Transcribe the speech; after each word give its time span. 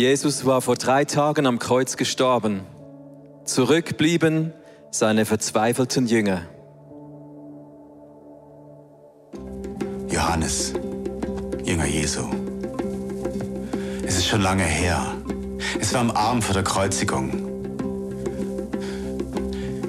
Jesus 0.00 0.46
war 0.46 0.62
vor 0.62 0.76
drei 0.76 1.04
Tagen 1.04 1.46
am 1.46 1.58
Kreuz 1.58 1.98
gestorben. 1.98 2.62
Zurück 3.44 3.98
blieben 3.98 4.54
seine 4.90 5.26
verzweifelten 5.26 6.06
Jünger. 6.06 6.46
Johannes, 10.10 10.72
Jünger 11.62 11.84
Jesu. 11.84 12.22
Es 14.02 14.16
ist 14.16 14.26
schon 14.26 14.40
lange 14.40 14.62
her. 14.62 15.02
Es 15.78 15.92
war 15.92 16.00
am 16.00 16.12
Abend 16.12 16.44
vor 16.44 16.54
der 16.54 16.64
Kreuzigung. 16.64 17.30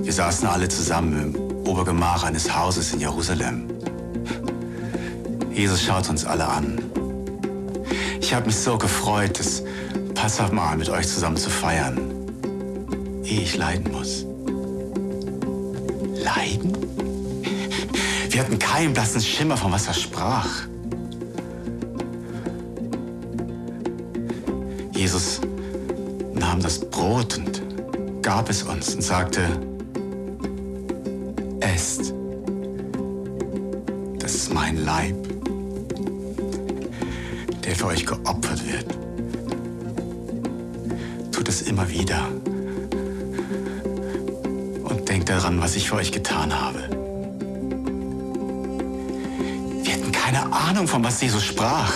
Wir 0.02 0.12
saßen 0.12 0.45
alle 0.45 0.67
zusammen 0.67 1.34
im 1.34 1.66
Obergemach 1.66 2.25
eines 2.25 2.53
Hauses 2.53 2.91
in 2.91 3.00
Jerusalem. 3.00 3.70
Jesus 5.53 5.81
schaut 5.81 6.09
uns 6.09 6.25
alle 6.25 6.50
an. 6.50 6.80
Ich 8.20 8.34
habe 8.34 8.48
mich 8.48 8.58
so 8.58 8.78
gefreut, 8.78 9.39
das 9.39 9.64
Passamahl 10.21 10.77
mit 10.77 10.88
euch 10.88 11.07
zusammen 11.07 11.35
zu 11.35 11.49
feiern, 11.49 11.98
ehe 13.23 13.41
ich 13.41 13.57
leiden 13.57 13.91
muss. 13.91 14.23
Leiden? 16.13 16.77
Wir 18.30 18.41
hatten 18.41 18.59
keinen 18.59 18.94
blassen 18.94 19.20
Schimmer, 19.20 19.57
von 19.57 19.71
was 19.71 19.88
er 19.88 19.95
sprach. 19.95 20.47
Jesus 24.91 25.41
nahm 26.35 26.61
das 26.61 26.80
Brot 26.80 27.39
und 27.39 27.63
gab 28.22 28.47
es 28.47 28.61
uns 28.61 28.94
und 28.94 29.02
sagte, 29.02 29.41
esst, 31.61 32.13
das 34.19 34.35
ist 34.35 34.53
mein 34.53 34.85
Leib, 34.85 35.16
der 37.66 37.75
für 37.75 37.88
euch 37.88 38.06
geopfert 38.06 38.63
wird. 38.72 39.00
Immer 41.72 41.89
wieder 41.89 42.27
und 44.83 45.08
denkt 45.08 45.30
daran, 45.30 45.61
was 45.61 45.78
ich 45.78 45.88
für 45.88 45.95
euch 45.95 46.11
getan 46.11 46.53
habe. 46.53 46.80
Wir 49.81 49.94
hatten 49.94 50.11
keine 50.11 50.52
Ahnung, 50.52 50.89
von 50.89 51.02
was 51.02 51.22
Jesus 51.22 51.45
sprach. 51.45 51.94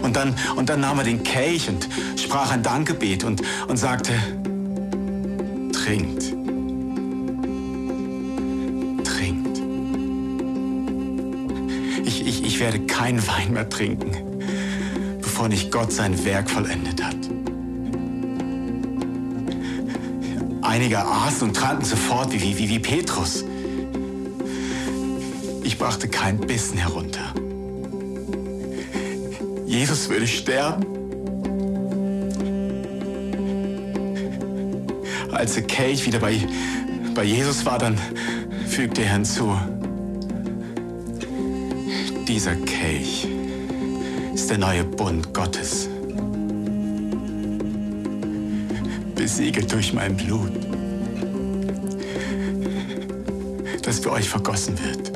Und 0.00 0.16
dann, 0.16 0.34
und 0.56 0.70
dann 0.70 0.80
nahm 0.80 1.00
er 1.00 1.04
den 1.04 1.22
Kelch 1.22 1.68
und 1.68 1.86
sprach 2.18 2.50
ein 2.50 2.62
Dankgebet 2.62 3.24
und, 3.24 3.42
und 3.68 3.76
sagte, 3.76 4.14
trinkt. 5.74 6.22
Trinkt. 9.04 9.60
Ich, 12.06 12.26
ich, 12.26 12.42
ich 12.42 12.58
werde 12.58 12.80
keinen 12.86 13.28
Wein 13.28 13.52
mehr 13.52 13.68
trinken, 13.68 14.16
bevor 15.20 15.48
nicht 15.48 15.70
Gott 15.70 15.92
sein 15.92 16.24
Werk 16.24 16.48
vollendet 16.48 17.04
hat. 17.04 17.18
Einige 20.80 21.04
aßen 21.04 21.48
und 21.48 21.54
tranken 21.54 21.84
sofort 21.84 22.32
wie, 22.32 22.56
wie, 22.56 22.68
wie 22.68 22.78
Petrus. 22.78 23.44
Ich 25.64 25.76
brachte 25.76 26.06
keinen 26.06 26.38
Bissen 26.38 26.78
herunter. 26.78 27.34
Jesus 29.66 30.08
würde 30.08 30.28
sterben. 30.28 30.86
Als 35.32 35.54
der 35.54 35.64
Kelch 35.64 36.06
wieder 36.06 36.20
bei, 36.20 36.38
bei 37.12 37.24
Jesus 37.24 37.66
war, 37.66 37.80
dann 37.80 37.98
fügte 38.68 39.02
er 39.02 39.14
hinzu, 39.14 39.58
dieser 42.28 42.54
Kelch 42.54 43.26
ist 44.32 44.48
der 44.48 44.58
neue 44.58 44.84
Bund 44.84 45.34
Gottes, 45.34 45.88
besiegelt 49.16 49.72
durch 49.72 49.92
mein 49.92 50.16
Blut, 50.16 50.52
das 53.88 54.00
für 54.00 54.12
euch 54.12 54.28
vergossen 54.28 54.78
wird. 54.84 55.12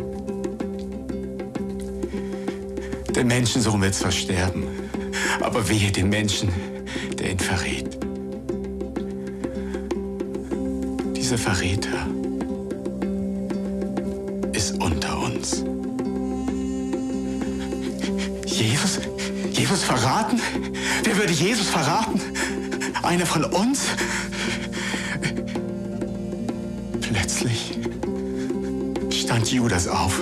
Der 3.15 3.23
Menschensohn 3.23 3.83
wird 3.83 3.95
zwar 3.95 4.11
sterben, 4.11 4.67
aber 5.43 5.69
wehe 5.69 5.93
dem 5.93 6.09
Menschen, 6.09 6.49
der 7.19 7.33
ihn 7.33 7.39
verrät. 7.39 7.99
Dieser 11.15 11.37
Verräter 11.37 12.07
ist 14.55 14.81
unter 14.83 15.19
uns. 15.19 15.65
Jesus? 18.47 19.01
Jesus 19.51 19.85
verraten? 19.85 20.41
Wer 21.05 21.19
würde 21.19 21.35
Jesus 21.35 21.69
verraten? 21.69 22.23
Einer 23.03 23.27
von 23.27 23.45
uns? 23.45 23.89
Judas 29.53 29.87
auf 29.87 30.19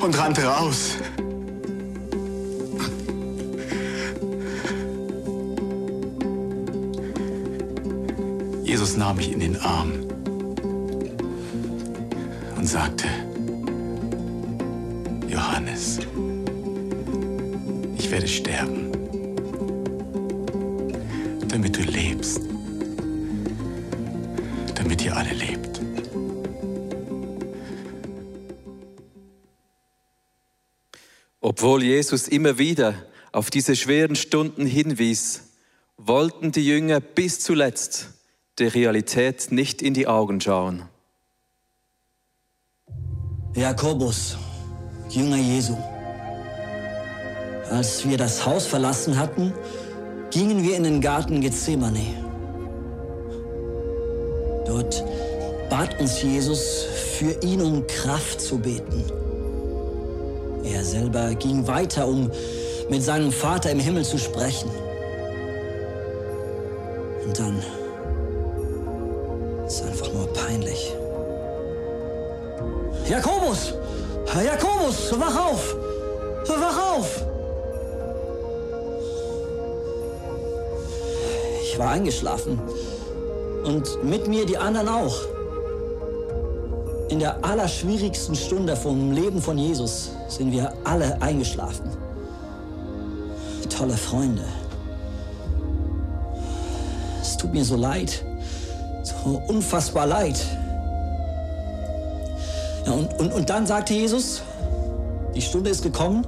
und 0.00 0.16
rannte 0.16 0.44
raus. 0.44 0.96
Jesus 8.62 8.96
nahm 8.96 9.16
mich 9.16 9.32
in 9.32 9.40
den 9.40 9.56
Arm 9.60 9.92
und 12.56 12.66
sagte, 12.66 13.06
Johannes, 15.28 15.98
ich 17.98 18.10
werde 18.10 18.28
sterben, 18.28 18.92
damit 21.48 21.76
du 21.76 21.82
lebst, 21.82 22.40
damit 24.76 25.04
ihr 25.04 25.16
alle 25.16 25.32
lebt. 25.32 25.73
Obwohl 31.64 31.82
Jesus 31.82 32.28
immer 32.28 32.58
wieder 32.58 32.92
auf 33.32 33.48
diese 33.48 33.74
schweren 33.74 34.16
Stunden 34.16 34.66
hinwies, 34.66 35.44
wollten 35.96 36.52
die 36.52 36.66
Jünger 36.66 37.00
bis 37.00 37.40
zuletzt 37.40 38.10
der 38.58 38.74
Realität 38.74 39.50
nicht 39.50 39.80
in 39.80 39.94
die 39.94 40.06
Augen 40.06 40.42
schauen. 40.42 40.82
Jakobus, 43.54 44.36
Jünger 45.08 45.38
Jesu. 45.38 45.74
Als 47.70 48.06
wir 48.06 48.18
das 48.18 48.44
Haus 48.44 48.66
verlassen 48.66 49.16
hatten, 49.16 49.54
gingen 50.30 50.62
wir 50.62 50.76
in 50.76 50.82
den 50.82 51.00
Garten 51.00 51.40
Gethsemane. 51.40 52.26
Dort 54.66 55.02
bat 55.70 55.98
uns 55.98 56.20
Jesus, 56.20 56.84
für 57.18 57.32
ihn 57.42 57.62
um 57.62 57.86
Kraft 57.86 58.42
zu 58.42 58.58
beten. 58.58 59.23
Er 60.64 60.82
selber 60.82 61.34
ging 61.34 61.66
weiter, 61.66 62.06
um 62.06 62.30
mit 62.88 63.02
seinem 63.02 63.32
Vater 63.32 63.70
im 63.70 63.80
Himmel 63.80 64.04
zu 64.04 64.18
sprechen. 64.18 64.70
Und 67.24 67.38
dann 67.38 67.62
ist 69.66 69.82
einfach 69.82 70.12
nur 70.12 70.26
peinlich. 70.32 70.94
Jakobus! 73.08 73.74
Jakobus, 74.34 75.12
wach 75.20 75.50
auf! 75.50 75.76
Wach 76.46 76.96
auf! 76.96 77.24
Ich 81.62 81.78
war 81.78 81.90
eingeschlafen. 81.90 82.60
Und 83.64 84.04
mit 84.04 84.28
mir 84.28 84.46
die 84.46 84.56
anderen 84.56 84.88
auch. 84.88 85.33
In 87.14 87.20
der 87.20 87.44
allerschwierigsten 87.44 88.34
Stunde 88.34 88.74
vom 88.74 89.12
Leben 89.12 89.40
von 89.40 89.56
Jesus 89.56 90.10
sind 90.26 90.50
wir 90.50 90.72
alle 90.82 91.22
eingeschlafen. 91.22 91.88
Tolle 93.68 93.96
Freunde. 93.96 94.42
Es 97.22 97.36
tut 97.36 97.52
mir 97.52 97.64
so 97.64 97.76
leid. 97.76 98.24
So 99.04 99.40
unfassbar 99.46 100.08
leid. 100.08 100.44
Ja, 102.84 102.92
und, 102.94 103.14
und, 103.20 103.32
und 103.32 103.48
dann 103.48 103.64
sagte 103.64 103.94
Jesus, 103.94 104.42
die 105.36 105.42
Stunde 105.42 105.70
ist 105.70 105.84
gekommen, 105.84 106.26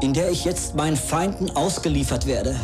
in 0.00 0.14
der 0.14 0.30
ich 0.30 0.46
jetzt 0.46 0.74
meinen 0.74 0.96
Feinden 0.96 1.54
ausgeliefert 1.54 2.24
werde. 2.24 2.56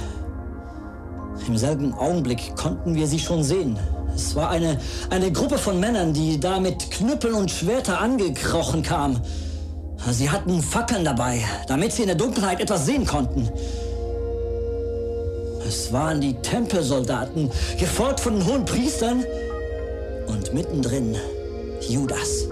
Im 1.47 1.59
selben 1.59 1.93
Augenblick 1.93 2.57
konnten 2.57 2.95
wir 2.95 3.07
sie 3.07 3.19
schon 3.19 3.45
sehen. 3.45 3.79
Es 4.15 4.35
war 4.35 4.51
eine, 4.51 4.79
eine 5.11 5.33
Gruppe 5.33 5.59
von 5.59 5.81
Männern, 5.81 6.13
die 6.13 6.39
da 6.39 6.61
mit 6.61 6.91
Knüppeln 6.91 7.35
und 7.35 7.51
Schwerter 7.51 8.01
angekrochen 8.01 8.83
kam. 8.83 9.21
Sie 10.11 10.31
hatten 10.31 10.63
Fackeln 10.63 11.05
dabei, 11.05 11.43
damit 11.69 11.93
sie 11.93 12.03
in 12.03 12.09
der 12.09 12.17
Dunkelheit 12.17 12.61
etwas 12.61 12.87
sehen 12.87 13.07
konnten. 13.07 13.49
Es 15.67 15.93
waren 15.93 16.21
die 16.21 16.35
Tempelsoldaten, 16.35 17.51
gefolgt 17.79 18.21
von 18.21 18.35
den 18.35 18.47
hohen 18.47 18.65
Priestern 18.65 19.25
und 20.27 20.53
mittendrin 20.53 21.17
Judas. 21.89 22.49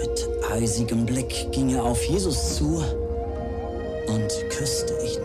Mit 0.00 0.28
eisigem 0.52 1.06
Blick 1.06 1.50
ging 1.52 1.70
er 1.70 1.84
auf 1.84 2.02
Jesus 2.04 2.56
zu 2.56 2.82
und 4.08 4.50
küsste 4.50 4.92
ihn. 5.02 5.22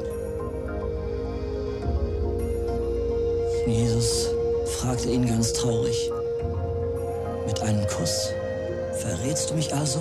Jesus 3.67 4.30
fragte 4.81 5.09
ihn 5.09 5.27
ganz 5.27 5.53
traurig, 5.53 6.11
mit 7.45 7.61
einem 7.61 7.85
Kuss, 7.85 8.29
verrätst 8.93 9.51
du 9.51 9.53
mich 9.53 9.71
also? 9.71 9.99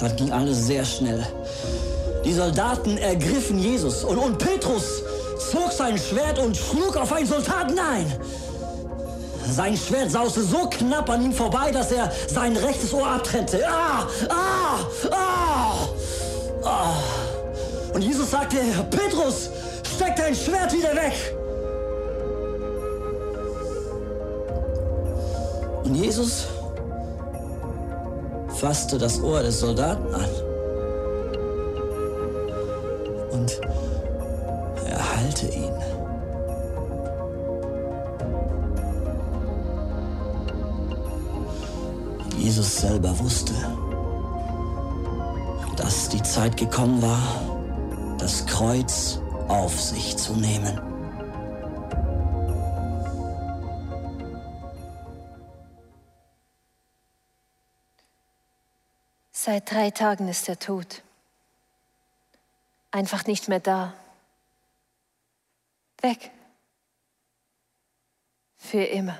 Dann 0.00 0.16
ging 0.16 0.32
alles 0.32 0.66
sehr 0.66 0.84
schnell. 0.84 1.24
Die 2.24 2.32
Soldaten 2.32 2.98
ergriffen 2.98 3.60
Jesus 3.60 4.02
und, 4.02 4.18
und 4.18 4.38
Petrus 4.38 5.02
zog 5.52 5.70
sein 5.70 5.96
Schwert 5.96 6.40
und 6.40 6.56
schlug 6.56 6.96
auf 6.96 7.12
einen 7.12 7.26
Soldaten 7.26 7.78
ein. 7.78 8.12
Sein 9.48 9.76
Schwert 9.76 10.10
sauste 10.10 10.42
so 10.42 10.68
knapp 10.70 11.08
an 11.08 11.24
ihm 11.24 11.32
vorbei, 11.32 11.70
dass 11.70 11.92
er 11.92 12.10
sein 12.28 12.56
rechtes 12.56 12.92
Ohr 12.92 13.06
abtrennte. 13.06 13.62
Ah, 13.68 14.08
ah, 14.28 14.78
ah, 15.12 15.88
ah. 16.64 16.92
Und 17.94 18.02
Jesus 18.02 18.30
sagte, 18.30 18.56
Petrus, 18.90 19.50
steck 20.00 20.16
dein 20.16 20.34
Schwert 20.34 20.72
wieder 20.72 20.94
weg. 20.94 21.12
Und 25.84 25.94
Jesus 25.94 26.46
fasste 28.48 28.96
das 28.96 29.22
Ohr 29.22 29.42
des 29.42 29.60
Soldaten 29.60 30.14
an. 30.14 30.28
Und 33.32 33.60
er 34.86 35.16
heilte 35.16 35.46
ihn. 35.48 35.74
Jesus 42.38 42.78
selber 42.78 43.18
wusste, 43.18 43.52
dass 45.76 46.08
die 46.08 46.22
Zeit 46.22 46.56
gekommen 46.56 47.02
war, 47.02 47.20
das 48.18 48.46
Kreuz 48.46 49.20
auf 49.50 49.80
sich 49.80 50.16
zu 50.16 50.34
nehmen. 50.34 50.80
Seit 59.32 59.68
drei 59.68 59.90
Tagen 59.90 60.28
ist 60.28 60.48
er 60.48 60.58
tot. 60.58 61.02
Einfach 62.92 63.26
nicht 63.26 63.48
mehr 63.48 63.58
da. 63.58 63.92
Weg. 66.00 66.30
Für 68.56 68.84
immer. 68.84 69.18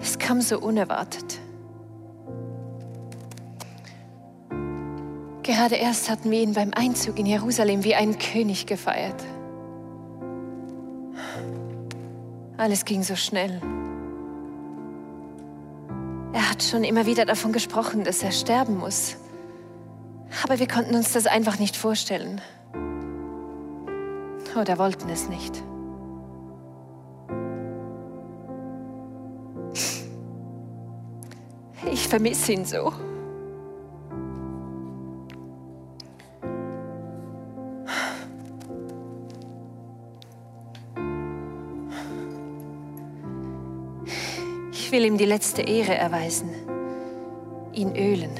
Es 0.00 0.18
kam 0.18 0.40
so 0.40 0.58
unerwartet. 0.58 1.45
Gerade 5.46 5.76
erst 5.76 6.10
hatten 6.10 6.32
wir 6.32 6.42
ihn 6.42 6.54
beim 6.54 6.72
Einzug 6.74 7.20
in 7.20 7.26
Jerusalem 7.26 7.84
wie 7.84 7.94
einen 7.94 8.18
König 8.18 8.66
gefeiert. 8.66 9.22
Alles 12.56 12.84
ging 12.84 13.04
so 13.04 13.14
schnell. 13.14 13.60
Er 16.32 16.50
hat 16.50 16.64
schon 16.64 16.82
immer 16.82 17.06
wieder 17.06 17.24
davon 17.24 17.52
gesprochen, 17.52 18.02
dass 18.02 18.24
er 18.24 18.32
sterben 18.32 18.76
muss. 18.76 19.18
Aber 20.42 20.58
wir 20.58 20.66
konnten 20.66 20.96
uns 20.96 21.12
das 21.12 21.28
einfach 21.28 21.60
nicht 21.60 21.76
vorstellen. 21.76 22.40
Oder 24.60 24.78
wollten 24.78 25.08
es 25.10 25.28
nicht. 25.28 25.62
Ich 31.92 32.08
vermisse 32.08 32.52
ihn 32.52 32.64
so. 32.64 32.92
Will 44.96 45.04
ihm 45.04 45.18
die 45.18 45.26
letzte 45.26 45.60
Ehre 45.60 45.94
erweisen, 45.94 46.48
ihn 47.74 47.94
ölen. 47.94 48.30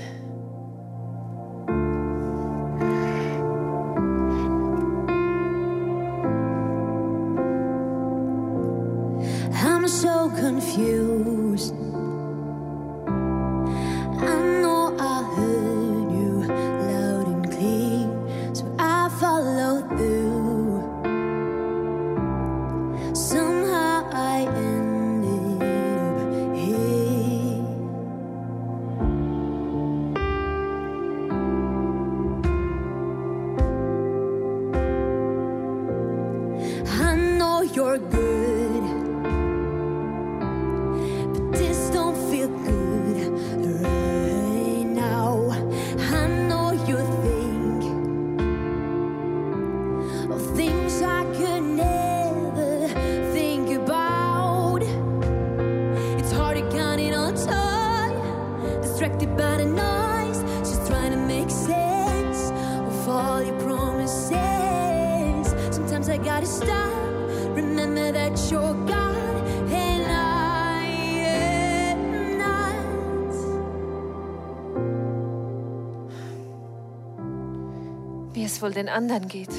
Den 78.76 78.88
anderen 78.88 79.26
geht. 79.28 79.50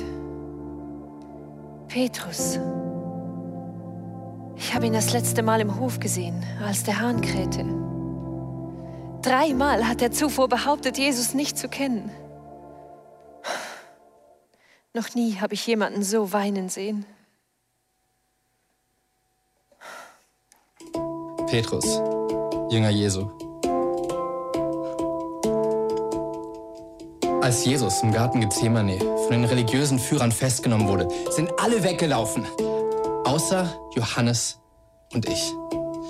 Petrus. 1.87 2.59
Ich 4.55 4.73
habe 4.73 4.85
ihn 4.85 4.93
das 4.93 5.13
letzte 5.13 5.43
Mal 5.43 5.61
im 5.61 5.79
Hof 5.79 5.99
gesehen, 5.99 6.43
als 6.63 6.83
der 6.83 6.99
Hahn 6.99 7.21
krähte. 7.21 7.65
Dreimal 9.21 9.87
hat 9.87 10.01
er 10.01 10.11
zuvor 10.11 10.47
behauptet, 10.47 10.97
Jesus 10.97 11.33
nicht 11.33 11.57
zu 11.57 11.67
kennen. 11.67 12.09
Noch 14.93 15.13
nie 15.13 15.35
habe 15.35 15.53
ich 15.53 15.67
jemanden 15.67 16.01
so 16.01 16.33
weinen 16.33 16.69
sehen. 16.69 17.05
Petrus, 21.47 21.85
Jünger 22.69 22.89
Jesu. 22.89 23.46
Als 27.47 27.63
Jesus 27.63 28.03
im 28.03 28.11
Garten 28.11 28.41
Gethsemane 28.41 28.99
von 28.99 29.31
den 29.31 29.45
religiösen 29.45 29.99
Führern 29.99 30.33
festgenommen 30.33 30.89
wurde, 30.89 31.07
sind 31.29 31.49
alle 31.57 31.81
weggelaufen, 31.81 32.45
außer 33.23 33.73
Johannes 33.95 34.59
und 35.13 35.29
ich. 35.29 35.53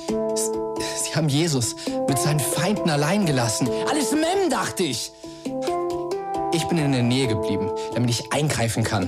Sie 0.10 1.15
haben 1.15 1.29
Jesus 1.29 1.75
mit 2.08 2.17
seinen 2.17 2.39
Feinden 2.39 2.89
allein 2.89 3.27
gelassen. 3.27 3.70
Alles 3.88 4.13
Mem, 4.13 4.50
dachte 4.50 4.82
ich. 4.82 5.12
Ich 6.53 6.65
bin 6.70 6.79
in 6.79 6.91
der 6.91 7.03
Nähe 7.03 7.27
geblieben, 7.27 7.70
damit 7.94 8.10
ich 8.10 8.34
eingreifen 8.34 8.84
kann. 8.84 9.08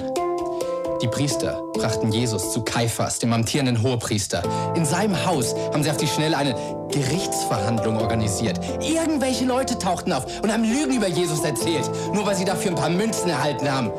Die 1.01 1.07
Priester 1.07 1.63
brachten 1.73 2.11
Jesus 2.11 2.53
zu 2.53 2.61
Kaiphas, 2.61 3.17
dem 3.17 3.33
amtierenden 3.33 3.81
Hohepriester. 3.81 4.43
In 4.75 4.85
seinem 4.85 5.25
Haus 5.25 5.55
haben 5.73 5.81
sie 5.81 5.89
auf 5.89 5.97
die 5.97 6.05
Schnelle 6.05 6.37
eine 6.37 6.53
Gerichtsverhandlung 6.91 7.97
organisiert. 7.97 8.59
Irgendwelche 8.81 9.45
Leute 9.45 9.77
tauchten 9.77 10.13
auf 10.13 10.25
und 10.41 10.51
haben 10.51 10.63
Lügen 10.63 10.95
über 10.95 11.07
Jesus 11.07 11.43
erzählt, 11.43 11.89
nur 12.13 12.25
weil 12.25 12.35
sie 12.35 12.45
dafür 12.45 12.71
ein 12.71 12.75
paar 12.75 12.89
Münzen 12.89 13.29
erhalten 13.29 13.71
haben. 13.71 13.91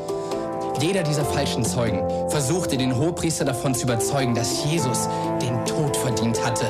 Jeder 0.79 1.03
dieser 1.03 1.25
falschen 1.25 1.63
Zeugen 1.63 2.01
versuchte 2.29 2.77
den 2.77 2.97
Hohepriester 2.97 3.45
davon 3.45 3.75
zu 3.75 3.83
überzeugen, 3.83 4.33
dass 4.33 4.65
Jesus 4.65 5.07
den 5.41 5.63
Tod 5.65 5.95
verdient 5.95 6.43
hatte. 6.43 6.65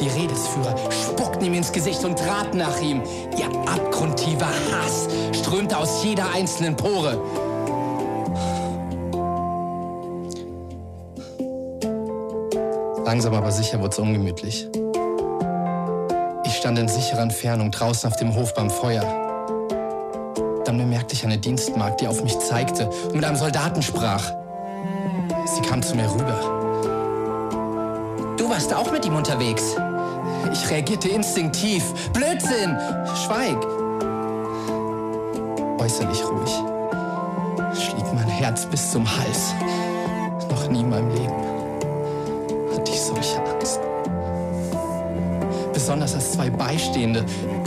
Die 0.00 0.08
Redesführer 0.08 0.74
spuckten 0.90 1.46
ihm 1.46 1.54
ins 1.54 1.70
Gesicht 1.70 2.04
und 2.04 2.18
traten 2.18 2.58
nach 2.58 2.80
ihm. 2.80 3.02
Ihr 3.38 3.46
abgrundtiefer 3.68 4.46
Hass 4.46 5.08
strömte 5.32 5.78
aus 5.78 6.02
jeder 6.02 6.32
einzelnen 6.34 6.76
Pore. 6.76 7.20
Langsam 13.04 13.34
aber 13.34 13.52
sicher 13.52 13.78
wurde 13.78 13.90
es 13.90 13.98
ungemütlich. 13.98 14.68
Stand 16.64 16.78
in 16.78 16.88
sicherer 16.88 17.20
Entfernung 17.20 17.70
draußen 17.70 18.10
auf 18.10 18.16
dem 18.16 18.34
Hof 18.34 18.54
beim 18.54 18.70
Feuer. 18.70 19.02
Dann 20.64 20.78
bemerkte 20.78 21.14
ich 21.14 21.22
eine 21.22 21.36
Dienstmagd, 21.36 22.00
die 22.00 22.08
auf 22.08 22.24
mich 22.24 22.38
zeigte 22.38 22.88
und 22.88 23.16
mit 23.16 23.22
einem 23.22 23.36
Soldaten 23.36 23.82
sprach. 23.82 24.32
Sie 25.44 25.60
kam 25.60 25.82
zu 25.82 25.94
mir 25.94 26.10
rüber. 26.10 26.40
Du 28.38 28.48
warst 28.48 28.72
auch 28.72 28.90
mit 28.90 29.04
ihm 29.04 29.14
unterwegs. 29.14 29.76
Ich 30.54 30.70
reagierte 30.70 31.10
instinktiv. 31.10 31.84
Blödsinn! 32.14 32.78
Schweig! 33.26 33.62
Äußerlich 35.78 36.24
ruhig. 36.24 36.50
Schlief 37.78 38.10
mein 38.14 38.28
Herz 38.28 38.64
bis 38.64 38.90
zum 38.90 39.06
Hals. 39.06 39.52
Als 46.14 46.32
zwei 46.32 46.48
Beistehende 46.48 47.24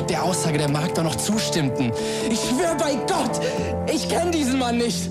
der 0.10 0.24
Aussage 0.24 0.58
der 0.58 0.70
Magd 0.70 0.98
noch 1.04 1.16
zustimmten. 1.16 1.92
Ich 2.32 2.40
schwöre 2.40 2.78
bei 2.78 2.96
Gott, 2.96 3.42
ich 3.94 4.08
kenne 4.08 4.32
diesen 4.32 4.58
Mann 4.58 4.78
nicht. 4.78 5.10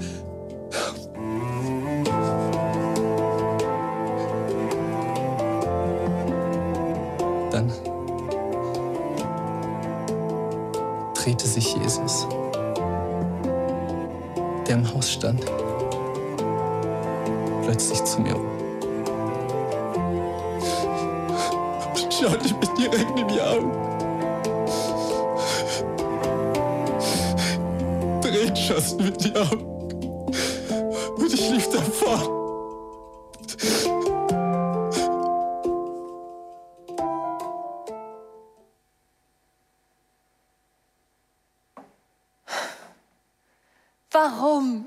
Warum? 44.16 44.86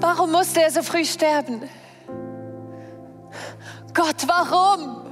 Warum 0.00 0.32
musste 0.32 0.62
er 0.64 0.70
so 0.72 0.82
früh 0.82 1.04
sterben? 1.04 1.62
Gott, 3.94 4.26
warum? 4.26 5.04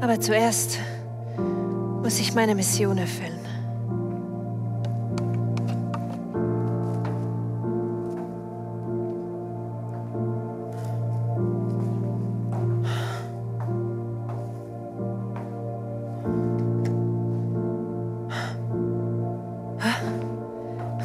Aber 0.00 0.18
zuerst 0.18 0.78
muss 2.02 2.18
ich 2.18 2.34
meine 2.34 2.54
Mission 2.54 2.98
erfüllen. 2.98 3.38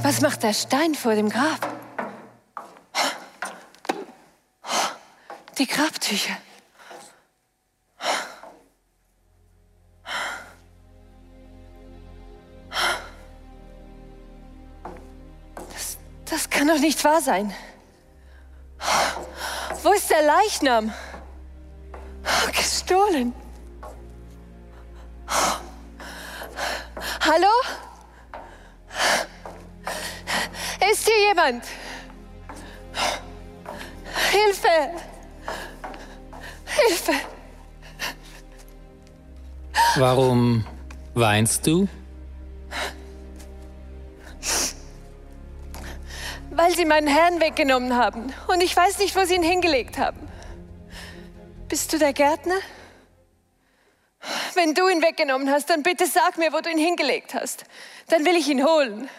Was 0.02 0.22
macht 0.22 0.44
der 0.44 0.54
Stein 0.54 0.96
vor 0.96 1.16
dem 1.16 1.30
Grab? 1.30 1.68
Die 5.58 5.68
Grabtücher. 5.68 6.38
Doch 16.76 16.82
nicht 16.82 17.04
wahr 17.04 17.22
sein. 17.22 17.54
Wo 19.84 19.92
ist 19.92 20.10
der 20.10 20.24
Leichnam? 20.24 20.94
Gestohlen. 22.56 23.34
Hallo? 27.22 27.54
Ist 30.92 31.06
hier 31.06 31.28
jemand? 31.30 31.64
Hilfe! 34.32 34.92
Hilfe! 36.66 37.14
Warum 39.96 40.66
weinst 41.14 41.66
du? 41.66 41.88
Sie 46.86 46.90
meinen 46.90 47.08
Herrn 47.08 47.42
weggenommen 47.42 47.96
haben 47.96 48.32
und 48.48 48.62
ich 48.62 48.78
weiß 48.78 49.00
nicht, 49.00 49.16
wo 49.16 49.26
sie 49.26 49.34
ihn 49.34 49.44
hingelegt 49.44 49.98
haben. 49.98 50.20
Bist 51.68 51.92
du 51.92 51.98
der 51.98 52.14
Gärtner? 52.14 52.60
Wenn 54.54 54.76
du 54.76 54.88
ihn 54.88 55.02
weggenommen 55.02 55.50
hast, 55.50 55.70
dann 55.72 55.82
bitte 55.82 56.06
sag 56.06 56.38
mir, 56.38 56.54
wo 56.54 56.62
du 56.62 56.70
ihn 56.70 56.78
hingelegt 56.78 57.34
hast. 57.34 57.66
Dann 58.08 58.24
will 58.24 58.36
ich 58.36 58.48
ihn 58.48 58.64
holen. 58.64 59.10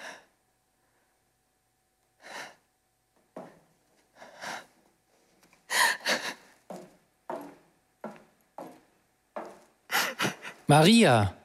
Maria, 10.68 11.36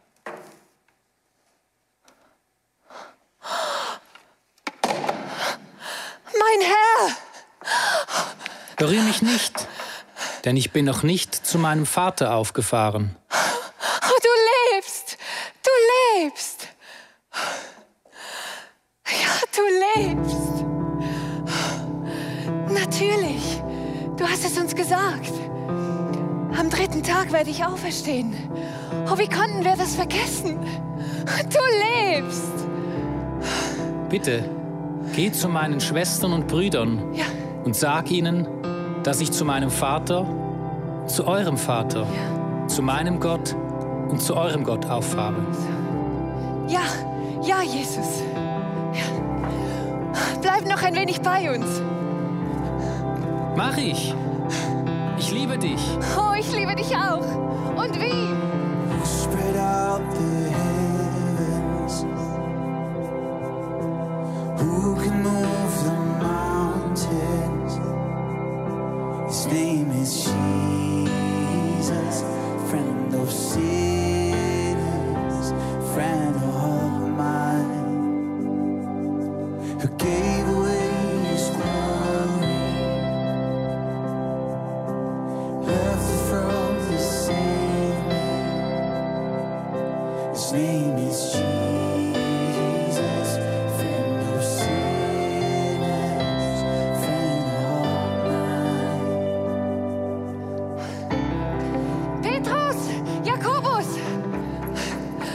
Mein 6.42 6.62
Herr! 6.68 7.18
Berühr 8.82 9.04
mich 9.04 9.22
nicht, 9.22 9.68
denn 10.44 10.58
ich 10.58 10.72
bin 10.72 10.86
noch 10.86 11.04
nicht 11.04 11.36
zu 11.36 11.60
meinem 11.60 11.86
Vater 11.86 12.34
aufgefahren. 12.34 13.16
Oh, 13.32 14.18
du 14.24 14.30
lebst! 14.76 15.20
Du 15.62 15.70
lebst! 16.24 16.68
Ja, 19.06 19.34
du 19.56 19.62
lebst! 20.18 20.66
Natürlich! 22.74 23.62
Du 24.18 24.28
hast 24.28 24.46
es 24.46 24.58
uns 24.58 24.74
gesagt. 24.74 25.32
Am 26.58 26.72
dritten 26.72 27.04
Tag 27.04 27.32
werde 27.32 27.52
ich 27.52 27.64
auferstehen. 27.64 28.34
Oh, 29.12 29.18
wie 29.20 29.30
konnten 29.30 29.64
wir 29.64 29.76
das 29.76 29.94
vergessen? 29.94 30.58
Du 31.54 31.60
lebst. 32.16 32.52
Bitte, 34.10 34.50
geh 35.14 35.32
zu 35.32 35.50
meinen 35.50 35.80
Schwestern 35.80 36.34
und 36.34 36.48
Brüdern 36.48 37.14
Ja, 37.14 37.26
und 37.64 37.76
sag 37.76 38.10
ihnen, 38.10 38.61
dass 39.04 39.22
ich 39.22 39.32
zu 39.32 39.46
meinem 39.46 39.70
Vater, 39.70 40.26
zu 41.08 41.28
eurem 41.28 41.58
Vater, 41.58 42.06
zu 42.68 42.82
meinem 42.82 43.20
Gott 43.20 43.56
und 44.10 44.22
zu 44.22 44.36
eurem 44.36 44.64
Gott 44.64 44.86
auffahre. 44.86 45.46
ja, 46.68 46.82
ja, 47.44 47.62
Jesus. 47.64 48.22
Ja. 48.94 49.04
Bleib 50.42 50.68
noch 50.68 50.84
ein 50.84 50.96
wenig 50.96 51.22
bei 51.22 51.54
uns. 51.54 51.82
Mach 53.56 53.78
ich. 53.78 54.14
Ich 55.18 55.32
liebe 55.32 55.58
dich. 55.58 55.82
Oh, 56.18 56.34
ich 56.38 56.52
liebe 56.52 56.76
dich 56.76 56.96
auch. 56.96 57.26
Und 57.76 58.00
wie? 58.00 58.21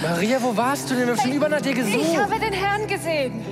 Maria, 0.08 0.40
wo 0.40 0.56
warst 0.56 0.88
du 0.88 0.94
denn? 0.94 1.08
Wir 1.08 1.16
haben 1.16 1.20
schon 1.20 1.32
über 1.32 1.48
nach 1.48 1.60
dir 1.60 1.70
ich 1.70 1.78
gesucht. 1.78 2.16
habe 2.16 2.38
den 2.38 2.52
Herrn 2.52 2.86
gesehen. 2.86 3.44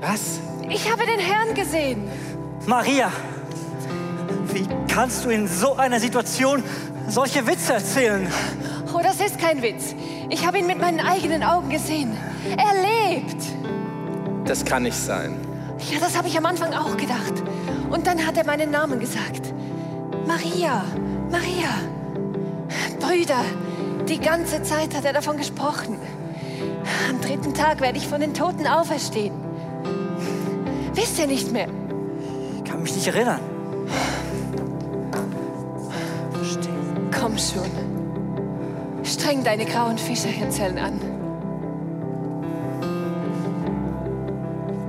Was? 0.00 0.40
Ich 0.70 0.90
habe 0.90 1.04
den 1.04 1.18
Herrn 1.18 1.54
gesehen. 1.54 2.08
Maria, 2.66 3.12
wie 4.54 4.66
kannst 4.90 5.26
du 5.26 5.28
in 5.28 5.46
so 5.46 5.74
einer 5.74 6.00
Situation 6.00 6.62
solche 7.08 7.46
Witze 7.46 7.74
erzählen? 7.74 8.26
Oh, 8.94 9.00
das 9.02 9.20
ist 9.20 9.38
kein 9.38 9.60
Witz. 9.60 9.94
Ich 10.30 10.46
habe 10.46 10.58
ihn 10.58 10.66
mit 10.66 10.80
meinen 10.80 11.00
eigenen 11.00 11.42
Augen 11.42 11.68
gesehen. 11.68 12.16
Er 12.56 12.72
lebt. 12.80 13.44
Das 14.46 14.64
kann 14.64 14.84
nicht 14.84 14.96
sein. 14.96 15.36
Ja, 15.92 16.00
das 16.00 16.16
habe 16.16 16.28
ich 16.28 16.38
am 16.38 16.46
Anfang 16.46 16.72
auch 16.72 16.96
gedacht. 16.96 17.34
Und 17.90 18.06
dann 18.06 18.26
hat 18.26 18.38
er 18.38 18.46
meinen 18.46 18.70
Namen 18.70 18.98
gesagt. 18.98 19.52
Maria, 20.26 20.84
Maria. 21.30 21.68
Brüder, 22.98 23.44
die 24.08 24.20
ganze 24.20 24.62
Zeit 24.62 24.94
hat 24.94 25.04
er 25.04 25.12
davon 25.12 25.36
gesprochen. 25.36 25.98
Am 27.08 27.20
dritten 27.20 27.54
Tag 27.54 27.80
werde 27.80 27.98
ich 27.98 28.08
von 28.08 28.20
den 28.20 28.34
Toten 28.34 28.66
auferstehen. 28.66 29.34
Wisst 30.94 31.18
ihr 31.18 31.26
nicht 31.26 31.52
mehr? 31.52 31.68
Ich 32.56 32.64
kann 32.70 32.82
mich 32.82 32.94
nicht 32.94 33.06
erinnern. 33.06 33.40
Komm 37.20 37.36
schon. 37.36 37.68
Streng 39.04 39.44
deine 39.44 39.64
grauen 39.64 39.98
Fischerhirnzellen 39.98 40.78
an. 40.78 41.00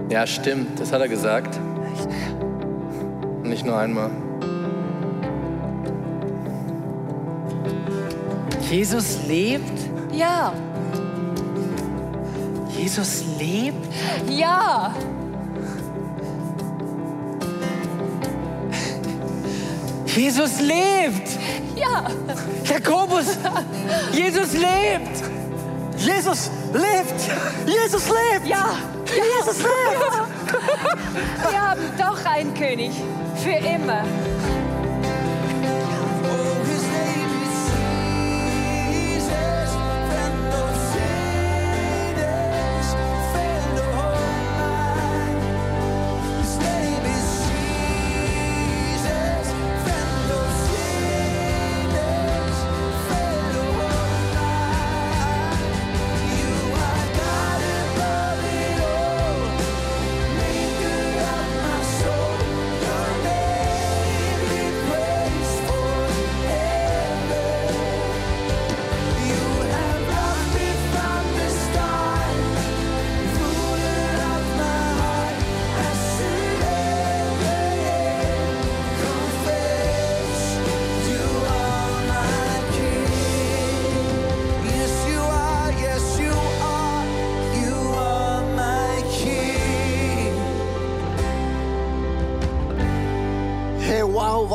Ja, 0.10 0.25
stimmt. 0.25 0.79
Das 0.79 0.91
hat 0.91 1.01
er 1.01 1.08
gesagt. 1.08 1.60
Nicht 3.43 3.65
nur 3.65 3.77
einmal. 3.77 4.12
Jesus 8.69 9.17
lebt? 9.27 9.89
Ja, 10.12 10.53
Jesus 12.77 13.23
lebt? 13.39 13.88
ja. 14.27 14.93
Jesus 20.05 20.60
lebt! 20.60 21.29
Ja, 21.75 22.05
Jakobus! 22.65 23.38
Jesus 24.12 24.53
lebt! 24.53 25.23
Jesus 25.97 26.49
lebt! 26.73 27.21
Jesus 27.65 28.10
lebt! 28.10 28.47
ja, 28.47 28.69
Jesus 29.05 29.60
lebt! 29.60 30.13
wir 31.51 31.69
haben 31.69 31.82
doch 31.97 32.25
einen 32.25 32.53
König. 32.53 32.91
Für 33.43 33.51
immer. 33.51 34.03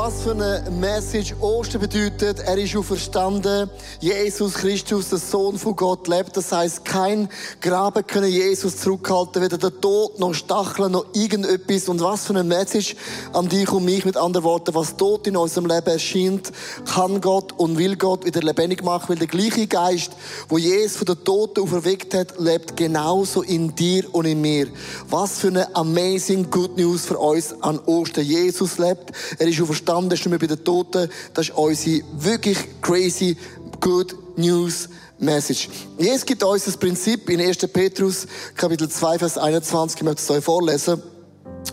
Wow, 0.04 0.10
was 0.24 0.36
für 0.36 0.42
eine 0.42 0.70
Message 0.70 1.34
Ostern 1.40 1.82
bedeutet. 1.82 2.38
Er 2.40 2.56
ist 2.56 2.74
auferstanden. 2.76 3.68
Jesus 4.00 4.54
Christus, 4.54 5.10
der 5.10 5.18
Sohn 5.18 5.58
von 5.58 5.76
Gott, 5.76 6.08
lebt. 6.08 6.36
Das 6.36 6.50
heißt, 6.52 6.84
kein 6.84 7.28
Graben 7.60 8.06
können 8.06 8.30
Jesus 8.30 8.78
zurückhalten, 8.78 9.42
weder 9.42 9.58
der 9.58 9.80
Tod 9.80 10.18
noch 10.18 10.34
Stacheln 10.34 10.92
noch 10.92 11.06
irgendetwas. 11.12 11.88
Und 11.88 12.00
was 12.00 12.26
für 12.26 12.32
eine 12.32 12.44
Message 12.44 12.96
an 13.32 13.48
dich 13.48 13.70
und 13.70 13.84
mich 13.84 14.04
mit 14.04 14.16
anderen 14.16 14.44
Worten. 14.44 14.74
Was 14.74 14.96
tot 14.96 15.26
in 15.26 15.36
unserem 15.36 15.66
Leben 15.66 15.86
erscheint, 15.86 16.52
kann 16.86 17.20
Gott 17.20 17.52
und 17.52 17.76
will 17.76 17.96
Gott 17.96 18.24
wieder 18.24 18.40
lebendig 18.40 18.82
machen, 18.82 19.10
weil 19.10 19.18
der 19.18 19.26
gleiche 19.26 19.66
Geist, 19.66 20.12
wo 20.48 20.58
Jesus 20.58 20.96
von 20.96 21.06
den 21.06 21.24
Toten 21.24 21.60
auferweckt 21.60 22.14
hat, 22.14 22.38
lebt 22.38 22.76
genauso 22.76 23.42
in 23.42 23.74
dir 23.74 24.04
und 24.14 24.24
in 24.26 24.40
mir. 24.40 24.68
Was 25.08 25.38
für 25.38 25.48
eine 25.48 25.74
amazing 25.76 26.50
Good 26.50 26.76
News 26.76 27.04
für 27.04 27.18
uns 27.18 27.54
an 27.62 27.78
Ostern. 27.86 28.24
Jesus 28.24 28.78
lebt, 28.78 29.12
er 29.38 29.48
ist 29.48 29.60
auferstanden, 29.60 30.13
er 30.14 30.20
ist 30.20 30.20
nicht 30.20 30.30
mehr 30.30 30.38
bei 30.38 30.46
den 30.46 30.64
Toten. 30.64 31.10
Das 31.34 31.48
ist 31.48 31.56
unsere 31.56 32.02
wirklich 32.18 32.56
crazy 32.80 33.36
Good 33.80 34.14
News 34.36 34.88
Message. 35.18 35.68
Jesus 35.98 36.24
gibt 36.24 36.42
uns 36.44 36.64
das 36.64 36.76
Prinzip 36.76 37.28
in 37.30 37.40
1. 37.40 37.58
Petrus, 37.72 38.26
Kapitel 38.56 38.88
2, 38.88 39.18
Vers 39.18 39.38
21, 39.38 39.98
ich 39.98 40.04
möchte 40.04 40.22
es 40.22 40.30
euch 40.30 40.44
vorlesen 40.44 41.02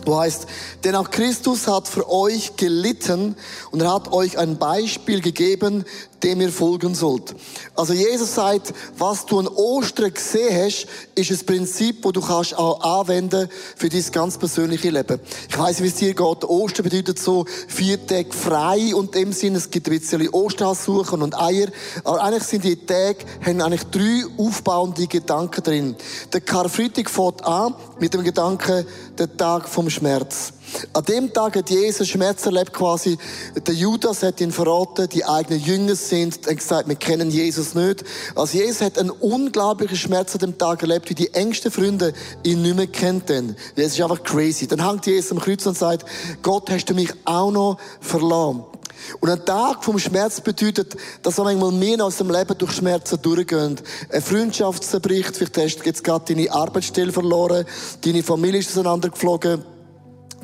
wo 0.06 0.18
heißt, 0.18 0.46
denn 0.84 0.96
auch 0.96 1.10
Christus 1.10 1.68
hat 1.68 1.86
für 1.86 2.10
euch 2.10 2.56
gelitten 2.56 3.36
und 3.70 3.82
er 3.82 3.92
hat 3.92 4.10
euch 4.10 4.38
ein 4.38 4.56
Beispiel 4.58 5.20
gegeben, 5.20 5.84
dem 6.22 6.40
ihr 6.40 6.52
folgen 6.52 6.94
sollt. 6.94 7.34
Also 7.74 7.92
Jesus 7.92 8.34
sagt, 8.34 8.72
was 8.98 9.26
du 9.26 9.40
an 9.40 9.48
Ostern 9.48 10.12
gesehen 10.12 10.64
hast, 10.64 10.86
ist 11.14 11.30
ein 11.30 11.46
Prinzip, 11.46 12.02
das 12.02 12.12
du 12.12 12.20
kannst 12.20 12.56
auch 12.56 12.80
anwenden 12.80 13.48
für 13.76 13.88
dein 13.88 14.04
ganz 14.12 14.38
persönliche 14.38 14.90
Leben. 14.90 15.20
Ich 15.48 15.58
weiss, 15.58 15.82
wie 15.82 15.88
es 15.88 15.94
dir 15.94 16.14
geht. 16.14 16.44
Ostern 16.44 16.84
bedeutet 16.84 17.18
so 17.18 17.44
vier 17.68 18.04
Tage 18.06 18.32
frei 18.32 18.94
und 18.94 19.14
dem 19.14 19.32
Sinne, 19.32 19.58
es 19.58 19.70
gibt 19.70 19.88
ein 19.88 19.98
bisschen 19.98 20.28
Ostersuchen 20.28 21.22
und 21.22 21.38
Eier. 21.38 21.68
Aber 22.04 22.22
eigentlich 22.22 22.44
sind 22.44 22.64
die 22.64 22.76
Tage, 22.76 23.18
haben 23.44 23.60
eigentlich 23.60 23.84
drei 23.84 24.22
aufbauende 24.38 25.06
Gedanken 25.06 25.62
drin. 25.62 25.96
Der 26.32 26.40
Karfreitag 26.40 27.10
fängt 27.10 27.44
an 27.44 27.74
mit 27.98 28.14
dem 28.14 28.22
Gedanken, 28.22 28.86
der 29.18 29.36
Tag 29.36 29.68
vom 29.68 29.90
Schmerz. 29.90 30.52
An 30.92 31.04
dem 31.04 31.32
Tag 31.32 31.56
hat 31.56 31.70
Jesus 31.70 32.08
Schmerz 32.08 32.44
erlebt 32.46 32.72
quasi. 32.72 33.18
Der 33.66 33.74
Judas 33.74 34.22
hat 34.22 34.40
ihn 34.40 34.52
verraten, 34.52 35.08
die 35.08 35.24
eigenen 35.24 35.60
Jünger 35.60 35.96
sind, 35.96 36.46
hat 36.46 36.56
gesagt, 36.56 36.88
wir 36.88 36.96
kennen 36.96 37.30
Jesus 37.30 37.74
nicht. 37.74 38.04
Also 38.34 38.58
Jesus 38.58 38.80
hat 38.80 38.98
einen 38.98 39.10
unglaublichen 39.10 39.96
Schmerz 39.96 40.34
an 40.34 40.40
dem 40.40 40.58
Tag 40.58 40.82
erlebt, 40.82 41.10
wie 41.10 41.14
die 41.14 41.32
engsten 41.34 41.70
Freunde 41.70 42.12
ihn 42.42 42.62
nicht 42.62 42.76
mehr 42.76 42.86
kannten. 42.86 43.56
Das 43.76 43.86
ist 43.86 44.00
einfach 44.00 44.22
crazy. 44.22 44.66
Dann 44.66 44.86
hängt 44.86 45.06
Jesus 45.06 45.32
am 45.32 45.40
Kreuz 45.40 45.66
und 45.66 45.76
sagt, 45.76 46.04
Gott, 46.42 46.70
hast 46.70 46.88
du 46.88 46.94
mich 46.94 47.12
auch 47.24 47.50
noch 47.50 47.78
verlassen? 48.00 48.64
Und 49.20 49.30
ein 49.30 49.44
Tag 49.44 49.84
vom 49.84 49.98
Schmerz 49.98 50.40
bedeutet, 50.40 50.96
dass 51.22 51.38
auch 51.38 51.44
manchmal 51.44 51.72
mehr 51.72 51.94
in 51.94 52.02
unserem 52.02 52.30
Leben 52.30 52.56
durch 52.56 52.72
Schmerzen 52.72 53.20
durchgehen. 53.20 53.80
Eine 54.10 54.22
Freundschaft 54.22 54.84
zerbricht, 54.84 55.36
vielleicht 55.36 55.58
hast 55.58 55.76
du 55.78 55.84
jetzt 55.84 56.04
gerade 56.04 56.32
deine 56.32 56.52
Arbeitsstelle 56.52 57.12
verloren, 57.12 57.64
deine 58.04 58.22
Familie 58.22 58.60
ist 58.60 58.70
auseinandergeflogen, 58.70 59.64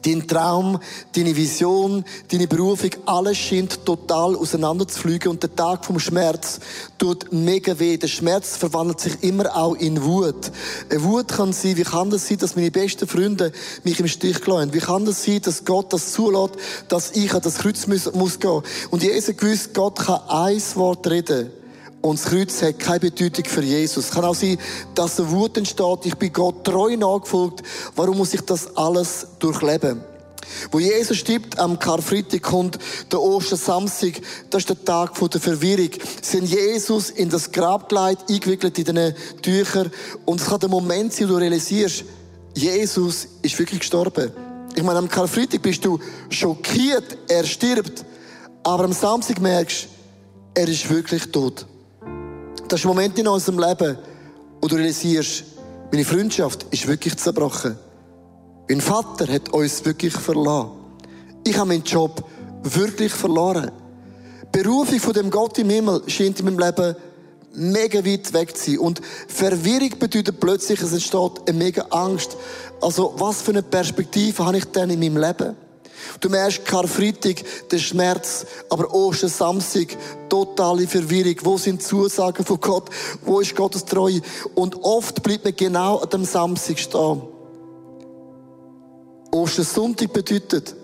Dein 0.02 0.26
Traum, 0.26 0.78
deine 1.14 1.34
Vision, 1.34 2.04
deine 2.30 2.46
Berufung, 2.46 2.90
alles 3.06 3.36
scheint 3.36 3.84
total 3.84 4.36
auseinanderzufliegen 4.36 5.30
und 5.30 5.42
der 5.42 5.54
Tag 5.54 5.84
vom 5.84 5.98
Schmerz 5.98 6.60
tut 6.98 7.32
mega 7.32 7.78
weh. 7.78 7.96
Der 7.96 8.08
Schmerz 8.08 8.56
verwandelt 8.56 9.00
sich 9.00 9.22
immer 9.22 9.56
auch 9.56 9.74
in 9.74 10.04
Wut. 10.04 10.52
Eine 10.88 11.02
Wut 11.02 11.28
kann 11.28 11.52
sein, 11.52 11.76
wie 11.76 11.82
kann 11.82 12.10
das 12.10 12.28
sein, 12.28 12.38
dass 12.38 12.56
meine 12.56 12.70
besten 12.70 13.08
Freunde 13.08 13.52
mich 13.84 13.98
im 13.98 14.08
Stich 14.08 14.46
lassen? 14.46 14.72
Wie 14.72 14.78
kann 14.78 15.04
das 15.04 15.24
sein, 15.24 15.42
dass 15.42 15.64
Gott 15.64 15.92
das 15.92 16.12
zulässt, 16.12 16.54
dass 16.88 17.10
ich 17.12 17.34
an 17.34 17.42
das 17.42 17.58
Kreuz 17.58 17.86
muss, 17.86 18.12
muss 18.12 18.38
gehen? 18.38 18.62
Und 18.90 19.02
Jesus 19.02 19.36
gewusst, 19.36 19.74
Gott 19.74 19.98
kann 19.98 20.20
ein 20.28 20.62
Wort 20.74 21.06
reden. 21.08 21.57
Und 22.00 22.18
das 22.18 22.26
Kreuz 22.26 22.62
hat 22.62 22.78
keine 22.78 23.00
Bedeutung 23.00 23.44
für 23.44 23.62
Jesus. 23.62 24.06
Es 24.06 24.10
kann 24.10 24.24
auch 24.24 24.34
sein, 24.34 24.58
dass 24.94 25.18
eine 25.18 25.30
Wut 25.30 25.56
entsteht. 25.56 26.04
Ich 26.04 26.14
bin 26.14 26.32
Gott 26.32 26.64
treu 26.64 26.96
nachgefolgt. 26.96 27.62
Warum 27.96 28.18
muss 28.18 28.34
ich 28.34 28.40
das 28.42 28.76
alles 28.76 29.26
durchleben? 29.38 30.00
Wo 30.70 30.78
Jesus 30.78 31.18
stirbt 31.18 31.58
am 31.58 31.78
Karfreitag 31.78 32.42
kommt 32.42 32.78
der 33.12 33.20
Ostersamstag, 33.20 34.20
das 34.50 34.62
ist 34.62 34.70
der 34.70 34.84
Tag 34.84 35.12
der 35.14 35.40
Verwirrung. 35.40 35.90
Sie 36.22 36.38
haben 36.38 36.46
Jesus 36.46 37.10
in 37.10 37.28
das 37.28 37.50
Grabkleid 37.52 38.18
eingewickelt, 38.28 38.78
in 38.78 38.84
diesen 38.84 39.14
Tücher. 39.42 39.86
Und 40.24 40.40
es 40.40 40.46
kann 40.46 40.60
der 40.60 40.68
Moment 40.68 41.12
sein, 41.12 41.28
wo 41.28 41.34
du 41.34 41.40
realisierst, 41.40 42.04
Jesus 42.54 43.28
ist 43.42 43.58
wirklich 43.58 43.80
gestorben. 43.80 44.32
Ich 44.74 44.82
meine, 44.82 44.98
am 44.98 45.08
Karfreitag 45.08 45.62
bist 45.62 45.84
du 45.84 45.98
schockiert, 46.30 47.18
er 47.28 47.44
stirbt. 47.44 48.04
Aber 48.62 48.84
am 48.84 48.92
Samstag 48.92 49.40
merkst 49.40 49.84
du, 49.84 49.88
er 50.60 50.68
ist 50.68 50.88
wirklich 50.88 51.30
tot. 51.30 51.66
Das 52.68 52.80
ist 52.80 52.84
ein 52.84 52.88
Moment 52.88 53.18
in 53.18 53.26
unserem 53.26 53.58
Leben, 53.58 53.96
wo 54.60 54.68
du 54.68 54.76
realisierst, 54.76 55.44
meine 55.90 56.04
Freundschaft 56.04 56.66
ist 56.70 56.86
wirklich 56.86 57.16
zerbrochen. 57.16 57.78
Mein 58.68 58.82
Vater 58.82 59.26
hat 59.32 59.48
uns 59.54 59.82
wirklich 59.86 60.12
verloren. 60.12 60.72
Ich 61.46 61.56
habe 61.56 61.68
meinen 61.68 61.82
Job 61.82 62.22
wirklich 62.62 63.12
verloren. 63.12 63.70
Die 64.54 64.62
Berufung 64.62 65.00
von 65.00 65.14
dem 65.14 65.30
Gott 65.30 65.58
im 65.58 65.70
Himmel 65.70 66.02
scheint 66.08 66.40
in 66.40 66.44
meinem 66.44 66.58
Leben 66.58 66.94
mega 67.54 68.04
weit 68.04 68.32
weg 68.34 68.54
zu 68.54 68.72
sein. 68.72 68.80
Und 68.80 69.00
Verwirrung 69.28 69.98
bedeutet 69.98 70.38
plötzlich, 70.38 70.82
es 70.82 70.92
entsteht 70.92 71.48
eine 71.48 71.56
mega 71.56 71.86
Angst. 71.88 72.36
Also, 72.82 73.14
was 73.16 73.40
für 73.40 73.52
eine 73.52 73.62
Perspektive 73.62 74.44
habe 74.44 74.58
ich 74.58 74.66
denn 74.66 74.90
in 74.90 75.00
meinem 75.00 75.16
Leben? 75.16 75.56
Du 76.20 76.28
merkst 76.28 76.64
Karfreitag, 76.64 77.44
der 77.70 77.78
Schmerz, 77.78 78.46
aber 78.68 78.92
Ostersamstag, 78.92 79.96
totale 80.28 80.86
Verwirrung. 80.86 81.36
Wo 81.42 81.56
sind 81.58 81.80
die 81.80 81.84
Zusagen 81.84 82.44
von 82.44 82.60
Gott? 82.60 82.90
Wo 83.24 83.40
ist 83.40 83.54
Gottes 83.54 83.84
Treue? 83.84 84.20
Und 84.54 84.82
oft 84.82 85.22
bleibt 85.22 85.44
man 85.44 85.56
genau 85.56 85.98
an 85.98 86.10
dem 86.10 86.24
Samstag 86.24 86.78
stehen. 86.78 87.22
Ostersonntag 89.30 90.12
bedeutet, 90.12 90.74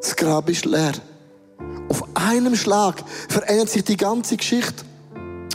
das 0.00 0.16
Grab 0.16 0.48
ist 0.48 0.64
leer. 0.64 0.92
Auf 1.88 2.04
einem 2.14 2.56
Schlag 2.56 3.02
verändert 3.28 3.70
sich 3.70 3.84
die 3.84 3.96
ganze 3.96 4.36
Geschichte. 4.36 4.84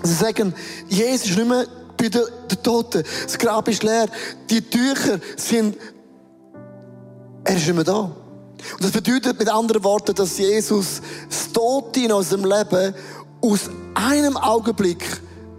Sie 0.04 0.14
sagen, 0.14 0.54
Jesus 0.88 1.30
ist 1.30 1.38
nicht 1.38 1.48
mehr 1.48 1.66
bei 1.98 2.10
den, 2.10 2.24
den 2.52 2.64
Toten. 2.64 3.04
Das 3.24 3.38
Grab 3.38 3.68
ist 3.68 3.84
leer. 3.84 4.08
Die 4.50 4.62
Tücher 4.62 5.20
sind, 5.38 5.78
er 7.44 7.56
ist 7.56 7.66
nicht 7.66 7.76
mehr 7.76 7.84
da. 7.84 8.12
Und 8.74 8.84
das 8.84 8.92
bedeutet 8.92 9.40
mit 9.40 9.50
anderen 9.50 9.84
Worten, 9.84 10.16
dass 10.16 10.38
Jesus 10.38 11.02
das 11.30 11.52
Tote 11.52 12.02
in 12.02 12.12
unserem 12.12 12.46
Leben 12.46 12.94
aus 13.42 13.70
einem 13.94 14.38
Augenblick 14.38 15.04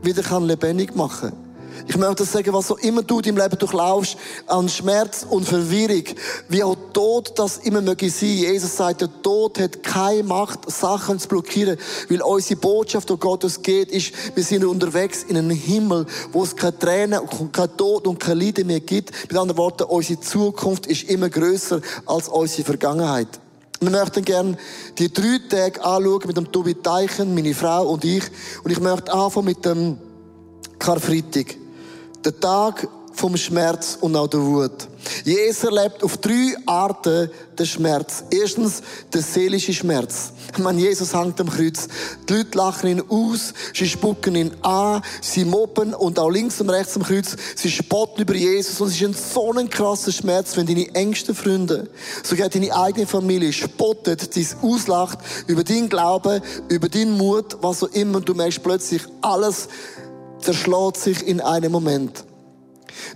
wieder 0.03 0.40
lebendig 0.40 0.95
machen 0.95 1.31
kann. 1.31 1.46
Ich 1.88 1.96
möchte 1.96 2.25
sagen, 2.25 2.53
was 2.53 2.70
auch 2.70 2.79
immer 2.79 3.03
du 3.03 3.18
in 3.18 3.22
deinem 3.22 3.37
Leben 3.38 3.59
durchlaufst, 3.59 4.16
an 4.49 4.68
Schmerz 4.68 5.25
und 5.29 5.46
Verwirrung, 5.46 6.03
wie 6.49 6.62
auch 6.64 6.77
Tod 6.92 7.38
das 7.38 7.59
immer 7.59 7.81
möge 7.81 8.11
sein. 8.11 8.29
Jesus 8.29 8.77
sagt, 8.77 9.03
der 9.03 9.22
Tod 9.22 9.61
hat 9.61 9.85
keine 9.85 10.25
Macht, 10.25 10.68
Sachen 10.70 11.20
zu 11.20 11.29
blockieren, 11.29 11.79
weil 12.09 12.22
unsere 12.22 12.61
Botschaft, 12.61 13.09
die 13.09 13.16
Gott 13.16 13.44
uns 13.44 13.62
geht, 13.62 13.90
ist, 13.92 14.12
wir 14.35 14.42
sind 14.42 14.64
unterwegs 14.64 15.22
in 15.29 15.37
einen 15.37 15.51
Himmel, 15.51 16.07
wo 16.33 16.42
es 16.42 16.57
keine 16.57 16.77
Tränen, 16.77 17.20
kein 17.53 17.77
Tod 17.77 18.09
und 18.09 18.18
kein 18.18 18.40
Leiden 18.40 18.66
mehr 18.66 18.81
gibt. 18.81 19.12
Mit 19.29 19.38
anderen 19.38 19.59
Worten, 19.59 19.85
unsere 19.85 20.20
Zukunft 20.20 20.87
ist 20.87 21.05
immer 21.05 21.29
größer 21.29 21.81
als 22.05 22.29
unsere 22.29 22.64
Vergangenheit. 22.64 23.29
Wir 23.81 23.90
möchten 23.90 24.25
gerne 24.25 24.57
die 24.99 25.12
drei 25.12 25.38
Tage 25.49 25.85
anschauen 25.85 26.22
mit 26.27 26.37
dem 26.37 26.51
Tobi 26.51 26.75
Teichen, 26.75 27.35
meine 27.35 27.55
Frau 27.55 27.87
und 27.87 28.05
ich. 28.05 28.25
Und 28.64 28.72
ich 28.72 28.81
möchte 28.81 29.12
anfangen 29.12 29.46
mit 29.46 29.64
dem 29.64 29.99
Karfreitag. 30.79 31.57
Der 32.27 32.41
Tag 32.41 32.89
vom 33.12 33.37
Schmerz 33.37 33.99
und 34.01 34.17
auch 34.17 34.27
der 34.27 34.41
Wut. 34.41 34.89
Jesus 35.25 35.62
erlebt 35.62 36.03
auf 36.03 36.17
drei 36.19 36.57
Arten 36.67 37.31
den 37.57 37.67
Schmerz. 37.67 38.25
Erstens, 38.31 38.83
der 39.12 39.23
seelische 39.23 39.73
Schmerz. 39.73 40.33
Meine, 40.59 40.81
Jesus 40.81 41.15
hängt 41.15 41.41
am 41.41 41.49
Kreuz. 41.49 41.87
Die 42.29 42.35
Leute 42.35 42.59
lachen 42.59 42.89
ihn 42.91 43.03
aus, 43.09 43.55
sie 43.73 43.89
spucken 43.89 44.35
ihn 44.35 44.51
an, 44.62 45.03
sie 45.21 45.45
mobben 45.45 45.95
und 45.95 46.19
auch 46.19 46.31
links 46.31 46.61
und 46.61 46.69
rechts 46.69 46.97
am 46.97 47.05
Kreuz, 47.05 47.37
sie 47.55 47.71
spotten 47.71 48.23
über 48.23 48.35
Jesus 48.35 48.81
und 48.81 48.89
es 48.89 49.01
ist 49.01 49.05
ein 49.05 49.15
so 49.15 49.53
ein 49.53 49.71
krasser 49.71 50.11
Schmerz, 50.11 50.57
wenn 50.57 50.67
deine 50.67 50.93
engsten 50.95 51.35
Freunde, 51.35 51.89
sogar 52.25 52.49
deine 52.49 52.75
eigene 52.75 53.07
Familie 53.07 53.53
spottet, 53.53 54.35
dies 54.35 54.57
auslacht 54.62 55.19
über 55.47 55.62
deinen 55.62 55.89
Glauben, 55.89 56.43
über 56.69 56.89
deinen 56.89 57.17
Mut, 57.17 57.59
was 57.61 57.85
auch 57.85 57.93
immer 57.93 58.17
und 58.17 58.29
du 58.29 58.35
merkst 58.35 58.62
plötzlich 58.62 59.03
alles 59.21 59.69
zerschlägt 60.47 60.97
sich 60.97 61.27
in 61.27 61.41
einem 61.41 61.73
Moment. 61.73 62.25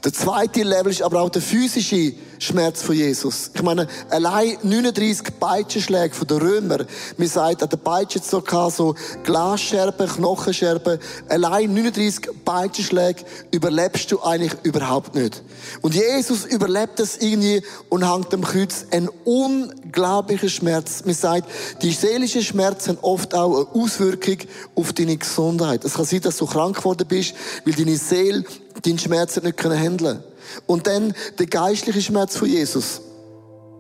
Der 0.04 0.12
zweite 0.12 0.62
Level 0.62 0.90
ist 0.90 1.02
aber 1.02 1.22
auch 1.22 1.30
der 1.30 1.40
physische 1.40 2.12
Schmerz 2.42 2.82
von 2.82 2.94
Jesus. 2.94 3.50
Ich 3.54 3.62
meine, 3.62 3.86
allein 4.08 4.56
39 4.62 5.38
Peitschenschläge 5.38 6.14
von 6.14 6.26
den 6.26 6.38
Römern. 6.38 6.86
Wir 7.18 7.28
sagen, 7.28 7.62
an 7.62 7.68
der 7.68 7.76
Peitsche 7.76 8.18
so, 8.18 8.42
so 8.70 8.94
Glasscherben, 9.24 10.08
Knochenscherben. 10.08 10.98
Allein 11.28 11.74
39 11.74 12.30
Peitschenschläge 12.44 13.24
überlebst 13.50 14.10
du 14.10 14.22
eigentlich 14.22 14.52
überhaupt 14.62 15.14
nicht. 15.14 15.42
Und 15.82 15.94
Jesus 15.94 16.46
überlebt 16.46 16.98
das 16.98 17.18
irgendwie 17.18 17.62
und 17.90 18.10
hängt 18.10 18.32
am 18.32 18.42
Kreuz 18.42 18.86
ein 18.90 19.10
unglaublicher 19.24 20.48
Schmerz. 20.48 21.02
Wir 21.04 21.14
sagen, 21.14 21.44
die 21.82 21.92
seelischen 21.92 22.42
Schmerzen 22.42 22.96
haben 22.96 22.98
oft 23.02 23.34
auch 23.34 23.68
eine 23.74 23.82
Auswirkung 23.82 24.38
auf 24.74 24.94
deine 24.94 25.18
Gesundheit. 25.18 25.84
Es 25.84 25.94
kann 25.94 26.06
sein, 26.06 26.22
dass 26.22 26.38
du 26.38 26.46
krank 26.46 26.78
geworden 26.78 27.06
bist, 27.06 27.34
weil 27.66 27.74
deine 27.74 27.96
Seele 27.96 28.44
deinen 28.82 28.98
Schmerz 28.98 29.36
nicht 29.36 29.62
handeln 29.62 29.96
können. 29.98 30.29
Und 30.66 30.86
dann 30.86 31.14
der 31.38 31.46
geistliche 31.46 32.02
Schmerz 32.02 32.36
von 32.36 32.48
Jesus. 32.48 33.00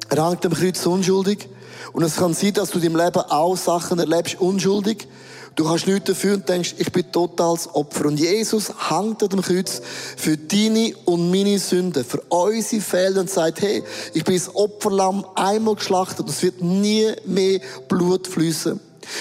Er 0.08 0.28
hängt 0.28 0.44
am 0.44 0.52
Kreuz 0.52 0.84
unschuldig. 0.86 1.48
Und 1.92 2.02
es 2.02 2.16
kann 2.16 2.34
sein, 2.34 2.54
dass 2.54 2.70
du 2.70 2.78
in 2.78 2.96
Leben 2.96 3.20
auch 3.20 3.56
Sachen 3.56 3.98
erlebst, 3.98 4.40
unschuldig. 4.40 5.08
Du 5.56 5.68
hast 5.68 5.86
nichts 5.86 6.04
dafür 6.06 6.34
und 6.34 6.48
denkst, 6.48 6.76
ich 6.78 6.92
bin 6.92 7.10
total 7.10 7.54
das 7.54 7.74
Opfer. 7.74 8.06
Und 8.06 8.18
Jesus 8.18 8.72
hängt 8.88 9.22
an 9.22 9.28
dem 9.28 9.42
Kreuz 9.42 9.82
für 10.16 10.36
deine 10.36 10.94
und 11.04 11.30
meine 11.30 11.58
Sünden, 11.58 12.04
für 12.04 12.20
unsere 12.28 12.80
Fehler 12.80 13.20
und 13.20 13.30
sagt, 13.30 13.60
hey, 13.60 13.82
ich 14.14 14.24
bin 14.24 14.36
das 14.36 14.54
Opferlamm 14.54 15.26
einmal 15.34 15.74
geschlachtet 15.74 16.20
und 16.20 16.30
es 16.30 16.42
wird 16.42 16.62
nie 16.62 17.12
mehr 17.26 17.60
Blut 17.88 18.26
fließen. 18.26 18.72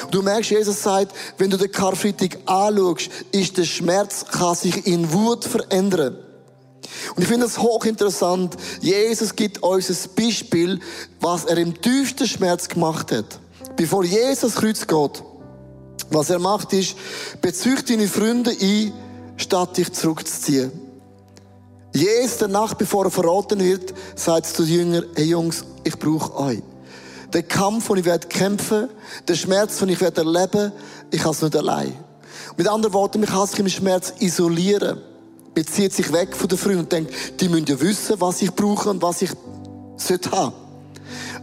Und 0.04 0.14
du 0.14 0.22
merkst, 0.22 0.52
Jesus 0.52 0.84
sagt, 0.84 1.16
wenn 1.38 1.50
du 1.50 1.58
den 1.58 1.72
Karfreitag 1.72 2.38
anschaust, 2.46 3.10
ist 3.32 3.58
der 3.58 3.66
Schmerz, 3.66 4.26
kann 4.32 4.56
sich 4.56 4.86
in 4.86 5.12
Wut 5.12 5.46
verändern. 5.46 6.18
Und 7.16 7.24
ich 7.24 7.28
finde 7.28 7.46
es 7.46 7.58
hochinteressant. 7.58 8.56
Jesus 8.82 9.36
gibt 9.36 9.62
uns 9.64 9.90
ein 9.90 10.10
Beispiel, 10.16 10.80
was 11.20 11.46
er 11.46 11.58
im 11.58 11.80
tiefsten 11.80 12.28
Schmerz 12.28 12.68
gemacht 12.68 13.12
hat. 13.12 13.40
Bevor 13.76 14.04
Jesus 14.04 14.56
Kreuz 14.56 14.86
geht, 14.86 15.24
was 16.12 16.30
er 16.30 16.40
macht, 16.40 16.74
ist, 16.74 16.96
bezüch 17.42 17.84
deine 17.86 18.08
Freunde 18.08 18.52
ein, 18.52 18.94
statt 19.38 19.78
dich 19.78 19.94
zurückzuziehen. 19.94 20.72
Jesus, 21.94 22.38
der 22.38 22.50
Nacht, 22.50 22.78
bevor 22.78 23.06
er 23.06 23.12
verraten 23.12 23.60
wird, 23.60 23.94
sagt 24.16 24.48
zu 24.48 24.64
den 24.64 24.74
Jüngern, 24.74 25.06
hey 25.16 25.26
Jungs, 25.26 25.66
ich 25.84 25.98
brauche 25.98 26.36
euch. 26.38 26.62
Der 27.34 27.44
Kampf, 27.44 27.88
den 27.88 27.98
ich 27.98 28.06
werde 28.06 28.28
kämpfen, 28.28 28.90
der 29.28 29.36
Schmerz, 29.36 29.78
den 29.80 29.90
ich 29.90 30.02
werde 30.02 30.22
erleben, 30.22 30.72
ich 31.12 31.22
kann 31.22 31.32
es 31.32 31.42
nicht 31.42 31.56
allein. 31.56 31.94
Mit 32.58 32.68
anderen 32.68 32.94
Worten, 32.94 33.20
mich 33.20 33.30
kann 33.30 33.48
sich 33.48 33.60
im 33.60 33.70
Schmerz 33.70 34.14
isolieren. 34.20 35.02
Bezieht 35.54 35.94
sich 35.94 36.12
weg 36.14 36.36
von 36.36 36.48
den 36.48 36.58
Freunden 36.58 36.80
und 36.80 36.92
denkt, 36.92 37.14
die 37.40 37.50
müssen 37.50 37.66
ja 37.66 37.80
wissen, 37.80 38.16
was 38.20 38.42
ich 38.42 38.52
brauche 38.52 38.90
und 38.90 39.02
was 39.02 39.22
ich 39.22 39.32
sollte 39.98 40.32
haben. 40.32 40.54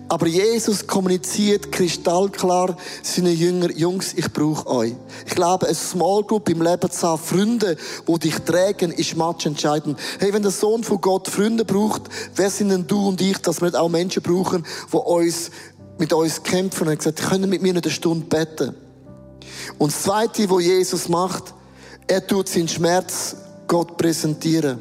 Aber 0.08 0.28
Jesus 0.28 0.86
kommuniziert 0.86 1.72
kristallklar 1.72 2.76
seinen 3.02 3.36
Jünger, 3.36 3.72
Jungs, 3.72 4.14
ich 4.14 4.32
brauche 4.32 4.66
euch. 4.68 4.94
Ich 5.26 5.34
glaube, 5.34 5.66
eine 5.66 5.74
Small 5.74 6.22
Group 6.22 6.48
im 6.48 6.62
Leben 6.62 6.90
zu 6.90 7.08
haben, 7.08 7.20
Freunde, 7.20 7.76
die 8.06 8.18
dich 8.20 8.38
tragen, 8.38 8.92
ist 8.92 9.16
match 9.16 9.46
entscheidend. 9.46 9.98
Hey, 10.20 10.32
wenn 10.32 10.42
der 10.42 10.52
Sohn 10.52 10.84
von 10.84 11.00
Gott 11.00 11.26
Freunde 11.26 11.64
braucht, 11.64 12.02
wer 12.36 12.50
sind 12.50 12.68
denn 12.68 12.86
du 12.86 13.08
und 13.08 13.20
ich, 13.20 13.38
dass 13.38 13.60
wir 13.60 13.66
nicht 13.66 13.76
auch 13.76 13.88
Menschen 13.88 14.22
brauchen, 14.22 14.64
die 14.92 14.96
uns, 14.96 15.50
mit 15.98 16.12
uns 16.12 16.40
kämpfen? 16.40 16.86
Und 16.86 16.96
gesagt, 16.96 17.28
können 17.28 17.50
mit 17.50 17.62
mir 17.62 17.72
nicht 17.72 17.86
eine 17.86 17.92
Stunde 17.92 18.26
beten. 18.26 18.76
Und 19.78 19.92
das 19.92 20.02
Zweite, 20.02 20.48
was 20.48 20.62
Jesus 20.62 21.08
macht, 21.08 21.52
er 22.06 22.24
tut 22.24 22.48
seinen 22.48 22.68
Schmerz 22.68 23.34
Gott 23.66 23.96
präsentieren. 23.96 24.78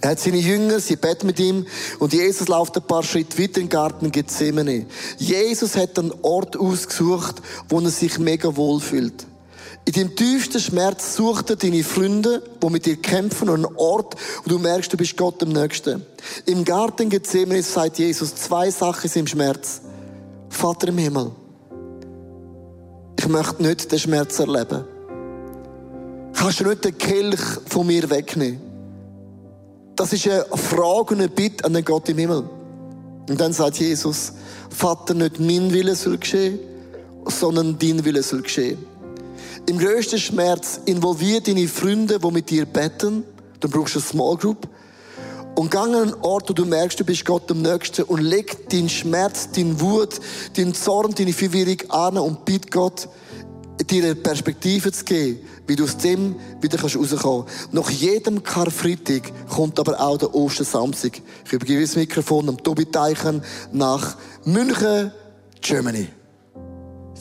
Er 0.00 0.10
hat 0.10 0.20
seine 0.20 0.38
Jünger, 0.38 0.80
sie 0.80 0.96
beten 0.96 1.28
mit 1.28 1.38
ihm 1.38 1.64
und 2.00 2.12
Jesus 2.12 2.48
läuft 2.48 2.76
ein 2.76 2.82
paar 2.82 3.04
Schritte 3.04 3.38
weiter 3.38 3.60
in 3.60 3.66
den 3.66 3.68
Garten 3.68 4.10
Gethsemane. 4.10 4.86
Jesus 5.16 5.76
hat 5.76 5.96
einen 5.96 6.12
Ort 6.22 6.56
ausgesucht, 6.56 7.36
wo 7.68 7.78
er 7.78 7.90
sich 7.90 8.18
mega 8.18 8.56
wohl 8.56 8.80
fühlt. 8.80 9.26
In 9.84 9.92
deinem 9.92 10.16
tiefsten 10.16 10.60
Schmerz 10.60 11.16
sucht 11.16 11.50
er 11.50 11.56
deine 11.56 11.84
Freunde, 11.84 12.42
die 12.62 12.70
mit 12.70 12.86
dir 12.86 12.96
kämpfen, 12.96 13.48
und 13.48 13.64
einen 13.64 13.76
Ort, 13.76 14.16
wo 14.44 14.50
du 14.50 14.58
merkst, 14.58 14.92
du 14.92 14.96
bist 14.96 15.16
Gott 15.16 15.42
am 15.42 15.50
Nächsten. 15.50 16.04
Im 16.46 16.64
Garten 16.64 17.08
Gethsemane 17.08 17.62
sagt 17.62 17.98
Jesus 17.98 18.34
zwei 18.34 18.70
Sachen 18.70 19.10
im 19.14 19.26
Schmerz. 19.26 19.82
Vater 20.48 20.88
im 20.88 20.98
Himmel, 20.98 21.30
ich 23.18 23.28
möchte 23.28 23.62
nicht 23.62 23.90
den 23.90 23.98
Schmerz 23.98 24.38
erleben. 24.38 24.84
Kannst 26.34 26.60
du 26.60 26.64
nicht 26.64 26.84
den 26.84 26.98
Kelch 26.98 27.40
von 27.68 27.86
mir 27.86 28.08
wegnehmen? 28.10 28.60
Das 29.96 30.12
ist 30.12 30.26
eine 30.26 30.44
Frage 30.56 31.14
und 31.14 31.20
eine 31.20 31.28
Bitte 31.28 31.64
an 31.64 31.74
den 31.74 31.84
Gott 31.84 32.08
im 32.08 32.18
Himmel. 32.18 32.44
Und 33.28 33.40
dann 33.40 33.52
sagt 33.52 33.76
Jesus, 33.76 34.32
Vater, 34.70 35.14
nicht 35.14 35.38
mein 35.38 35.72
Wille 35.72 35.94
soll 35.94 36.18
geschehen, 36.18 36.58
sondern 37.26 37.78
dein 37.78 38.04
Wille 38.04 38.22
soll 38.22 38.42
geschehen. 38.42 38.78
Im 39.66 39.78
größten 39.78 40.18
Schmerz 40.18 40.80
involviert 40.86 41.46
deine 41.46 41.68
Freunde, 41.68 42.18
die 42.18 42.30
mit 42.30 42.50
dir 42.50 42.66
beten. 42.66 43.22
Du 43.60 43.68
brauchst 43.68 43.94
eine 43.94 44.02
Small 44.02 44.36
Group. 44.36 44.68
Und 45.54 45.70
geh 45.70 45.78
an 45.78 45.94
einen 45.94 46.14
Ort, 46.22 46.48
wo 46.48 46.54
du 46.54 46.64
merkst, 46.64 46.98
du 46.98 47.04
bist 47.04 47.24
Gott 47.24 47.50
am 47.50 47.62
Nächsten 47.62 48.02
und 48.04 48.22
leg 48.22 48.68
deinen 48.70 48.88
Schmerz, 48.88 49.50
deinen 49.52 49.80
Wut, 49.80 50.18
deinen 50.56 50.74
Zorn, 50.74 51.14
deine 51.14 51.32
Verwirrung 51.32 51.90
an 51.90 52.16
und 52.18 52.44
bitte 52.44 52.70
Gott, 52.70 53.08
dir 53.80 54.04
eine 54.04 54.14
Perspektive 54.14 54.92
zu 54.92 55.04
geben, 55.04 55.40
wie 55.66 55.76
du 55.76 55.84
aus 55.84 55.96
dem 55.96 56.36
wieder 56.60 56.80
rauskommen 56.80 57.08
kannst. 57.08 57.72
Nach 57.72 57.90
jedem 57.90 58.42
Karfreitag 58.42 59.32
kommt 59.48 59.78
aber 59.78 60.00
auch 60.00 60.18
der 60.18 60.34
Ostersamstag. 60.34 61.20
Ich 61.44 61.52
übergebe 61.52 61.80
das 61.80 61.96
Mikrofon 61.96 62.48
am 62.48 62.62
Tobi 62.62 62.86
Teichen 62.86 63.42
nach 63.72 64.16
München, 64.44 65.12
Germany. 65.60 66.08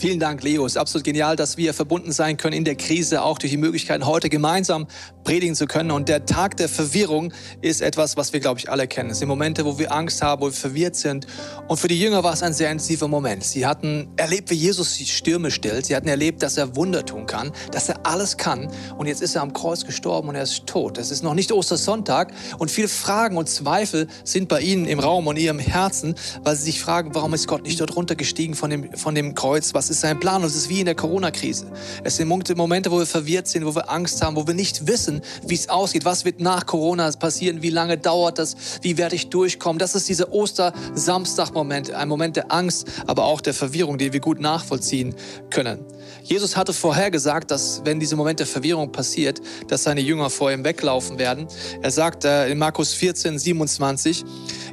Vielen 0.01 0.19
Dank, 0.19 0.41
Leo. 0.41 0.65
Es 0.65 0.71
ist 0.71 0.77
absolut 0.77 1.03
genial, 1.05 1.35
dass 1.35 1.57
wir 1.57 1.75
verbunden 1.75 2.11
sein 2.11 2.35
können 2.35 2.55
in 2.55 2.65
der 2.65 2.73
Krise, 2.73 3.21
auch 3.21 3.37
durch 3.37 3.51
die 3.51 3.57
Möglichkeit, 3.57 4.03
heute 4.03 4.29
gemeinsam 4.29 4.87
predigen 5.23 5.55
zu 5.55 5.67
können. 5.67 5.91
Und 5.91 6.09
der 6.09 6.25
Tag 6.25 6.57
der 6.57 6.69
Verwirrung 6.69 7.33
ist 7.61 7.81
etwas, 7.81 8.17
was 8.17 8.33
wir, 8.33 8.39
glaube 8.39 8.59
ich, 8.59 8.69
alle 8.69 8.87
kennen. 8.87 9.11
Es 9.11 9.19
sind 9.19 9.27
Momente, 9.27 9.65
wo 9.65 9.77
wir 9.77 9.91
Angst 9.91 10.21
haben, 10.21 10.41
wo 10.41 10.45
wir 10.45 10.53
verwirrt 10.53 10.95
sind. 10.95 11.27
Und 11.67 11.77
für 11.77 11.87
die 11.87 11.99
Jünger 11.99 12.23
war 12.23 12.33
es 12.33 12.43
ein 12.43 12.53
sehr 12.53 12.71
intensiver 12.71 13.07
Moment. 13.07 13.43
Sie 13.43 13.65
hatten 13.65 14.09
erlebt, 14.17 14.49
wie 14.49 14.55
Jesus 14.55 14.97
die 14.97 15.05
Stürme 15.05 15.51
stillt. 15.51 15.85
Sie 15.85 15.95
hatten 15.95 16.07
erlebt, 16.07 16.43
dass 16.43 16.57
er 16.57 16.75
Wunder 16.75 17.05
tun 17.05 17.25
kann, 17.25 17.51
dass 17.71 17.89
er 17.89 18.05
alles 18.05 18.37
kann. 18.37 18.69
Und 18.97 19.07
jetzt 19.07 19.21
ist 19.21 19.35
er 19.35 19.41
am 19.41 19.53
Kreuz 19.53 19.85
gestorben 19.85 20.29
und 20.29 20.35
er 20.35 20.43
ist 20.43 20.65
tot. 20.67 20.97
Es 20.97 21.11
ist 21.11 21.23
noch 21.23 21.33
nicht 21.33 21.51
Ostersonntag. 21.51 22.33
Und 22.57 22.71
viele 22.71 22.87
Fragen 22.87 23.37
und 23.37 23.49
Zweifel 23.49 24.07
sind 24.23 24.47
bei 24.47 24.61
ihnen 24.61 24.85
im 24.85 24.99
Raum 24.99 25.27
und 25.27 25.37
ihrem 25.37 25.59
Herzen, 25.59 26.15
weil 26.43 26.55
sie 26.55 26.63
sich 26.63 26.81
fragen, 26.81 27.13
warum 27.13 27.33
ist 27.33 27.47
Gott 27.47 27.63
nicht 27.63 27.79
dort 27.79 27.95
runtergestiegen 27.95 28.55
von 28.55 28.69
dem, 28.69 28.93
von 28.93 29.15
dem 29.15 29.35
Kreuz? 29.35 29.73
Was 29.73 29.89
ist 29.89 30.01
sein 30.01 30.19
Plan? 30.19 30.41
Und 30.41 30.47
es 30.47 30.55
ist 30.55 30.69
wie 30.69 30.79
in 30.79 30.85
der 30.85 30.95
Corona-Krise. 30.95 31.67
Es 32.03 32.17
sind 32.17 32.27
Momente, 32.27 32.91
wo 32.91 32.99
wir 32.99 33.05
verwirrt 33.05 33.47
sind, 33.47 33.65
wo 33.65 33.75
wir 33.75 33.89
Angst 33.89 34.21
haben, 34.21 34.35
wo 34.35 34.45
wir 34.47 34.53
nicht 34.53 34.87
wissen, 34.87 35.10
wie 35.45 35.55
es 35.55 35.67
ausgeht. 35.67 36.05
Was 36.05 36.23
wird 36.23 36.39
nach 36.39 36.65
Corona 36.65 37.11
passieren? 37.11 37.61
Wie 37.61 37.69
lange 37.69 37.97
dauert 37.97 38.39
das? 38.39 38.55
Wie 38.81 38.97
werde 38.97 39.15
ich 39.15 39.29
durchkommen? 39.29 39.79
Das 39.79 39.95
ist 39.95 40.07
dieser 40.07 40.31
Oster-Samstag-Moment. 40.31 41.91
Ein 41.91 42.07
Moment 42.07 42.37
der 42.37 42.51
Angst, 42.51 42.87
aber 43.07 43.25
auch 43.25 43.41
der 43.41 43.53
Verwirrung, 43.53 43.97
den 43.97 44.13
wir 44.13 44.19
gut 44.21 44.39
nachvollziehen 44.39 45.15
können. 45.49 45.79
Jesus 46.23 46.55
hatte 46.55 46.73
vorhergesagt, 46.73 47.51
dass 47.51 47.81
wenn 47.83 47.99
diese 47.99 48.15
Moment 48.15 48.39
der 48.39 48.47
Verwirrung 48.47 48.91
passiert, 48.91 49.41
dass 49.67 49.83
seine 49.83 50.01
Jünger 50.01 50.29
vor 50.29 50.51
ihm 50.51 50.63
weglaufen 50.63 51.19
werden. 51.19 51.47
Er 51.81 51.91
sagt 51.91 52.25
äh, 52.25 52.49
in 52.49 52.57
Markus 52.57 52.93
14, 52.93 53.39
27, 53.39 54.23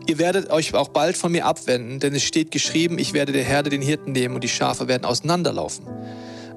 ihr 0.07 0.19
werdet 0.19 0.51
euch 0.51 0.75
auch 0.75 0.89
bald 0.89 1.17
von 1.17 1.33
mir 1.33 1.47
abwenden, 1.47 2.01
denn 2.01 2.15
es 2.15 2.23
steht 2.23 2.51
geschrieben, 2.51 2.99
ich 2.99 3.13
werde 3.13 3.33
der 3.33 3.45
Herde 3.45 3.71
den 3.71 3.83
Hirten 3.83 4.13
nehmen 4.13 4.35
und 4.35 4.45
die 4.45 4.49
Schafe 4.49 4.89
werden 4.89 5.05
auseinanderlaufen. 5.05 5.87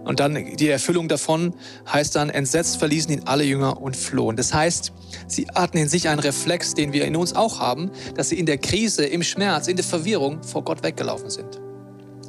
Und 0.04 0.20
dann 0.20 0.56
die 0.56 0.68
Erfüllung 0.68 1.08
davon 1.08 1.54
heißt 1.92 2.16
dann, 2.16 2.30
entsetzt 2.30 2.78
verließen 2.78 3.12
ihn 3.12 3.22
alle 3.26 3.44
Jünger 3.44 3.82
und 3.82 3.96
flohen. 3.96 4.36
Das 4.36 4.54
heißt, 4.54 4.92
sie 5.28 5.48
hatten 5.54 5.78
in 5.78 5.90
sich 5.90 6.10
einen 6.10 6.20
Reflex, 6.20 6.74
den 6.74 6.94
wir 6.94 7.06
in 7.06 7.16
uns 7.16 7.36
auch 7.36 7.60
haben, 7.60 7.92
dass 8.16 8.30
sie 8.30 8.40
in 8.40 8.46
der 8.46 8.58
Krise, 8.58 9.06
im 9.06 9.24
Schmerz, 9.24 9.68
in 9.68 9.76
der 9.76 9.86
Verwirrung 9.86 10.44
vor 10.44 10.64
Gott 10.64 10.84
weggelaufen 10.84 11.30
sind. 11.30 11.62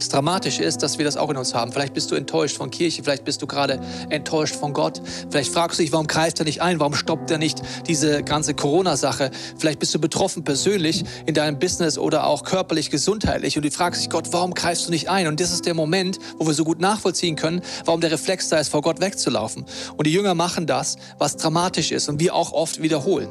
Das 0.02 0.08
Dramatische 0.08 0.64
ist, 0.64 0.82
dass 0.82 0.98
wir 0.98 1.04
das 1.04 1.16
auch 1.16 1.30
in 1.30 1.36
uns 1.36 1.54
haben. 1.54 1.70
Vielleicht 1.70 1.94
bist 1.94 2.10
du 2.10 2.16
enttäuscht 2.16 2.56
von 2.56 2.72
Kirche, 2.72 3.04
vielleicht 3.04 3.24
bist 3.24 3.40
du 3.40 3.46
gerade 3.46 3.80
enttäuscht 4.10 4.56
von 4.56 4.72
Gott. 4.72 5.00
Vielleicht 5.30 5.52
fragst 5.52 5.78
du 5.78 5.84
dich, 5.84 5.92
warum 5.92 6.08
greift 6.08 6.40
er 6.40 6.44
nicht 6.44 6.60
ein? 6.60 6.80
Warum 6.80 6.96
stoppt 6.96 7.30
er 7.30 7.38
nicht 7.38 7.62
diese 7.86 8.24
ganze 8.24 8.52
Corona-Sache? 8.54 9.30
Vielleicht 9.56 9.78
bist 9.78 9.94
du 9.94 10.00
betroffen 10.00 10.42
persönlich 10.42 11.04
in 11.24 11.34
deinem 11.34 11.60
Business 11.60 11.98
oder 11.98 12.26
auch 12.26 12.42
körperlich, 12.42 12.90
gesundheitlich 12.90 13.56
und 13.56 13.64
du 13.64 13.70
fragst 13.70 14.02
dich, 14.02 14.10
Gott, 14.10 14.32
warum 14.32 14.54
greifst 14.54 14.88
du 14.88 14.90
nicht 14.90 15.08
ein? 15.08 15.28
Und 15.28 15.38
das 15.38 15.52
ist 15.52 15.66
der 15.66 15.74
Moment, 15.74 16.18
wo 16.36 16.48
wir 16.48 16.54
so 16.54 16.64
gut 16.64 16.80
nachvollziehen 16.80 17.36
können, 17.36 17.62
warum 17.84 18.00
der 18.00 18.10
Reflex 18.10 18.48
da 18.48 18.58
ist, 18.58 18.70
vor 18.70 18.82
Gott 18.82 19.00
wegzulaufen. 19.00 19.64
Und 19.96 20.04
die 20.08 20.12
Jünger 20.12 20.34
machen 20.34 20.66
das, 20.66 20.96
was 21.18 21.36
dramatisch 21.36 21.92
ist 21.92 22.08
und 22.08 22.18
wir 22.18 22.34
auch 22.34 22.50
oft 22.50 22.82
wiederholen. 22.82 23.28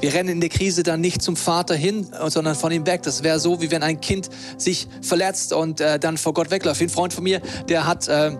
Wir 0.00 0.14
rennen 0.14 0.30
in 0.30 0.40
der 0.40 0.50
Krise 0.50 0.82
dann 0.82 1.00
nicht 1.00 1.22
zum 1.22 1.36
Vater 1.36 1.74
hin, 1.74 2.06
sondern 2.28 2.54
von 2.54 2.72
ihm 2.72 2.86
weg. 2.86 3.02
Das 3.02 3.22
wäre 3.22 3.38
so, 3.38 3.60
wie 3.60 3.70
wenn 3.70 3.82
ein 3.82 4.00
Kind 4.00 4.28
sich 4.58 4.88
verletzt 5.02 5.52
und 5.52 5.80
äh, 5.80 5.98
dann 5.98 6.18
vor 6.18 6.34
Gott 6.34 6.50
wegläuft. 6.50 6.80
Ein 6.80 6.88
Freund 6.88 7.12
von 7.12 7.24
mir, 7.24 7.40
der 7.68 7.86
hat... 7.86 8.08
Äh, 8.08 8.36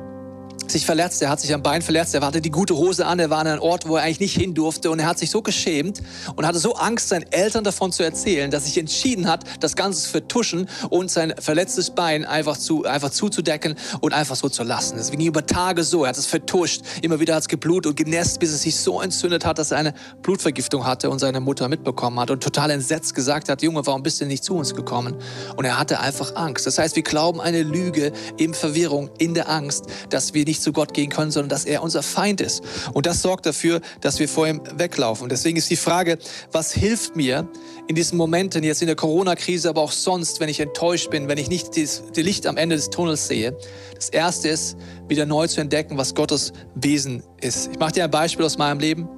sich 0.70 0.86
verletzt, 0.86 1.22
er 1.22 1.28
hat 1.30 1.40
sich 1.40 1.52
am 1.54 1.62
Bein 1.62 1.82
verletzt, 1.82 2.14
er 2.14 2.22
hatte 2.22 2.40
die 2.40 2.50
gute 2.50 2.76
Hose 2.76 3.06
an, 3.06 3.18
er 3.18 3.30
war 3.30 3.38
an 3.38 3.46
einem 3.46 3.62
Ort, 3.62 3.88
wo 3.88 3.96
er 3.96 4.02
eigentlich 4.02 4.20
nicht 4.20 4.36
hin 4.36 4.54
durfte 4.54 4.90
und 4.90 4.98
er 4.98 5.06
hat 5.06 5.18
sich 5.18 5.30
so 5.30 5.42
geschämt 5.42 6.02
und 6.36 6.46
hatte 6.46 6.58
so 6.58 6.74
Angst, 6.74 7.08
seinen 7.08 7.30
Eltern 7.32 7.64
davon 7.64 7.92
zu 7.92 8.02
erzählen, 8.02 8.50
dass 8.50 8.64
sich 8.64 8.78
entschieden 8.78 9.28
hat, 9.28 9.44
das 9.60 9.76
Ganze 9.76 10.02
zu 10.02 10.10
vertuschen 10.10 10.68
und 10.90 11.10
sein 11.10 11.34
verletztes 11.38 11.90
Bein 11.90 12.24
einfach, 12.24 12.56
zu, 12.56 12.84
einfach 12.84 13.10
zuzudecken 13.10 13.76
und 14.00 14.12
einfach 14.12 14.36
so 14.36 14.48
zu 14.48 14.62
lassen. 14.62 14.96
Das 14.96 15.10
ging 15.10 15.20
über 15.20 15.46
Tage 15.46 15.84
so, 15.84 16.04
er 16.04 16.10
hat 16.10 16.18
es 16.18 16.26
vertuscht, 16.26 16.82
immer 17.02 17.20
wieder 17.20 17.34
hat 17.34 17.42
es 17.42 17.48
geblutet 17.48 17.90
und 17.90 17.96
genässt, 17.96 18.40
bis 18.40 18.52
es 18.52 18.62
sich 18.62 18.76
so 18.76 19.00
entzündet 19.00 19.44
hat, 19.44 19.58
dass 19.58 19.70
er 19.70 19.78
eine 19.78 19.94
Blutvergiftung 20.22 20.86
hatte 20.86 21.10
und 21.10 21.18
seine 21.18 21.40
Mutter 21.40 21.68
mitbekommen 21.68 22.18
hat 22.20 22.30
und 22.30 22.42
total 22.42 22.70
entsetzt 22.70 23.14
gesagt 23.14 23.48
hat, 23.48 23.62
Junge, 23.62 23.86
warum 23.86 24.02
bist 24.02 24.20
du 24.20 24.26
nicht 24.26 24.44
zu 24.44 24.56
uns 24.56 24.74
gekommen? 24.74 25.16
Und 25.56 25.64
er 25.64 25.78
hatte 25.78 26.00
einfach 26.00 26.36
Angst. 26.36 26.66
Das 26.66 26.78
heißt, 26.78 26.96
wir 26.96 27.02
glauben 27.02 27.40
eine 27.40 27.62
Lüge 27.62 28.12
in 28.36 28.54
Verwirrung, 28.54 29.10
in 29.18 29.34
der 29.34 29.48
Angst, 29.50 29.86
dass 30.10 30.34
wir 30.34 30.44
nicht 30.54 30.62
zu 30.62 30.72
Gott 30.72 30.94
gehen 30.94 31.10
können, 31.10 31.32
sondern 31.32 31.48
dass 31.48 31.64
er 31.64 31.82
unser 31.82 32.02
Feind 32.02 32.40
ist. 32.40 32.62
Und 32.92 33.06
das 33.06 33.22
sorgt 33.22 33.46
dafür, 33.46 33.80
dass 34.00 34.20
wir 34.20 34.28
vor 34.28 34.46
ihm 34.46 34.60
weglaufen. 34.76 35.28
Deswegen 35.28 35.56
ist 35.56 35.68
die 35.68 35.76
Frage, 35.76 36.18
was 36.52 36.72
hilft 36.72 37.16
mir 37.16 37.48
in 37.88 37.96
diesen 37.96 38.16
Momenten, 38.16 38.62
jetzt 38.62 38.80
in 38.80 38.86
der 38.86 38.96
Corona-Krise, 38.96 39.68
aber 39.68 39.82
auch 39.82 39.92
sonst, 39.92 40.38
wenn 40.38 40.48
ich 40.48 40.60
enttäuscht 40.60 41.10
bin, 41.10 41.28
wenn 41.28 41.38
ich 41.38 41.48
nicht 41.48 41.76
das, 41.76 42.02
Licht 42.16 42.46
am 42.46 42.56
Ende 42.56 42.76
des 42.76 42.90
Tunnels 42.90 43.26
sehe? 43.26 43.56
Das 43.96 44.08
erste 44.08 44.48
ist, 44.48 44.76
wieder 45.08 45.26
neu 45.26 45.48
zu 45.48 45.60
entdecken, 45.60 45.98
was 45.98 46.14
Gottes 46.14 46.52
Wesen 46.76 47.22
ist. 47.40 47.70
Ich 47.72 47.78
mache 47.78 47.92
dir 47.92 48.04
ein 48.04 48.10
Beispiel 48.10 48.46
aus 48.46 48.56
meinem 48.56 48.78
Leben. 48.78 49.08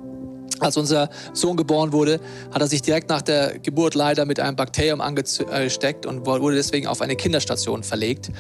Als 0.59 0.77
unser 0.79 1.11
Sohn 1.35 1.57
geboren 1.57 1.93
wurde, 1.93 2.19
hat 2.53 2.63
er 2.63 2.69
sich 2.69 2.81
direkt 2.81 3.11
nach 3.11 3.21
der 3.21 3.59
Geburt 3.59 3.95
leider 3.95 4.25
mit 4.25 4.41
einem 4.41 4.57
Bakterium 4.57 5.03
angesteckt 5.03 6.07
und 6.07 6.25
wurde 6.25 6.57
deswegen 6.57 6.87
auf 6.87 7.03
eine 7.03 7.15
Kinderstation 7.15 7.83
verlegt. 7.83 8.31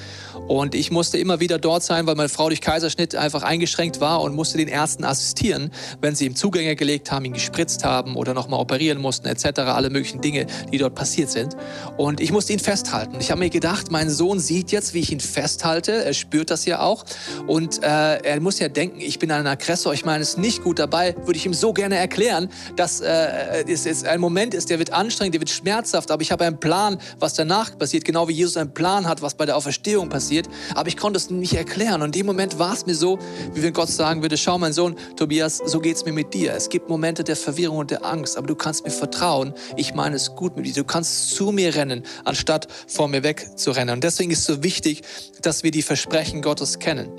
Und 0.49 0.75
ich 0.75 0.91
musste 0.91 1.19
immer 1.19 1.41
wieder 1.41 1.59
dort 1.59 1.83
sein, 1.83 2.07
weil 2.07 2.15
meine 2.15 2.31
Frau 2.31 2.49
durch 2.49 2.63
Kaiserschnitt 2.63 3.15
einfach 3.15 3.43
eingeschränkt 3.43 4.01
war 4.01 4.23
und 4.23 4.35
musste 4.35 4.57
den 4.57 4.69
Ärzten 4.69 5.05
assistieren, 5.05 5.71
wenn 6.01 6.15
sie 6.15 6.25
ihm 6.25 6.37
Zugänge 6.37 6.75
gelegt 6.75 7.13
haben, 7.13 7.27
ihn 7.27 7.35
gespritzt 7.35 7.85
haben 7.85 8.17
oder 8.17 8.33
nochmal 8.33 8.61
operieren 8.61 8.99
mussten, 8.99 9.27
etc. 9.27 9.61
Alle 9.61 9.91
möglichen 9.91 10.23
Dinge, 10.23 10.47
die 10.73 10.79
dort 10.79 10.95
passiert 10.95 11.31
sind. 11.31 11.55
Und 11.99 12.21
ich 12.21 12.33
musste 12.33 12.55
ihn 12.55 12.61
festhalten. 12.61 13.17
Ich 13.21 13.31
habe 13.31 13.41
mir 13.41 13.51
gedacht, 13.51 13.91
mein 13.91 14.09
Sohn 14.09 14.41
sieht 14.41 14.73
jetzt, 14.73 14.95
wie 14.95 15.01
ich 15.01 15.13
ihn 15.13 15.21
festhalte. 15.21 16.05
Er 16.05 16.15
spürt 16.15 16.51
das 16.51 16.65
ja 16.65 16.81
auch. 16.81 17.05
Und 17.47 17.83
äh, 17.83 18.17
er 18.23 18.41
muss 18.41 18.59
ja 18.59 18.69
denken, 18.69 19.01
ich 19.01 19.19
bin 19.19 19.31
ein 19.31 19.47
Aggressor. 19.47 19.93
Ich 19.93 20.07
meine 20.07 20.23
es 20.23 20.39
nicht 20.39 20.63
gut 20.63 20.79
dabei, 20.79 21.15
würde 21.25 21.37
ich 21.37 21.45
ihm 21.45 21.55
so 21.55 21.75
gerne 21.75 21.97
erklären 21.97 22.06
erklären, 22.07 22.49
dass 22.77 23.01
äh, 23.01 23.65
es 23.69 23.85
jetzt 23.85 24.07
ein 24.07 24.21
Moment 24.21 24.55
ist, 24.55 24.71
der 24.71 24.79
wird 24.79 24.93
anstrengend, 24.93 25.35
der 25.35 25.41
wird 25.41 25.51
schmerzhaft, 25.51 26.11
aber 26.11 26.23
ich 26.23 26.31
habe 26.31 26.45
einen 26.45 26.61
Plan, 26.61 26.99
was 27.19 27.35
danach 27.35 27.77
passiert, 27.77 28.05
genau 28.05 28.29
wie 28.29 28.33
Jesus 28.33 28.57
einen 28.57 28.73
Plan 28.73 29.07
hat, 29.09 29.23
was 29.23 29.35
bei 29.35 29.45
der 29.45 29.57
Auferstehung 29.57 30.09
passiert. 30.09 30.49
Aber 30.75 30.89
ich 30.89 30.97
konnte 30.97 31.17
es 31.17 31.31
nicht 31.31 31.55
erklären. 31.55 32.03
Und 32.03 32.15
in 32.15 32.21
dem 32.21 32.27
Moment 32.27 32.59
war 32.59 32.73
es 32.73 32.87
mir 32.87 32.95
so, 32.95 33.19
wie 33.55 33.63
wenn 33.63 33.73
Gott 33.73 33.89
sagen 33.89 34.23
würde, 34.23 34.37
schau 34.37 34.59
mein 34.59 34.73
Sohn, 34.73 34.97
Tobias, 35.17 35.61
so 35.65 35.81
geht 35.81 35.97
es 35.97 36.05
mir 36.05 36.13
mit 36.13 36.33
dir. 36.33 36.55
Es 36.55 36.69
gibt 36.69 36.89
Momente 36.89 37.25
der 37.25 37.37
Verwirrung 37.37 37.79
und 37.79 37.91
der 37.91 38.05
Angst, 38.05 38.37
aber 38.37 38.47
du 38.47 38.55
kannst 38.55 38.85
mir 38.85 38.91
vertrauen. 38.91 39.53
Ich 39.77 39.95
meine 39.95 40.17
es 40.17 40.35
gut 40.35 40.57
mit 40.57 40.67
dir. 40.67 40.75
Du 40.75 40.85
kannst 40.85 41.31
zu 41.31 41.51
mir 41.51 41.75
rennen, 41.75 42.05
anstatt 42.25 42.69
vor 42.87 43.09
mir 43.09 43.23
wegzurennen. 43.23 43.95
Und 43.95 44.05
deswegen 44.05 44.31
ist 44.31 44.41
es 44.41 44.47
so 44.47 44.63
wichtig, 44.63 45.03
dass 45.43 45.63
wir 45.63 45.71
die 45.73 45.83
Versprechen 45.83 46.43
Gottes 46.43 46.79
kennen. 46.79 47.11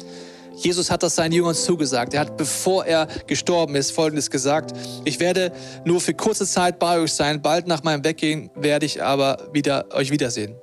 Jesus 0.58 0.90
hat 0.90 1.04
das 1.04 1.16
seinen 1.16 1.32
Jüngern 1.32 1.56
zugesagt. 1.56 2.14
Er 2.14 2.22
hat, 2.22 2.38
bevor 2.38 2.86
er 2.86 3.08
gestorben 3.28 3.76
ist, 3.76 3.92
Folgendes 3.92 4.30
gesagt. 4.32 4.74
Ich 5.06 5.20
werde 5.20 5.52
nur 5.86 6.02
für 6.02 6.14
kurze 6.14 6.46
Zeit 6.46 6.80
bei 6.80 7.00
euch 7.00 7.14
sein. 7.14 7.42
Bald 7.42 7.68
nach 7.68 7.84
meinem 7.84 8.04
Weggehen 8.04 8.50
werde 8.56 8.86
ich 8.86 9.04
aber 9.04 9.50
wieder, 9.54 9.86
euch 9.94 10.12
wiedersehen. 10.12 10.56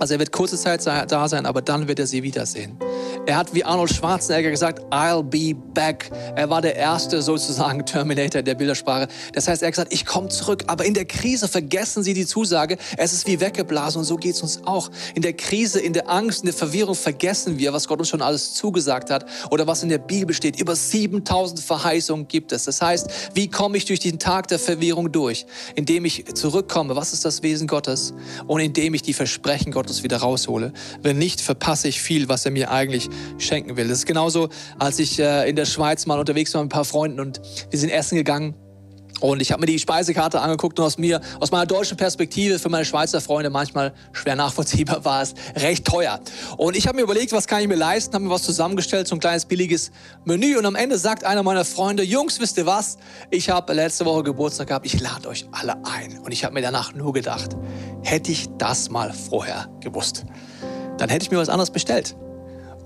Also 0.00 0.14
er 0.14 0.20
wird 0.20 0.30
kurze 0.30 0.56
Zeit 0.56 0.86
da 0.86 1.28
sein, 1.28 1.44
aber 1.44 1.60
dann 1.60 1.88
wird 1.88 1.98
er 1.98 2.06
sie 2.06 2.22
wiedersehen. 2.22 2.78
Er 3.26 3.36
hat 3.36 3.52
wie 3.52 3.64
Arnold 3.64 3.92
Schwarzenegger 3.92 4.50
gesagt, 4.50 4.80
I'll 4.92 5.24
be 5.24 5.54
back. 5.74 6.08
Er 6.36 6.48
war 6.48 6.62
der 6.62 6.76
erste 6.76 7.20
sozusagen 7.20 7.84
Terminator 7.86 8.42
der 8.42 8.54
Bildersprache. 8.54 9.08
Das 9.32 9.48
heißt, 9.48 9.60
er 9.60 9.66
hat 9.66 9.72
gesagt, 9.74 9.92
ich 9.92 10.06
komme 10.06 10.28
zurück. 10.28 10.62
Aber 10.68 10.84
in 10.84 10.94
der 10.94 11.04
Krise 11.04 11.48
vergessen 11.48 12.04
Sie 12.04 12.14
die 12.14 12.26
Zusage. 12.26 12.78
Es 12.96 13.12
ist 13.12 13.26
wie 13.26 13.40
weggeblasen 13.40 13.98
und 13.98 14.04
so 14.04 14.16
geht 14.16 14.36
es 14.36 14.42
uns 14.42 14.60
auch. 14.64 14.88
In 15.16 15.22
der 15.22 15.32
Krise, 15.32 15.80
in 15.80 15.92
der 15.92 16.08
Angst, 16.08 16.40
in 16.40 16.46
der 16.46 16.54
Verwirrung 16.54 16.94
vergessen 16.94 17.58
wir, 17.58 17.72
was 17.72 17.88
Gott 17.88 17.98
uns 17.98 18.08
schon 18.08 18.22
alles 18.22 18.54
zugesagt 18.54 19.10
hat 19.10 19.26
oder 19.50 19.66
was 19.66 19.82
in 19.82 19.88
der 19.88 19.98
Bibel 19.98 20.34
steht. 20.34 20.60
Über 20.60 20.76
7000 20.76 21.58
Verheißungen 21.60 22.28
gibt 22.28 22.52
es. 22.52 22.64
Das 22.64 22.80
heißt, 22.80 23.10
wie 23.34 23.48
komme 23.48 23.76
ich 23.76 23.84
durch 23.84 24.00
den 24.00 24.20
Tag 24.20 24.46
der 24.46 24.60
Verwirrung 24.60 25.10
durch? 25.10 25.44
Indem 25.74 26.04
ich 26.04 26.24
zurückkomme. 26.34 26.94
Was 26.94 27.12
ist 27.12 27.24
das 27.24 27.42
Wesen 27.42 27.66
Gottes? 27.66 28.14
Und 28.46 28.60
indem 28.60 28.94
ich 28.94 29.02
die 29.02 29.12
Versprechen 29.12 29.72
Gottes 29.72 29.87
wieder 30.02 30.18
raushole. 30.18 30.72
Wenn 31.02 31.18
nicht, 31.18 31.40
verpasse 31.40 31.88
ich 31.88 32.00
viel, 32.00 32.28
was 32.28 32.44
er 32.44 32.50
mir 32.50 32.70
eigentlich 32.70 33.08
schenken 33.38 33.76
will. 33.76 33.88
Das 33.88 33.98
ist 33.98 34.06
genauso, 34.06 34.48
als 34.78 34.98
ich 34.98 35.18
äh, 35.18 35.48
in 35.48 35.56
der 35.56 35.66
Schweiz 35.66 36.06
mal 36.06 36.18
unterwegs 36.18 36.54
war 36.54 36.62
mit 36.62 36.68
ein 36.68 36.74
paar 36.74 36.84
Freunden 36.84 37.20
und 37.20 37.40
wir 37.70 37.78
sind 37.78 37.90
essen 37.90 38.16
gegangen. 38.16 38.54
Und 39.20 39.40
ich 39.40 39.52
habe 39.52 39.60
mir 39.60 39.66
die 39.66 39.78
Speisekarte 39.78 40.40
angeguckt 40.40 40.78
und 40.78 40.84
aus 40.84 40.98
mir, 40.98 41.20
aus 41.40 41.50
meiner 41.50 41.66
deutschen 41.66 41.96
Perspektive 41.96 42.58
für 42.58 42.68
meine 42.68 42.84
Schweizer 42.84 43.20
Freunde 43.20 43.50
manchmal 43.50 43.92
schwer 44.12 44.36
nachvollziehbar 44.36 45.04
war 45.04 45.22
es 45.22 45.34
recht 45.56 45.84
teuer. 45.84 46.20
Und 46.56 46.76
ich 46.76 46.86
habe 46.86 46.96
mir 46.96 47.02
überlegt, 47.02 47.32
was 47.32 47.46
kann 47.46 47.60
ich 47.60 47.68
mir 47.68 47.76
leisten, 47.76 48.14
habe 48.14 48.24
mir 48.24 48.30
was 48.30 48.42
zusammengestellt, 48.42 49.08
so 49.08 49.16
ein 49.16 49.20
kleines 49.20 49.44
billiges 49.44 49.90
Menü. 50.24 50.56
Und 50.56 50.66
am 50.66 50.74
Ende 50.74 50.98
sagt 50.98 51.24
einer 51.24 51.42
meiner 51.42 51.64
Freunde, 51.64 52.02
Jungs, 52.02 52.40
wisst 52.40 52.58
ihr 52.58 52.66
was? 52.66 52.98
Ich 53.30 53.50
habe 53.50 53.72
letzte 53.72 54.04
Woche 54.04 54.22
Geburtstag 54.22 54.68
gehabt, 54.68 54.86
ich 54.86 55.00
lade 55.00 55.28
euch 55.28 55.46
alle 55.52 55.76
ein. 55.84 56.18
Und 56.18 56.32
ich 56.32 56.44
habe 56.44 56.54
mir 56.54 56.62
danach 56.62 56.94
nur 56.94 57.12
gedacht, 57.12 57.56
hätte 58.02 58.32
ich 58.32 58.48
das 58.58 58.90
mal 58.90 59.12
vorher 59.12 59.68
gewusst, 59.80 60.24
dann 60.98 61.08
hätte 61.08 61.24
ich 61.24 61.30
mir 61.30 61.38
was 61.38 61.48
anderes 61.48 61.70
bestellt. 61.70 62.16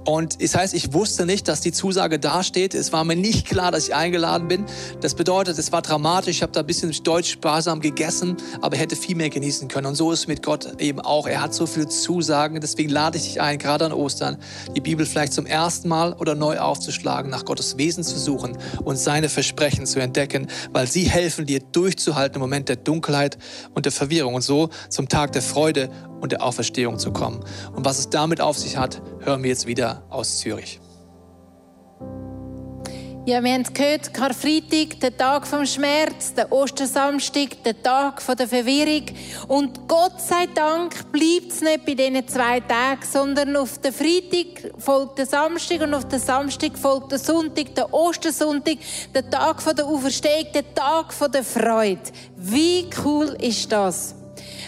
Und 0.05 0.43
das 0.43 0.57
heißt, 0.57 0.75
ich 0.75 0.93
wusste 0.93 1.27
nicht, 1.27 1.49
dass 1.49 1.61
die 1.61 1.73
Zusage 1.73 2.19
dasteht. 2.19 2.75
Es 2.75 2.93
war 2.93 3.05
mir 3.05 3.17
nicht 3.17 3.47
klar, 3.47 3.71
dass 3.71 3.89
ich 3.89 3.95
eingeladen 3.95 4.49
bin. 4.49 4.65
Das 5.01 5.15
bedeutet, 5.15 5.59
es 5.59 5.71
war 5.71 5.83
dramatisch. 5.83 6.37
Ich 6.37 6.43
habe 6.43 6.53
da 6.53 6.61
ein 6.61 6.67
bisschen 6.67 6.93
deutsch 7.05 7.31
sparsam 7.31 7.81
gegessen, 7.81 8.37
aber 8.61 8.77
hätte 8.77 8.97
viel 8.97 9.15
mehr 9.15 9.31
genießen 9.31 9.69
können. 9.69 9.87
Und 9.87 9.95
so 9.95 10.11
ist 10.11 10.21
es 10.21 10.27
mit 10.27 10.43
Gott 10.43 10.81
eben 10.81 11.01
auch. 11.01 11.27
Er 11.27 11.41
hat 11.41 11.55
so 11.55 11.67
viele 11.67 11.89
Zusagen. 11.89 12.61
Deswegen 12.61 12.91
lade 12.91 13.19
ich 13.19 13.25
dich 13.25 13.41
ein, 13.41 13.59
gerade 13.59 13.87
an 13.87 13.93
Ostern, 13.93 14.39
die 14.75 14.81
Bibel 14.81 15.07
vielleicht 15.07 15.33
zum 15.33 15.47
ersten 15.47 15.89
Mal 15.89 16.15
oder 16.15 16.35
neu 16.35 16.59
aufzuschlagen, 16.59 17.31
nach 17.31 17.45
Gottes 17.45 17.79
Wesen 17.79 18.03
zu 18.03 18.19
suchen 18.19 18.57
und 18.85 18.99
seine 18.99 19.29
Versprechen 19.29 19.87
zu 19.87 20.01
entdecken, 20.01 20.49
weil 20.73 20.87
sie 20.87 21.05
helfen 21.05 21.47
dir 21.47 21.61
durchzuhalten 21.61 22.37
im 22.37 22.41
Moment 22.41 22.69
der 22.69 22.77
Dunkelheit 22.77 23.39
und 23.75 23.85
der 23.85 23.93
Verwirrung 23.93 24.35
und 24.35 24.43
so 24.43 24.71
zum 24.89 25.09
Tag 25.09 25.33
der 25.33 25.43
Freude 25.43 25.91
und 26.23 26.33
der 26.33 26.43
Auferstehung 26.43 26.99
zu 26.99 27.13
kommen. 27.13 27.45
Und 27.75 27.85
was 27.85 27.99
es 27.99 28.09
damit 28.09 28.41
auf 28.41 28.57
sich 28.57 28.79
hat, 28.79 29.03
hören 29.21 29.43
wir 29.43 29.51
jetzt 29.51 29.67
wieder 29.67 30.05
aus 30.09 30.39
Zürich. 30.39 30.81
Ja, 33.25 33.43
wir 33.45 33.53
haben 33.53 33.63
es 33.63 33.73
gehört, 33.73 34.13
Karfreitag, 34.13 34.99
der 35.01 35.17
Tag 35.17 35.47
vom 35.47 35.65
Schmerz, 35.65 36.35
der 36.35 36.51
Ostersamstag, 36.51 37.63
der 37.65 37.81
Tag 37.81 38.21
der 38.37 38.49
Verwirrung. 38.49 39.05
Und 39.47 39.87
Gott 39.87 40.21
sei 40.21 40.47
Dank 40.53 41.13
bleibt 41.13 41.53
es 41.53 41.61
nicht 41.61 41.87
bei 41.87 41.95
diesen 41.95 42.27
zwei 42.27 42.59
Tagen, 42.59 43.03
sondern 43.09 43.57
auf 43.57 43.79
den 43.79 43.93
Freitag 43.93 44.73
folgt 44.77 45.19
der 45.19 45.27
Samstag 45.27 45.83
und 45.83 45.95
auf 45.95 46.09
den 46.09 46.19
Samstag 46.19 46.77
folgt 46.77 47.13
der 47.13 47.21
Sonntag, 47.21 47.73
der 47.77 47.95
Ostersonntag, 47.95 48.79
der 49.15 49.31
Tag 49.31 49.77
der 49.77 49.87
Auferstehung, 49.87 50.47
der 50.53 50.75
Tag 50.75 51.15
der 51.33 51.45
Freude. 51.45 52.03
Wie 52.37 52.91
cool 53.05 53.37
ist 53.41 53.71
das? 53.71 54.17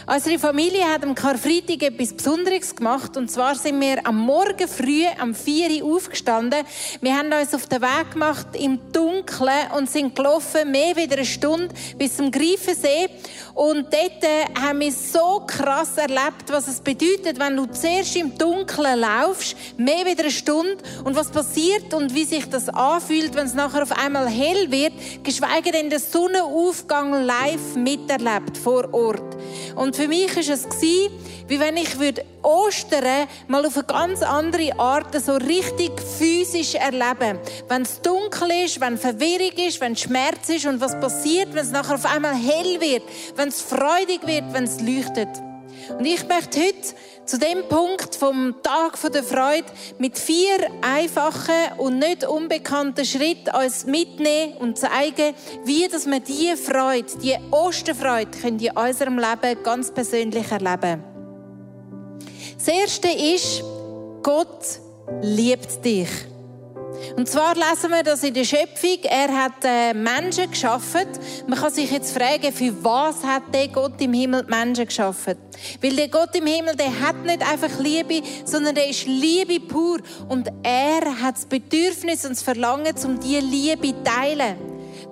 Unsere 0.07 0.39
Familie 0.39 0.85
hat 0.85 1.03
am 1.03 1.15
Karfreitag 1.15 1.83
etwas 1.83 2.13
Besonderes 2.13 2.77
gemacht. 2.77 3.17
Und 3.17 3.31
zwar 3.31 3.55
sind 3.55 3.81
wir 3.81 4.07
am 4.07 4.19
Morgen 4.19 4.69
früh, 4.69 5.07
am 5.19 5.35
4 5.35 5.83
Uhr 5.83 5.97
aufgestanden. 5.97 6.63
Wir 7.01 7.17
haben 7.17 7.33
uns 7.33 7.55
auf 7.55 7.67
den 7.67 7.81
Weg 7.81 8.11
gemacht 8.13 8.49
im 8.53 8.93
Dunkeln 8.93 9.71
und 9.79 9.89
sind 9.89 10.15
gelaufen, 10.15 10.71
mehr 10.71 10.95
wieder 10.95 11.17
eine 11.17 11.25
Stunde 11.25 11.75
bis 11.97 12.19
zum 12.19 12.31
Greifensee. 12.31 13.09
Und 13.55 13.85
dort 13.85 14.25
äh, 14.25 14.61
haben 14.61 14.81
wir 14.81 14.93
so 14.93 15.43
krass 15.47 15.97
erlebt, 15.97 16.51
was 16.51 16.69
es 16.69 16.81
bedeutet, 16.81 17.39
wenn 17.39 17.57
du 17.57 17.67
zuerst 17.67 18.15
im 18.17 18.37
Dunkeln 18.37 18.99
laufst, 18.99 19.57
mehr 19.79 20.05
wieder 20.05 20.25
eine 20.25 20.31
Stunde 20.31 20.77
und 21.05 21.17
was 21.17 21.31
passiert 21.31 21.95
und 21.95 22.15
wie 22.15 22.25
sich 22.25 22.51
das 22.51 22.69
anfühlt, 22.69 23.35
wenn 23.35 23.47
es 23.47 23.55
nachher 23.55 23.83
auf 23.83 23.93
einmal 23.93 24.29
hell 24.29 24.71
wird, 24.71 24.93
geschweige 25.23 25.71
denn 25.71 25.89
den 25.89 26.01
Sonnenaufgang 26.01 27.25
live 27.25 27.77
miterlebt 27.77 28.59
vor 28.59 28.93
Ort. 28.93 29.37
Und 29.77 29.94
für 29.95 30.09
mich 30.09 30.35
war 30.35 30.55
es 30.55 30.67
wie 31.47 31.61
wenn 31.61 31.77
ich 31.77 31.97
Ostern 32.43 33.29
mal 33.49 33.65
auf 33.65 33.77
eine 33.77 33.85
ganz 33.85 34.23
andere 34.23 34.79
Art 34.79 35.15
so 35.21 35.35
richtig 35.35 35.93
physisch 36.19 36.75
erleben 36.75 37.39
Wenn 37.69 37.83
es 37.83 38.01
dunkel 38.01 38.51
ist, 38.65 38.81
wenn 38.81 38.99
Verwirrung 38.99 39.53
ist, 39.57 39.81
wenn 39.81 39.97
Schmerz 39.97 40.49
ist 40.49 40.67
und 40.67 40.81
was 40.81 40.99
passiert, 41.01 41.55
wenn 41.55 41.65
es 41.65 41.71
nachher 41.71 41.95
auf 41.95 42.07
einmal 42.07 42.35
hell 42.35 42.81
wird, 42.81 43.03
wenn 43.37 43.49
es 43.49 43.61
freudig 43.61 44.27
wird, 44.27 44.53
wenn 44.53 44.65
es 44.65 44.81
leuchtet. 44.81 45.29
Und 45.99 46.05
ich 46.07 46.27
möchte 46.27 46.61
heute 46.61 46.95
zu 47.27 47.39
dem 47.39 47.69
Punkt 47.69 48.15
vom 48.15 48.55
Tag 48.63 48.99
der 49.13 49.23
Freude 49.23 49.67
mit 49.99 50.19
vier 50.19 50.71
einfachen 50.83 51.79
und 51.79 51.99
nicht 51.99 52.27
unbekannten 52.27 53.05
Schritten 53.05 53.55
uns 53.55 53.87
mitnehmen 53.87 54.57
und 54.59 54.79
zeigen, 54.79 55.35
wie 55.65 55.89
dass 55.89 56.07
wir 56.07 56.21
diese 56.21 56.57
Freude, 56.57 57.07
diese 57.23 57.39
Osterfreude 57.51 58.39
in 58.45 58.71
unserem 58.71 59.19
Leben 59.19 59.63
ganz 59.63 59.91
persönlich 59.91 60.51
erleben. 60.51 61.03
Das 62.57 62.69
erste 62.69 63.09
ist, 63.09 63.63
Gott 64.23 64.81
liebt 65.23 65.85
dich. 65.85 66.09
Und 67.17 67.29
zwar 67.29 67.55
lesen 67.55 67.91
wir 67.91 68.03
das 68.03 68.23
in 68.23 68.35
der 68.35 68.45
Schöpfung. 68.45 68.99
Er 69.03 69.29
hat 69.29 69.65
äh, 69.65 69.95
Menschen 69.95 70.51
geschaffen. 70.51 71.07
Man 71.47 71.59
kann 71.59 71.73
sich 71.73 71.91
jetzt 71.91 72.17
fragen, 72.17 72.53
für 72.53 72.73
was 72.83 73.23
hat 73.23 73.43
der 73.53 73.69
Gott 73.69 74.01
im 74.01 74.13
Himmel 74.13 74.45
die 74.45 74.51
Menschen 74.51 74.87
geschaffen? 74.87 75.37
Weil 75.81 75.97
der 75.97 76.09
Gott 76.09 76.35
im 76.35 76.47
Himmel, 76.47 76.75
der 76.75 77.01
hat 77.01 77.25
nicht 77.25 77.43
einfach 77.43 77.79
Liebe, 77.79 78.23
sondern 78.45 78.75
der 78.75 78.89
ist 78.89 79.07
Liebe 79.07 79.61
pur. 79.61 79.99
Und 80.29 80.49
er 80.63 81.21
hat 81.21 81.37
das 81.37 81.47
Bedürfnis 81.47 82.25
und 82.25 82.33
das 82.33 82.43
Verlangen, 82.43 82.95
um 83.05 83.21
diese 83.21 83.41
Liebe 83.41 83.89
zu 83.89 84.03
teilen. 84.03 84.57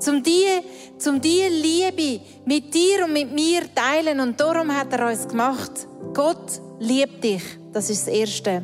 Um 0.07 0.23
diese, 0.23 1.09
um 1.11 1.21
diese 1.21 1.49
Liebe 1.49 2.21
mit 2.45 2.75
dir 2.75 3.05
und 3.05 3.13
mit 3.13 3.33
mir 3.33 3.63
zu 3.63 3.75
teilen. 3.75 4.21
Und 4.21 4.41
darum 4.41 4.77
hat 4.77 4.93
er 4.93 5.09
uns 5.09 5.29
gemacht. 5.29 5.87
Gott 6.13 6.61
liebt 6.81 7.23
dich. 7.23 7.43
Das 7.73 7.89
ist 7.89 8.07
das 8.07 8.15
Erste. 8.15 8.63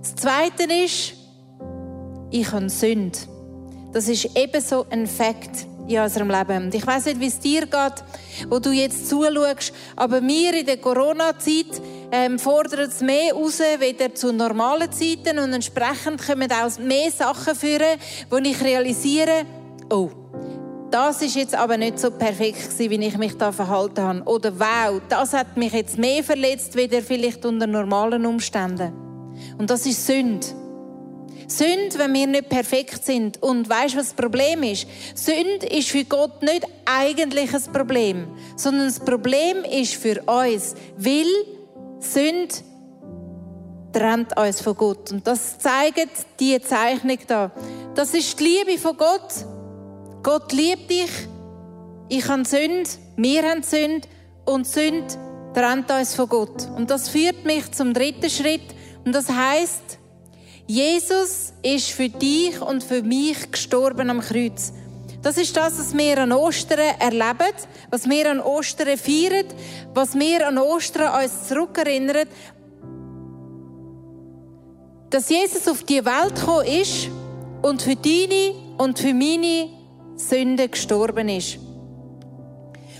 Das 0.00 0.14
Zweite 0.14 0.72
ist, 0.72 1.15
ich 2.30 2.50
habe 2.52 2.68
Sünde. 2.68 3.18
Das 3.92 4.08
ist 4.08 4.28
ebenso 4.34 4.86
ein 4.90 5.06
Fakt 5.06 5.66
in 5.88 5.98
unserem 5.98 6.30
Leben. 6.30 6.64
Und 6.64 6.74
ich 6.74 6.86
weiß 6.86 7.06
nicht, 7.06 7.20
wie 7.20 7.28
es 7.28 7.38
dir 7.38 7.62
geht, 7.62 8.04
wo 8.48 8.58
du 8.58 8.70
jetzt 8.70 9.08
zuschaust, 9.08 9.72
aber 9.94 10.20
mir 10.20 10.54
in 10.58 10.66
der 10.66 10.78
Corona-Zeit 10.78 11.80
ähm, 12.12 12.38
fordert 12.38 12.88
es 12.88 13.00
mehr 13.00 13.32
raus, 13.32 13.60
wieder 13.60 14.14
zu 14.14 14.32
normalen 14.32 14.90
Zeiten 14.92 15.38
und 15.38 15.52
entsprechend 15.52 16.24
kommen 16.26 16.50
auch 16.50 16.78
mehr 16.78 17.10
Sachen 17.10 17.54
führen, 17.54 17.98
wo 18.30 18.36
ich 18.36 18.62
realisiere, 18.62 19.44
oh, 19.90 20.10
das 20.90 21.20
ist 21.22 21.36
jetzt 21.36 21.54
aber 21.54 21.76
nicht 21.76 21.98
so 21.98 22.10
perfekt 22.10 22.70
gewesen, 22.70 22.90
wie 22.90 23.06
ich 23.06 23.18
mich 23.18 23.36
da 23.36 23.50
verhalten 23.50 24.02
habe. 24.02 24.22
Oder 24.24 24.52
wow, 24.58 25.00
das 25.08 25.32
hat 25.32 25.56
mich 25.56 25.72
jetzt 25.72 25.98
mehr 25.98 26.22
verletzt, 26.22 26.76
wieder 26.76 27.02
vielleicht 27.02 27.44
unter 27.44 27.66
normalen 27.66 28.24
Umständen. 28.24 28.92
Und 29.58 29.68
das 29.68 29.84
ist 29.84 30.06
Sünde. 30.06 30.46
Sünde, 31.46 31.98
wenn 31.98 32.12
wir 32.12 32.26
nicht 32.26 32.48
perfekt 32.48 33.04
sind. 33.04 33.42
Und 33.42 33.68
weißt 33.68 33.94
du, 33.94 33.98
was 33.98 34.08
das 34.08 34.14
Problem 34.14 34.62
ist? 34.62 34.86
Sünde 35.14 35.66
ist 35.66 35.88
für 35.88 36.04
Gott 36.04 36.42
nicht 36.42 36.66
eigentlich 36.84 37.54
ein 37.54 37.72
Problem, 37.72 38.28
sondern 38.56 38.86
das 38.86 39.00
Problem 39.00 39.64
ist 39.64 39.94
für 39.94 40.22
uns, 40.22 40.74
weil 40.96 41.26
Sünde 42.00 42.54
trennt 43.92 44.36
uns 44.36 44.60
von 44.60 44.76
Gott. 44.76 45.12
Und 45.12 45.26
das 45.26 45.58
zeigt 45.58 46.26
die 46.40 46.60
Zeichnung 46.60 47.18
da. 47.26 47.50
Das 47.94 48.12
ist 48.12 48.38
die 48.38 48.44
Liebe 48.44 48.78
von 48.78 48.96
Gott. 48.96 49.46
Gott 50.22 50.52
liebt 50.52 50.90
dich, 50.90 51.10
ich 52.08 52.28
habe 52.28 52.44
Sünde, 52.44 52.90
wir 53.16 53.42
haben 53.42 53.62
Sünde 53.62 54.06
und 54.44 54.66
Sünde 54.66 55.14
trennt 55.54 55.90
uns 55.90 56.14
von 56.14 56.28
Gott. 56.28 56.68
Und 56.76 56.90
das 56.90 57.08
führt 57.08 57.44
mich 57.44 57.72
zum 57.72 57.94
dritten 57.94 58.28
Schritt 58.28 58.74
und 59.04 59.14
das 59.14 59.30
heißt, 59.30 59.98
Jesus 60.66 61.52
ist 61.62 61.90
für 61.90 62.08
dich 62.08 62.60
und 62.60 62.82
für 62.82 63.02
mich 63.02 63.50
gestorben 63.52 64.10
am 64.10 64.20
Kreuz. 64.20 64.72
Das 65.22 65.38
ist 65.38 65.56
das, 65.56 65.78
was 65.78 65.96
wir 65.96 66.18
an 66.18 66.32
Ostern 66.32 66.78
erleben, 66.98 67.52
was 67.90 68.08
wir 68.08 68.30
an 68.30 68.40
Ostern 68.40 68.96
feiern, 68.96 69.46
was 69.94 70.14
wir 70.14 70.46
an 70.46 70.58
Ostern 70.58 71.22
uns 71.22 71.48
zurückerinnern, 71.48 72.28
dass 75.10 75.28
Jesus 75.28 75.68
auf 75.68 75.82
die 75.84 76.04
Welt 76.04 76.34
gekommen 76.34 76.66
ist 76.66 77.08
und 77.62 77.82
für 77.82 77.96
deine 77.96 78.54
und 78.78 78.98
für 78.98 79.14
meine 79.14 79.70
Sünden 80.16 80.70
gestorben 80.70 81.28
ist. 81.28 81.58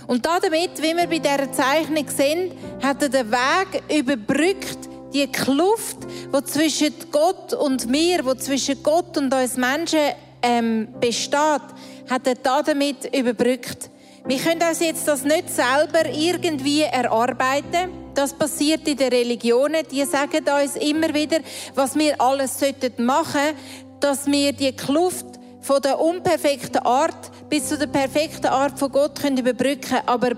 Und 0.07 0.25
damit, 0.25 0.81
wie 0.81 0.95
wir 0.95 1.07
bei 1.07 1.19
dieser 1.19 1.51
Zeichnung 1.51 2.07
sehen, 2.07 2.51
hat 2.81 3.01
er 3.03 3.09
den 3.09 3.29
Weg 3.29 3.83
überbrückt, 3.93 4.89
die 5.13 5.27
Kluft, 5.27 5.97
die 6.33 6.43
zwischen 6.45 6.93
Gott 7.11 7.53
und 7.53 7.89
mir, 7.89 8.25
wo 8.25 8.33
zwischen 8.35 8.81
Gott 8.83 9.17
und 9.17 9.33
uns 9.33 9.57
Menschen 9.57 10.13
ähm, 10.41 10.87
besteht, 10.99 11.61
hat 12.09 12.27
er 12.27 12.35
damit 12.35 13.15
überbrückt. 13.15 13.89
Wir 14.25 14.37
können 14.39 14.61
uns 14.61 14.81
jetzt 14.81 15.07
das 15.07 15.23
nicht 15.23 15.49
selber 15.49 16.05
irgendwie 16.05 16.81
erarbeiten. 16.81 17.89
Das 18.13 18.33
passiert 18.33 18.87
in 18.87 18.97
den 18.97 19.09
Religionen. 19.09 19.85
Die 19.89 20.03
sagen 20.03 20.43
uns 20.63 20.75
immer 20.75 21.13
wieder, 21.13 21.39
was 21.75 21.95
wir 21.95 22.19
alles 22.19 22.59
machen 22.97 23.39
sollten, 23.39 23.55
dass 23.99 24.27
wir 24.27 24.51
die 24.51 24.73
Kluft 24.73 25.25
von 25.61 25.81
der 25.81 25.99
unperfekten 25.99 26.81
Art 26.81 27.31
bis 27.49 27.69
zu 27.69 27.77
der 27.77 27.87
perfekten 27.87 28.47
Art 28.47 28.77
von 28.77 28.91
Gott 28.91 29.19
können 29.19 29.37
überbrücken 29.37 29.99
Aber 30.05 30.31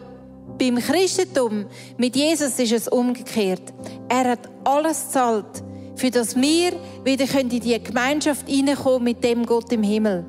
beim 0.60 0.78
Christentum 0.78 1.66
mit 1.98 2.16
Jesus 2.16 2.60
ist 2.60 2.72
es 2.72 2.88
umgekehrt. 2.88 3.74
Er 4.10 4.32
hat 4.32 4.50
alles 4.66 5.06
gezahlt, 5.06 5.64
für 5.96 6.12
das 6.12 6.36
wir 6.36 6.74
wieder 7.04 7.40
in 7.40 7.50
die 7.50 7.82
Gemeinschaft 7.82 8.48
hineinkommen 8.48 9.04
mit 9.04 9.24
dem 9.24 9.46
Gott 9.46 9.72
im 9.72 9.84
Himmel. 9.84 10.26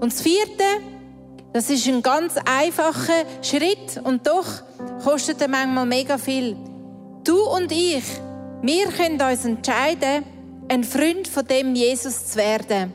Und 0.00 0.12
das 0.12 0.22
vierte, 0.22 0.64
das 1.52 1.70
ist 1.70 1.86
ein 1.86 2.02
ganz 2.02 2.34
einfacher 2.44 3.24
Schritt 3.42 4.00
und 4.02 4.26
doch 4.26 4.46
kostet 5.04 5.40
er 5.40 5.48
manchmal 5.48 5.86
mega 5.86 6.18
viel. 6.18 6.56
Du 7.22 7.40
und 7.42 7.70
ich, 7.70 8.04
wir 8.62 8.86
können 8.88 9.20
uns 9.20 9.44
entscheiden, 9.44 10.24
ein 10.68 10.82
Freund 10.82 11.28
von 11.28 11.46
dem 11.46 11.74
Jesus 11.74 12.28
zu 12.28 12.38
werden. 12.38 12.92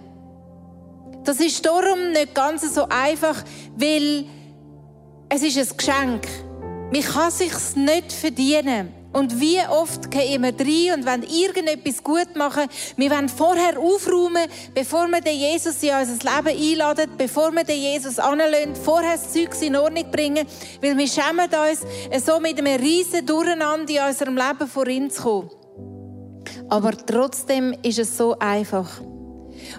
Das 1.23 1.39
ist 1.39 1.65
darum 1.65 2.11
nicht 2.11 2.33
ganz 2.33 2.73
so 2.73 2.87
einfach, 2.89 3.43
weil 3.75 4.25
es 5.29 5.43
ist 5.43 5.57
ein 5.57 5.77
Geschenk. 5.77 6.27
Man 6.91 7.01
kann 7.01 7.31
sich 7.31 7.53
nicht 7.75 8.11
verdienen. 8.11 8.93
Und 9.11 9.39
wie 9.39 9.59
oft 9.69 10.11
gehen 10.11 10.43
wir 10.43 10.53
rein 10.53 10.99
und 10.99 11.05
wollen 11.05 11.23
irgendetwas 11.23 12.03
gut 12.03 12.35
machen. 12.35 12.67
Wir 12.95 13.09
wollen 13.09 13.27
vorher 13.27 13.79
aufräumen, 13.79 14.47
bevor 14.75 15.07
wir 15.07 15.19
den 15.19 15.35
Jesus 15.35 15.81
in 15.81 15.95
unser 15.95 16.13
Leben 16.13 16.71
einladen, 16.71 17.11
bevor 17.17 17.51
wir 17.51 17.63
den 17.63 17.79
Jesus 17.79 18.19
anlösen, 18.19 18.75
vorher 18.75 19.13
das 19.13 19.33
Zeug 19.33 19.49
in 19.61 19.75
Ordnung 19.75 20.11
bringen, 20.11 20.45
weil 20.81 20.95
wir 20.95 21.07
schämen 21.07 21.49
uns, 21.49 22.23
so 22.23 22.39
mit 22.39 22.59
einem 22.59 22.79
riesen 22.79 23.25
Durcheinander 23.25 23.91
in 23.91 24.09
unserem 24.09 24.35
Leben 24.35 24.67
vor 24.67 24.87
ihn 24.87 25.09
zu 25.09 25.23
kommen. 25.23 25.49
Aber 26.69 26.91
trotzdem 26.91 27.75
ist 27.81 27.97
es 27.97 28.15
so 28.15 28.37
einfach. 28.37 29.01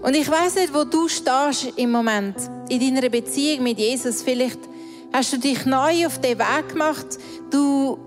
Und 0.02 0.16
ich 0.16 0.28
weiß 0.28 0.56
nicht, 0.56 0.74
wo 0.74 0.82
du 0.82 1.06
stehst 1.06 1.72
im 1.76 1.92
Moment 1.92 2.36
in 2.68 2.80
deiner 2.80 3.08
Beziehung 3.08 3.62
mit 3.62 3.78
Jesus. 3.78 4.22
Vielleicht 4.22 4.69
hast 5.12 5.32
du 5.32 5.38
dich 5.38 5.66
neu 5.66 6.06
auf 6.06 6.20
den 6.20 6.38
Weg 6.38 6.68
gemacht. 6.68 7.06
Du 7.50 7.98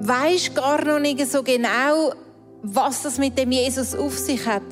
weißt 0.00 0.54
gar 0.54 0.84
noch 0.84 0.98
nicht 0.98 1.30
so 1.30 1.42
genau, 1.42 2.12
was 2.62 3.02
das 3.02 3.18
mit 3.18 3.38
dem 3.38 3.52
Jesus 3.52 3.94
auf 3.94 4.18
sich 4.18 4.46
hat. 4.46 4.62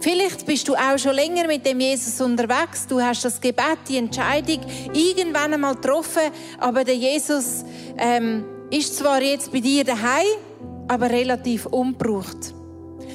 Vielleicht 0.00 0.46
bist 0.46 0.68
du 0.68 0.74
auch 0.74 0.98
schon 0.98 1.14
länger 1.14 1.46
mit 1.46 1.66
dem 1.66 1.80
Jesus 1.80 2.20
unterwegs. 2.20 2.86
Du 2.86 3.00
hast 3.00 3.24
das 3.24 3.40
Gebet, 3.40 3.78
die 3.88 3.96
Entscheidung 3.96 4.60
irgendwann 4.92 5.54
einmal 5.54 5.74
getroffen, 5.74 6.22
aber 6.58 6.84
der 6.84 6.96
Jesus 6.96 7.64
ähm, 7.96 8.44
ist 8.70 8.96
zwar 8.96 9.22
jetzt 9.22 9.52
bei 9.52 9.60
dir 9.60 9.84
daheim, 9.84 10.26
aber 10.88 11.10
relativ 11.10 11.66
unbraucht. 11.66 12.54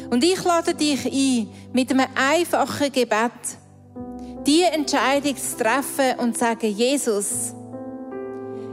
Und 0.09 0.23
ich 0.23 0.43
lade 0.43 0.75
dich 0.75 1.05
ein, 1.05 1.49
mit 1.73 1.91
einem 1.91 2.05
einfachen 2.15 2.91
Gebet 2.91 3.31
die 4.45 4.63
Entscheidung 4.63 5.37
zu 5.37 5.57
treffen 5.57 6.19
und 6.19 6.33
zu 6.33 6.41
sagen, 6.41 6.69
Jesus, 6.69 7.53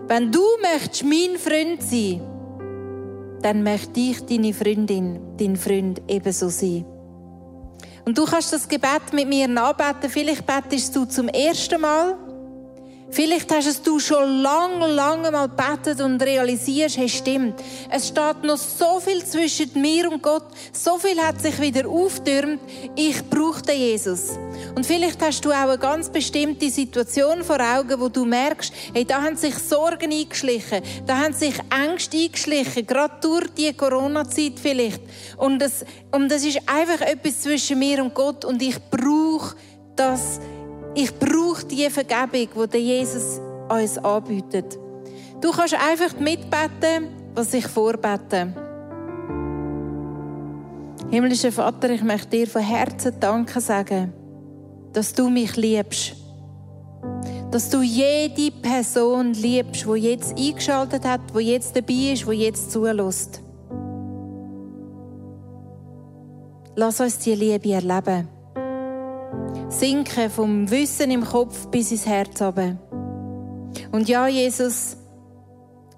wenn 0.07 0.33
du 0.33 0.43
möchtest 0.61 1.05
mein 1.05 1.39
Freund 1.39 1.83
sein, 1.83 2.21
dann 3.43 3.63
möchte 3.63 4.01
ich 4.01 4.21
deine 4.27 4.53
Freundin, 4.53 5.21
dein 5.39 5.57
Freund 5.57 6.03
ebenso 6.09 6.49
sein. 6.49 6.85
Und 8.05 8.19
du 8.19 8.25
kannst 8.25 8.53
das 8.53 8.69
Gebet 8.69 9.13
mit 9.13 9.29
mir 9.29 9.47
nachbeten. 9.47 10.11
Vielleicht 10.11 10.45
betest 10.47 10.95
du 10.97 11.05
zum 11.05 11.29
ersten 11.29 11.81
Mal 11.81 12.17
Vielleicht 13.13 13.53
hast 13.53 13.67
es 13.67 13.83
du 13.83 13.99
schon 13.99 14.41
lange, 14.41 14.87
lange 14.87 15.31
mal 15.33 15.49
betet 15.49 16.01
und 16.01 16.23
realisierst, 16.23 16.97
hey, 16.97 17.09
stimmt. 17.09 17.61
Es 17.91 18.09
steht 18.09 18.45
noch 18.45 18.57
so 18.57 19.01
viel 19.01 19.25
zwischen 19.25 19.81
mir 19.81 20.11
und 20.11 20.23
Gott. 20.23 20.45
So 20.73 20.97
viel 20.97 21.21
hat 21.21 21.41
sich 21.41 21.61
wieder 21.61 21.89
auftürmt. 21.89 22.61
Ich 22.95 23.29
brauche 23.29 23.63
den 23.63 23.79
Jesus. 23.79 24.39
Und 24.77 24.87
vielleicht 24.87 25.21
hast 25.23 25.45
du 25.45 25.51
auch 25.51 25.69
eine 25.69 25.79
ganz 25.79 26.09
bestimmte 26.09 26.71
Situation 26.71 27.43
vor 27.43 27.59
Augen, 27.61 28.01
wo 28.01 28.09
du 28.09 28.25
merkst, 28.25 28.73
hey, 28.95 29.05
da 29.05 29.23
haben 29.23 29.37
sich 29.37 29.57
Sorgen 29.57 30.13
eingeschlichen. 30.13 30.81
Da 31.05 31.19
haben 31.19 31.35
sich 31.35 31.55
Ängste 31.71 32.17
eingeschlichen. 32.17 32.87
Gerade 32.87 33.15
durch 33.21 33.49
die 33.57 33.73
Corona-Zeit 33.73 34.61
vielleicht. 34.63 35.03
Und 35.37 35.59
das, 35.59 35.85
und 36.13 36.31
das 36.31 36.45
ist 36.45 36.61
einfach 36.67 37.01
etwas 37.01 37.41
zwischen 37.41 37.81
mir 37.81 38.05
und 38.05 38.15
Gott. 38.15 38.45
Und 38.45 38.63
ich 38.63 38.77
brauche 38.89 39.57
das, 39.97 40.41
ich 40.95 41.17
brauche 41.19 41.65
die 41.65 41.89
Vergebung, 41.89 42.69
die 42.73 42.79
Jesus 42.79 43.41
uns 43.69 43.99
anbietet. 43.99 44.79
Du 45.41 45.51
kannst 45.53 45.75
einfach 45.75 46.19
mitbeten, 46.19 47.09
was 47.35 47.55
ich 47.55 47.67
vorbete. 47.67 48.55
Himmlischer 51.11 51.53
Vater, 51.53 51.91
ich 51.91 52.03
möchte 52.03 52.29
dir 52.29 52.47
von 52.47 52.63
Herzen 52.63 53.15
Danke 53.19 53.61
sagen, 53.61 54.13
dass 54.93 55.13
du 55.13 55.29
mich 55.29 55.57
liebst. 55.57 56.15
Dass 57.51 57.69
du 57.71 57.83
jede 57.83 58.53
Person 58.53 59.33
liebst, 59.35 59.87
die 59.87 59.99
jetzt 59.99 60.39
eingeschaltet 60.39 61.05
hat, 61.05 61.21
die 61.35 61.41
jetzt 61.41 61.75
dabei 61.75 62.13
ist, 62.13 62.27
die 62.27 62.33
jetzt 62.33 62.71
zulässt. 62.71 63.41
Lass 66.77 67.01
uns 67.01 67.19
die 67.19 67.35
Liebe 67.35 67.73
erleben 67.73 68.40
sinken 69.71 70.29
vom 70.29 70.71
Wissen 70.71 71.11
im 71.11 71.25
Kopf 71.25 71.69
bis 71.69 71.93
ins 71.93 72.07
Herz 72.07 72.43
runter. 72.43 72.77
Und 73.93 74.09
ja, 74.09 74.27
Jesus, 74.27 74.97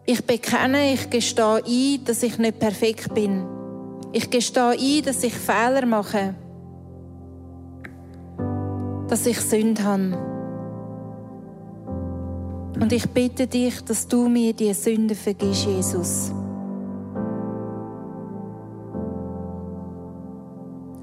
ich 0.04 0.24
bekenne, 0.24 0.92
ich 0.92 1.08
gestehe 1.10 1.62
ein, 1.66 2.04
dass 2.04 2.22
ich 2.22 2.38
nicht 2.38 2.58
perfekt 2.58 3.14
bin. 3.14 3.44
Ich 4.12 4.30
gestehe 4.30 4.76
ein, 4.78 5.02
dass 5.04 5.24
ich 5.24 5.34
Fehler 5.34 5.86
mache. 5.86 6.34
Dass 9.08 9.26
ich 9.26 9.40
Sünde 9.40 9.82
habe. 9.82 10.18
Und 12.78 12.92
ich 12.92 13.08
bitte 13.08 13.46
dich, 13.46 13.80
dass 13.84 14.06
du 14.06 14.28
mir 14.28 14.52
die 14.52 14.74
Sünde 14.74 15.14
vergisst, 15.14 15.66
Jesus. 15.66 16.32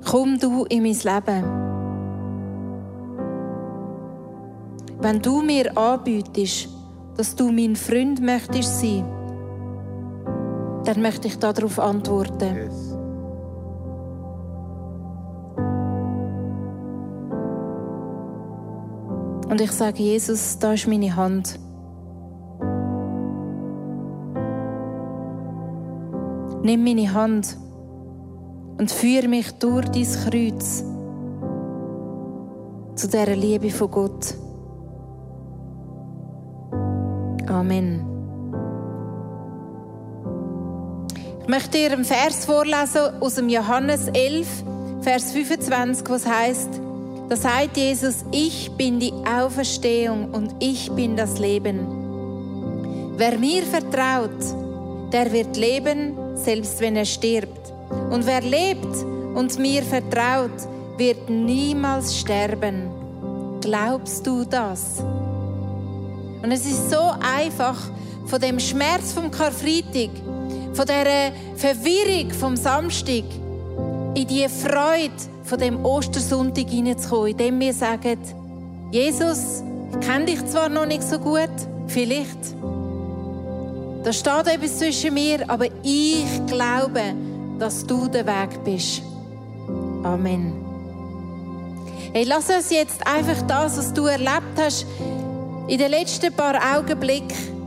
Komm 0.06 0.40
du 0.40 0.66
in 0.66 0.84
mein 0.84 0.94
Leben. 0.94 1.69
Wenn 5.02 5.22
du 5.22 5.42
mir 5.42 5.78
anbietest, 5.78 6.70
dass 7.16 7.36
du 7.36 7.52
mein 7.52 7.76
Freund 7.76 8.22
möchtest 8.22 8.82
sein, 8.82 9.06
dann 10.84 11.02
möchte 11.02 11.28
ich 11.28 11.38
darauf 11.40 11.80
antworten. 11.80 12.56
Yes. 12.56 12.98
Und 19.50 19.62
ich 19.62 19.72
sage, 19.72 20.04
Jesus, 20.04 20.60
da 20.60 20.74
ist 20.74 20.88
meine 20.88 21.16
Hand. 21.16 21.60
Nimm 26.62 26.84
meine 26.84 27.14
Hand 27.14 27.58
und 28.78 28.92
führe 28.92 29.28
mich 29.28 29.52
durch 29.54 29.88
dein 29.90 30.04
Kreuz 30.04 30.84
zu 32.96 33.08
dieser 33.08 33.36
Liebe 33.36 33.70
von 33.70 33.90
Gott. 33.90 34.36
Amen. 37.50 38.06
Ich 41.42 41.48
möchte 41.48 41.80
dir 41.80 41.92
einen 41.92 42.06
Vers 42.06 42.46
vorlesen 42.46 43.20
aus 43.20 43.36
dem 43.36 43.50
Johannes 43.50 44.08
11, 44.08 44.48
Vers 45.02 45.32
25, 45.32 46.08
was 46.10 46.26
heißt: 46.28 46.70
Da 47.28 47.36
sagt 47.36 47.76
Jesus, 47.76 48.24
ich 48.32 48.72
bin 48.78 49.00
die 49.00 49.14
Auferstehung 49.26 50.32
und 50.32 50.54
ich 50.60 50.92
bin 50.92 51.16
das 51.16 51.40
Leben. 51.40 53.16
Wer 53.18 53.40
mir 53.40 53.64
vertraut, 53.64 54.30
der 55.12 55.32
wird 55.34 55.58
leben, 55.58 56.16
selbst 56.36 56.80
wenn 56.80 56.96
er 56.96 57.06
stirbt. 57.06 57.74
Und 58.12 58.28
wer 58.28 58.42
lebt 58.42 58.96
und 59.36 59.58
mir 59.58 59.82
vertraut, 59.82 60.52
wird 60.98 61.30
niemals 61.30 62.16
sterben. 62.18 62.92
Glaubst 63.62 64.26
du 64.28 64.46
das? 64.46 65.04
Und 66.42 66.52
es 66.52 66.66
ist 66.66 66.90
so 66.90 67.12
einfach, 67.20 67.78
von 68.26 68.40
dem 68.40 68.60
Schmerz 68.60 69.12
vom 69.12 69.32
Karfreitag, 69.32 70.10
von 70.74 70.86
der 70.86 71.32
Verwirrung 71.56 72.32
vom 72.32 72.56
Samstag, 72.56 73.24
in 74.16 74.28
die 74.28 74.48
Freude 74.48 75.12
von 75.44 75.60
dem 75.60 75.84
Ostersonntag 75.84 76.70
hineinzukommen, 76.70 77.32
indem 77.32 77.60
wir 77.60 77.74
sagen, 77.74 78.20
Jesus, 78.92 79.64
ich 79.92 80.08
kenne 80.08 80.26
dich 80.26 80.46
zwar 80.46 80.70
noch 80.70 80.86
nicht 80.86 81.04
so 81.04 81.18
gut, 81.18 81.50
vielleicht. 81.88 82.38
Da 84.04 84.14
steht 84.14 84.48
etwas 84.48 84.78
zwischen 84.78 85.14
mir, 85.14 85.50
aber 85.50 85.66
ich 85.84 86.26
glaube, 86.48 87.02
dass 87.58 87.86
du 87.86 88.08
der 88.08 88.26
Weg 88.26 88.64
bist. 88.64 89.02
Amen. 90.04 90.54
Hey, 92.14 92.24
lass 92.24 92.50
uns 92.50 92.70
jetzt 92.70 93.06
einfach 93.06 93.42
das, 93.44 93.78
was 93.78 93.94
du 93.94 94.06
erlebt 94.06 94.58
hast, 94.58 94.86
in 95.70 95.78
den 95.78 95.92
letzten 95.92 96.34
paar 96.34 96.56
Augenblicken 96.76 97.60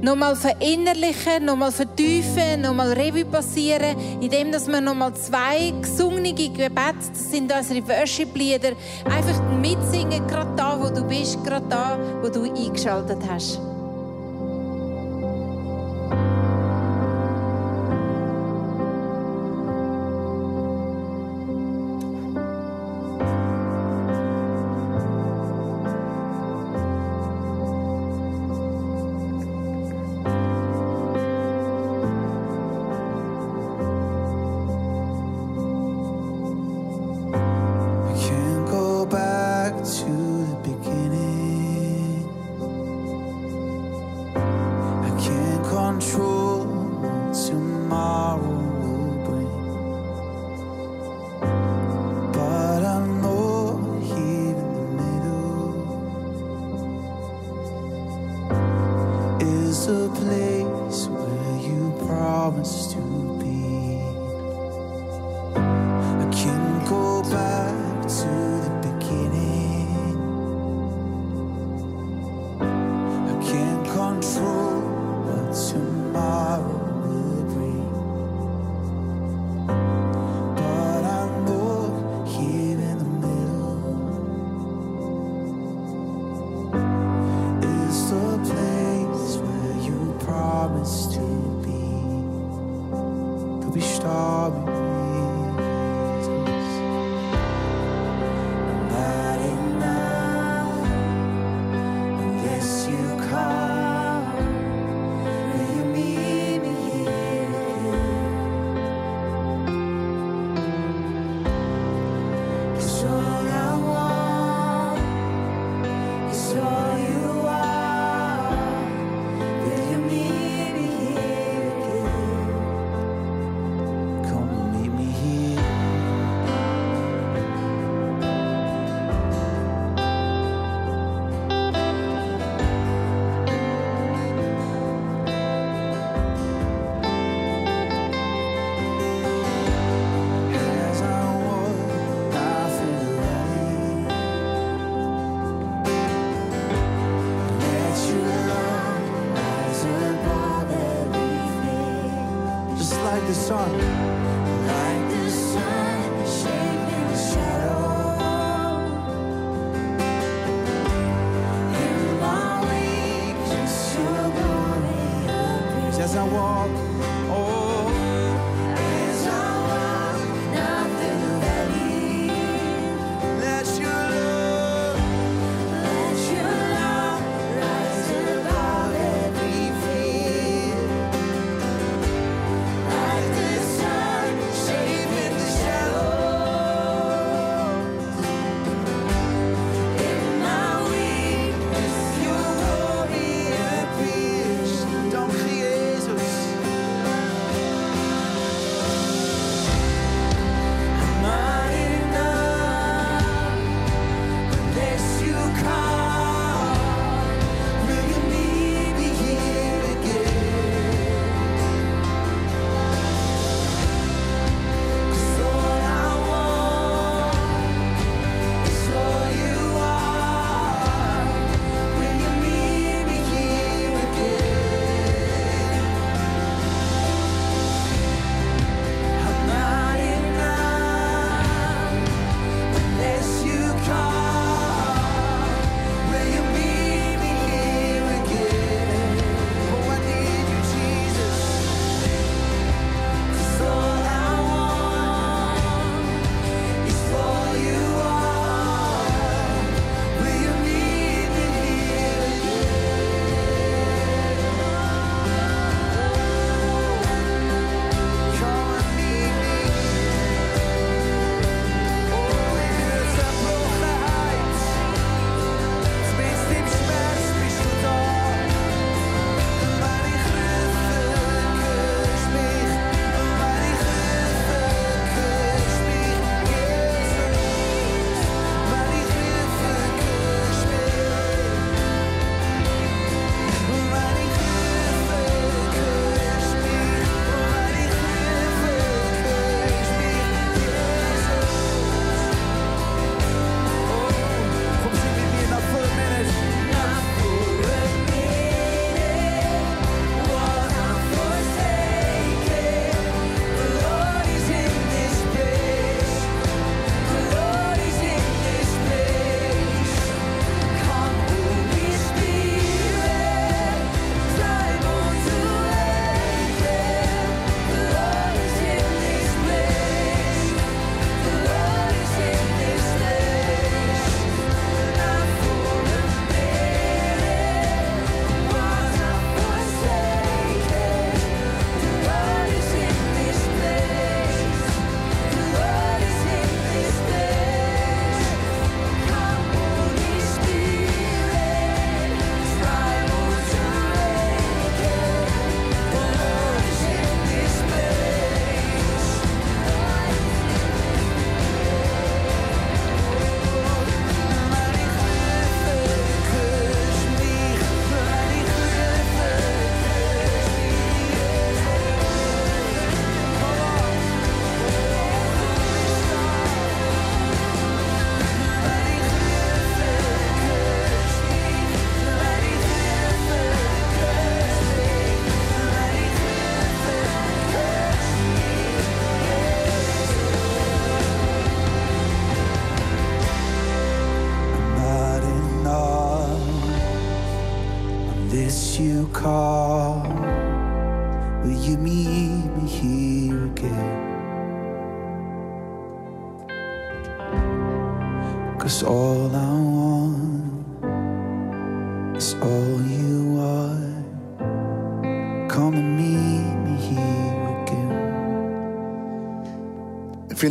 nochmal 0.00 0.34
verinnerlichen, 0.34 1.44
nochmal 1.44 1.72
vertiefen, 1.72 2.62
nochmal 2.62 2.92
Revue 2.92 3.24
passieren, 3.24 3.96
indem 4.20 4.50
dass 4.50 4.66
wir 4.66 4.80
nochmal 4.80 5.14
zwei 5.14 5.72
gesungene 5.80 6.32
Gebete, 6.32 6.94
das 7.12 7.30
sind 7.30 7.52
unsere 7.52 7.86
Worship-Lieder, 7.86 8.72
einfach 9.04 9.42
mitsingen, 9.60 10.26
gerade 10.26 10.54
da, 10.56 10.78
wo 10.80 10.88
du 10.88 11.04
bist, 11.04 11.42
gerade 11.44 11.66
da, 11.68 11.98
wo 12.22 12.28
du 12.28 12.42
eingeschaltet 12.44 13.18
hast. 13.28 13.60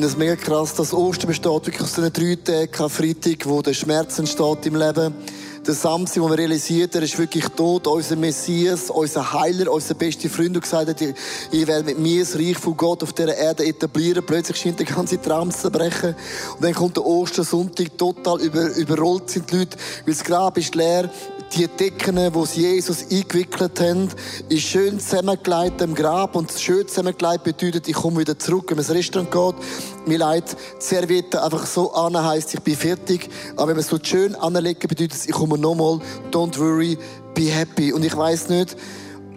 Finde 0.04 0.16
es 0.16 0.18
mega 0.18 0.36
krass, 0.36 0.74
dass 0.74 0.93
Ostern 0.93 1.28
besteht 1.28 1.45
wirklich 1.45 1.82
aus 1.82 1.93
diesen 1.93 2.12
drei 2.12 2.36
Tagen, 2.36 2.89
Freitag, 2.89 3.47
wo 3.47 3.62
der 3.62 3.74
Schmerz 3.74 4.20
entsteht 4.20 4.66
im 4.66 4.76
Leben. 4.76 5.14
Der 5.66 5.74
Samstag, 5.74 6.22
wo 6.22 6.28
man 6.28 6.38
realisiert, 6.38 6.93
er 6.95 7.04
ist 7.04 7.18
wirklich 7.18 7.47
tot, 7.47 7.88
unser 7.88 8.18
Messias, 8.18 8.89
unser 8.89 9.32
Heiler, 9.32 9.72
unser 9.72 9.93
bester 9.93 10.30
Freund, 10.30 10.58
und 10.58 10.62
gesagt 10.62 10.89
hat, 10.89 10.99
ich, 10.99 11.68
werde 11.68 11.86
mit 11.86 11.99
mir 11.99 12.20
das 12.20 12.36
Reich 12.36 12.58
von 12.58 12.76
Gott 12.76 13.01
auf 13.01 13.14
dieser 13.14 13.38
Erde 13.38 13.66
etablieren. 13.66 14.26
Plötzlich 14.26 14.58
scheint 14.58 14.78
der 14.78 14.88
ganze 14.88 15.22
Traum 15.22 15.51
zu 15.51 15.60
zerbrechen. 15.60 16.16
Und 16.56 16.64
dann 16.66 16.74
kommt 16.74 16.97
der 16.97 17.06
Ostersonntag, 17.06 17.97
total 17.97 18.41
über, 18.41 18.76
überrollt 18.76 19.30
sind 19.30 19.49
die 19.49 19.60
Leute, 19.60 19.78
weil 20.06 20.14
das 20.14 20.24
Grab 20.26 20.58
ist 20.58 20.76
leer. 20.76 21.10
Die 21.56 21.68
Decken, 21.68 22.16
die 22.16 22.45
sie 22.47 22.62
Jesus 22.62 23.04
eingewickelt 23.12 23.80
haben, 23.80 24.10
ist 24.49 24.64
schön 24.64 24.99
zusammengelegt 24.99 25.82
im 25.82 25.93
Grab. 25.93 26.36
Und 26.36 26.51
schön 26.51 26.88
zusammengelegt 26.88 27.43
bedeutet, 27.43 27.88
ich 27.88 27.93
komme 27.93 28.22
wieder 28.22 28.39
zurück. 28.39 28.66
Wenn 28.70 28.78
man 28.78 28.86
ins 28.86 28.95
Restaurant 28.95 29.30
geht, 29.30 30.08
mir 30.08 30.18
leid, 30.18 30.58
Serviette 30.80 31.43
einfach 31.43 31.68
so 31.68 31.93
an 31.93 32.18
heisst, 32.18 32.56
ich 32.56 32.60
bin 32.62 32.76
fertig. 32.76 33.30
Aber 33.56 33.68
wenn 33.68 33.76
man 33.76 33.82
es 33.82 33.89
so 33.89 33.99
schön 34.01 34.34
anlegen, 34.34 34.88
bedeutet 34.88 35.14
es, 35.14 35.28
ich 35.28 35.32
komme 35.32 35.60
nochmal. 35.60 35.99
Don't 36.32 36.58
worry, 36.58 36.97
be 37.36 37.43
happy. 37.43 37.93
Und 37.93 38.04
ich 38.04 38.18
weiß 38.18 38.49
nicht, 38.49 38.76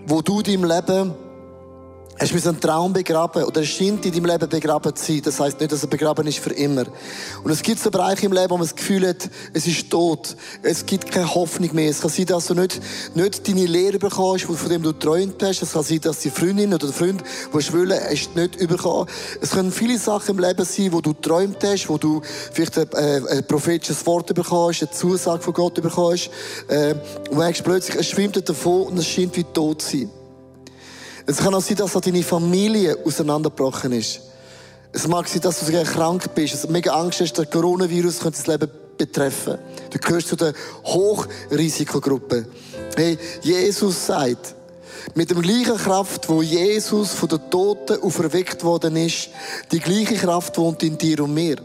wo 0.06 0.22
du 0.22 0.40
in 0.40 0.62
deinem 0.62 0.64
Leben 0.64 1.25
Hast 2.18 2.32
du 2.32 2.48
einen 2.48 2.58
Traum 2.58 2.94
begraben 2.94 3.44
oder 3.44 3.60
es 3.60 3.68
scheint 3.68 4.06
in 4.06 4.12
deinem 4.12 4.24
Leben 4.24 4.48
begraben 4.48 4.96
zu 4.96 5.04
sein. 5.04 5.20
Das 5.22 5.38
heisst 5.38 5.60
nicht, 5.60 5.70
dass 5.70 5.82
er 5.82 5.88
begraben 5.88 6.26
ist 6.26 6.38
für 6.38 6.50
immer. 6.50 6.84
Und 7.44 7.50
es 7.50 7.62
gibt 7.62 7.78
so 7.78 7.90
Bereiche 7.90 8.24
im 8.24 8.32
Leben, 8.32 8.48
wo 8.48 8.56
man 8.56 8.66
das 8.66 8.74
Gefühl 8.74 9.06
hat, 9.06 9.28
es 9.52 9.66
ist 9.66 9.90
tot. 9.90 10.34
Es 10.62 10.86
gibt 10.86 11.10
keine 11.10 11.34
Hoffnung 11.34 11.74
mehr. 11.74 11.90
Es 11.90 12.00
kann 12.00 12.08
sein, 12.08 12.24
dass 12.24 12.46
du 12.46 12.54
nicht, 12.54 12.80
nicht 13.14 13.46
deine 13.46 13.66
Lehre 13.66 13.98
bekommst, 13.98 14.46
von 14.46 14.68
dem 14.70 14.82
du 14.82 14.94
geträumt 14.94 15.42
hast. 15.42 15.60
Es 15.60 15.74
kann 15.74 15.82
sein, 15.82 16.00
dass 16.00 16.20
die 16.20 16.30
Freundin 16.30 16.72
oder 16.72 16.86
der 16.86 16.94
Freund, 16.94 17.22
der 17.52 17.60
schwüllen, 17.60 18.00
hast 18.02 18.34
nicht 18.34 18.66
bekommen. 18.66 19.10
Es 19.42 19.50
können 19.50 19.70
viele 19.70 19.98
Sachen 19.98 20.36
im 20.36 20.42
Leben 20.42 20.64
sein, 20.64 20.92
wo 20.92 21.02
du 21.02 21.12
geträumt 21.12 21.62
hast, 21.64 21.86
wo 21.90 21.98
du 21.98 22.22
vielleicht 22.50 22.78
ein, 22.78 22.88
äh, 22.94 23.20
ein 23.30 23.46
prophetisches 23.46 24.06
Wort 24.06 24.34
bekommst, 24.34 24.80
eine 24.80 24.90
Zusage 24.90 25.42
von 25.42 25.52
Gott 25.52 25.74
bekommst. 25.74 26.30
Äh, 26.68 26.94
und 27.28 27.36
merkst 27.36 27.62
plötzlich, 27.62 27.96
es 27.96 28.08
schwimmt 28.08 28.48
davon 28.48 28.84
und 28.84 28.98
es 28.98 29.06
scheint 29.06 29.36
wie 29.36 29.44
tot 29.44 29.82
zu 29.82 29.98
sein. 29.98 30.10
Es 31.26 31.38
kann 31.38 31.54
auch 31.54 31.60
sein, 31.60 31.76
dass 31.76 31.96
auch 31.96 32.00
deine 32.00 32.22
Familie 32.22 32.96
auseinandergebrochen 33.04 33.92
ist. 33.92 34.20
Es 34.92 35.08
mag 35.08 35.28
sein, 35.28 35.40
dass 35.40 35.58
du 35.58 35.66
sogar 35.66 35.84
krank 35.84 36.34
bist, 36.34 36.62
du 36.62 36.68
mega 36.68 36.92
Angst 36.92 37.20
hast, 37.20 37.36
der 37.36 37.46
Coronavirus 37.46 38.20
könnte 38.20 38.38
das 38.38 38.46
Leben 38.46 38.70
betreffen. 38.96 39.58
Du 39.90 39.98
gehörst 39.98 40.28
zu 40.28 40.36
der 40.36 40.54
Hochrisikogruppe. 40.84 42.46
Hey, 42.96 43.18
Jesus 43.42 44.06
sagt, 44.06 44.54
mit 45.14 45.30
der 45.30 45.42
gleichen 45.42 45.76
Kraft, 45.76 46.28
wo 46.28 46.42
Jesus 46.42 47.12
von 47.12 47.28
den 47.28 47.50
Toten 47.50 48.00
auferweckt 48.02 48.64
worden 48.64 48.96
ist, 48.96 49.28
die 49.72 49.80
gleiche 49.80 50.14
Kraft 50.14 50.56
wohnt 50.58 50.82
in 50.82 50.96
dir 50.96 51.20
und 51.20 51.34
mir. 51.34 51.56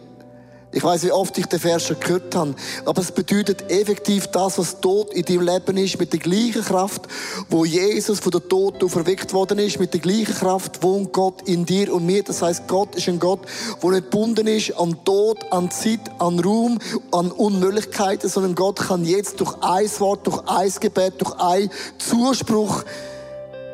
Ich 0.73 0.83
weiß, 0.83 1.03
wie 1.03 1.11
oft 1.11 1.37
ich 1.37 1.47
den 1.47 1.59
Vers 1.59 1.83
schon 1.83 1.99
gehört 1.99 2.33
habe. 2.33 2.55
Aber 2.85 3.01
es 3.01 3.11
bedeutet 3.11 3.69
effektiv 3.69 4.27
das, 4.27 4.57
was 4.57 4.79
tot 4.79 5.13
in 5.13 5.25
deinem 5.25 5.41
Leben 5.41 5.77
ist, 5.77 5.99
mit 5.99 6.13
der 6.13 6.19
gleichen 6.19 6.63
Kraft, 6.63 7.07
wo 7.49 7.65
Jesus 7.65 8.21
von 8.21 8.31
der 8.31 8.47
Toten 8.47 8.85
auferweckt 8.85 9.33
worden 9.33 9.59
ist, 9.59 9.79
mit 9.79 9.93
der 9.93 9.99
gleichen 9.99 10.33
Kraft 10.33 10.81
wohnt 10.81 11.11
Gott 11.11 11.41
in 11.45 11.65
dir 11.65 11.93
und 11.93 12.05
mir. 12.05 12.23
Das 12.23 12.41
heißt, 12.41 12.69
Gott 12.69 12.95
ist 12.95 13.09
ein 13.09 13.19
Gott, 13.19 13.41
der 13.83 13.89
nicht 13.89 14.11
gebunden 14.11 14.47
ist 14.47 14.71
an 14.77 15.03
Tod, 15.03 15.39
an 15.51 15.71
Zeit, 15.71 16.09
an 16.19 16.39
Ruhm, 16.39 16.79
an 17.11 17.31
Unmöglichkeiten, 17.31 18.29
sondern 18.29 18.55
Gott 18.55 18.79
kann 18.79 19.03
jetzt 19.03 19.41
durch 19.41 19.55
ein 19.61 19.89
Wort, 19.99 20.25
durch 20.25 20.41
ein 20.47 20.71
Gebet, 20.79 21.15
durch 21.19 21.33
ein 21.37 21.69
Zuspruch 21.97 22.85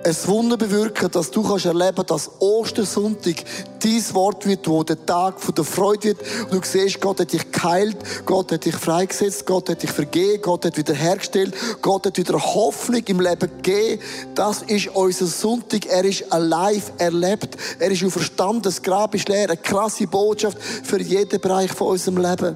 ein 0.03 0.15
Wunder 0.27 0.57
bewirken, 0.57 1.09
dass 1.11 1.31
du 1.31 1.43
kannst 1.43 1.65
erleben, 1.65 2.05
dass 2.05 2.31
Ostersonntag 2.39 3.35
dein 3.79 4.13
Wort 4.13 4.45
wird, 4.45 4.67
wo 4.67 4.83
der 4.83 5.05
Tag 5.05 5.39
von 5.41 5.53
der 5.53 5.63
Freude 5.63 6.03
wird. 6.09 6.19
Und 6.51 6.63
du 6.63 6.67
siehst, 6.67 7.01
Gott 7.01 7.19
hat 7.19 7.33
dich 7.33 7.51
geheilt, 7.51 7.97
Gott 8.25 8.51
hat 8.51 8.65
dich 8.65 8.75
freigesetzt, 8.75 9.45
Gott 9.45 9.69
hat 9.69 9.83
dich 9.83 9.91
vergeben, 9.91 10.41
Gott 10.41 10.65
hat 10.65 10.77
wieder 10.77 10.93
hergestellt, 10.93 11.53
Gott 11.81 12.05
hat 12.05 12.17
wieder 12.17 12.39
Hoffnung 12.39 13.01
im 13.05 13.19
Leben 13.19 13.51
gegeben. 13.61 14.01
Das 14.35 14.61
ist 14.61 14.87
unser 14.95 15.25
Sonntag. 15.25 15.85
Er 15.87 16.05
ist 16.05 16.31
alive, 16.31 16.91
er 16.97 17.11
lebt, 17.11 17.57
er 17.79 17.91
ist 17.91 18.03
auferstanden, 18.03 18.61
das 18.61 18.81
Grab 18.81 19.13
ist 19.15 19.27
leer. 19.27 19.49
Eine 19.49 19.57
krasse 19.57 20.07
Botschaft 20.07 20.57
für 20.61 21.01
jeden 21.01 21.39
Bereich 21.41 21.71
von 21.71 21.87
unserem 21.87 22.17
Leben. 22.17 22.55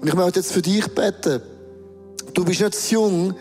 Und 0.00 0.08
ich 0.08 0.14
möchte 0.14 0.40
jetzt 0.40 0.52
für 0.52 0.62
dich 0.62 0.86
beten. 0.94 1.42
Du 2.34 2.44
bist 2.44 2.60
nicht 2.60 2.74
zu 2.74 2.94
jung, 2.94 3.34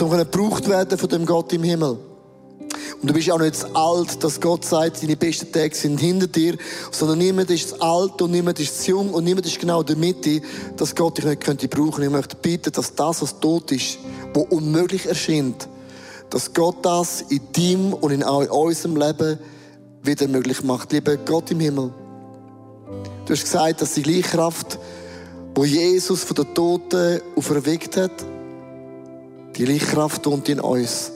um 0.00 0.10
gebraucht 0.10 0.68
werden 0.68 0.98
von 0.98 1.08
dem 1.08 1.24
Gott 1.24 1.52
im 1.52 1.62
Himmel. 1.62 1.98
Und 3.02 3.10
du 3.10 3.14
bist 3.14 3.30
auch 3.30 3.38
nicht 3.38 3.64
alt, 3.74 4.24
dass 4.24 4.40
Gott 4.40 4.64
sagt, 4.64 5.02
deine 5.02 5.16
besten 5.16 5.52
Tage 5.52 5.74
sind 5.74 6.00
hinter 6.00 6.26
dir, 6.26 6.56
sondern 6.90 7.18
niemand 7.18 7.50
ist 7.50 7.80
alt 7.82 8.20
und 8.22 8.30
niemand 8.30 8.58
ist 8.58 8.86
jung 8.86 9.12
und 9.12 9.24
niemand 9.24 9.46
ist 9.46 9.60
genau 9.60 9.80
in 9.80 9.86
der 9.86 9.96
Mitte, 9.96 10.40
dass 10.76 10.94
Gott 10.94 11.18
dich 11.18 11.24
nicht 11.26 11.44
könnte 11.44 11.68
brauchen. 11.68 12.02
Ich 12.02 12.10
möchte 12.10 12.36
bitten, 12.36 12.72
dass 12.72 12.94
das, 12.94 13.20
was 13.20 13.38
tot 13.38 13.70
ist, 13.72 13.98
wo 14.32 14.40
unmöglich 14.42 15.06
erscheint, 15.06 15.68
dass 16.30 16.54
Gott 16.54 16.76
das 16.82 17.22
in 17.28 17.40
deinem 17.52 17.92
und 17.92 18.12
in 18.12 18.22
unserem 18.22 18.96
Leben 18.96 19.38
wieder 20.02 20.26
möglich 20.26 20.64
macht. 20.64 20.92
Lieber 20.92 21.16
Gott 21.18 21.50
im 21.50 21.60
Himmel, 21.60 21.92
du 23.26 23.32
hast 23.32 23.42
gesagt, 23.42 23.82
dass 23.82 23.94
die 23.94 24.02
gleiche 24.02 24.22
Kraft, 24.22 24.78
wo 25.54 25.64
Jesus 25.64 26.24
von 26.24 26.36
den 26.36 26.54
Toten 26.54 27.20
auferweckt 27.36 27.96
hat, 27.96 28.24
die 29.54 29.64
gleiche 29.64 29.86
Kraft 29.86 30.24
wohnt 30.26 30.48
in 30.48 30.60
uns. 30.60 31.12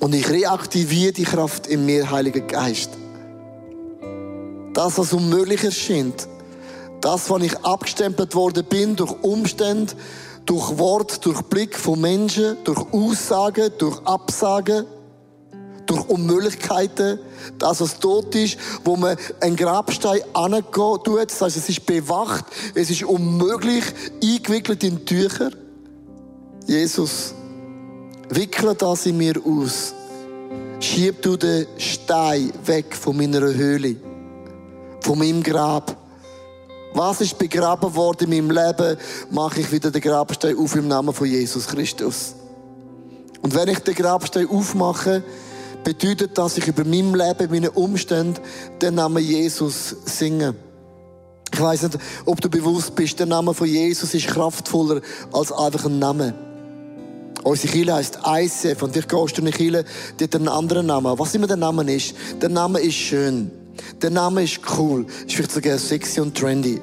Und 0.00 0.14
ich 0.14 0.28
reaktiviere 0.30 1.12
die 1.12 1.24
Kraft 1.24 1.66
in 1.66 1.84
mir, 1.84 2.10
Heiliger 2.10 2.40
Geist. 2.40 2.90
Das, 4.72 4.96
was 4.96 5.12
unmöglich 5.12 5.62
erscheint, 5.62 6.26
das, 7.02 7.28
was 7.28 7.42
ich 7.42 7.56
abgestempelt 7.58 8.34
worden 8.34 8.64
bin 8.64 8.96
durch 8.96 9.12
Umstände, 9.22 9.92
durch 10.46 10.78
Wort, 10.78 11.24
durch 11.26 11.42
Blick 11.42 11.76
von 11.76 12.00
Menschen, 12.00 12.56
durch 12.64 12.80
Aussagen, 12.92 13.70
durch 13.76 13.98
Absagen, 14.06 14.86
durch 15.84 16.08
Unmöglichkeiten, 16.08 17.18
das, 17.58 17.80
was 17.80 17.98
tot 17.98 18.34
ist, 18.34 18.56
wo 18.84 18.96
man 18.96 19.16
einen 19.40 19.56
Grabstein 19.56 20.20
angehen 20.32 20.98
tut, 21.04 21.30
das 21.30 21.42
heißt, 21.42 21.56
es 21.56 21.68
ist 21.68 21.84
bewacht, 21.84 22.44
es 22.74 22.90
ist 22.90 23.02
unmöglich, 23.02 23.84
eingewickelt 24.22 24.82
in 24.82 25.04
Tücher. 25.04 25.50
Jesus, 26.66 27.34
wickle 28.30 28.74
das 28.74 29.06
in 29.06 29.18
mir 29.18 29.34
aus. 29.44 29.94
Schieb 30.80 31.20
du 31.22 31.36
den 31.36 31.66
Stein 31.76 32.52
weg 32.64 32.96
von 32.96 33.16
meiner 33.16 33.40
Höhle, 33.40 33.96
von 35.00 35.18
meinem 35.18 35.42
Grab. 35.42 35.96
Was 36.94 37.20
ist 37.20 37.38
begraben 37.38 37.94
worden 37.94 38.32
in 38.32 38.46
meinem 38.46 38.56
Leben, 38.56 38.96
mache 39.30 39.60
ich 39.60 39.70
wieder 39.70 39.90
den 39.90 40.00
Grabstein 40.00 40.56
auf 40.56 40.74
im 40.74 40.88
Namen 40.88 41.14
von 41.14 41.26
Jesus 41.26 41.66
Christus. 41.66 42.34
Und 43.42 43.54
wenn 43.54 43.68
ich 43.68 43.78
den 43.80 43.94
Grabstein 43.94 44.48
aufmache, 44.48 45.22
bedeutet 45.84 46.36
das, 46.36 46.58
ich 46.58 46.66
über 46.66 46.84
meinem 46.84 47.14
Leben, 47.14 47.50
meine 47.50 47.70
Umstände, 47.70 48.40
den 48.82 48.94
Namen 48.94 49.22
Jesus 49.22 49.96
singe. 50.04 50.54
Ich 51.52 51.60
weiß 51.60 51.82
nicht, 51.82 51.98
ob 52.26 52.40
du 52.40 52.48
bewusst 52.48 52.94
bist, 52.94 53.18
der 53.18 53.26
Name 53.26 53.54
von 53.54 53.66
Jesus 53.66 54.14
ist 54.14 54.28
kraftvoller 54.28 55.00
als 55.32 55.52
einfach 55.52 55.84
ein 55.86 55.98
Name. 55.98 56.49
Unsere 57.42 57.72
Kirche 57.72 57.94
heisst 57.94 58.18
ICF 58.26 58.82
und 58.82 58.92
vielleicht 58.92 59.08
gehst 59.08 59.38
du 59.38 59.40
in 59.40 59.48
eine 59.48 59.56
Kirche, 59.56 59.84
die 60.18 60.24
hat 60.24 60.34
einen 60.34 60.48
anderen 60.48 60.86
Namen. 60.86 61.18
Was 61.18 61.34
immer 61.34 61.46
der 61.46 61.56
Name 61.56 61.90
ist, 61.92 62.14
der 62.40 62.48
Name 62.48 62.80
ist 62.80 62.94
schön. 62.94 63.50
Der 64.02 64.10
Name 64.10 64.42
ist 64.44 64.60
cool. 64.78 65.06
Ist 65.26 65.34
vielleicht 65.34 65.52
sogar 65.52 65.78
sexy 65.78 66.20
und 66.20 66.36
trendy. 66.36 66.80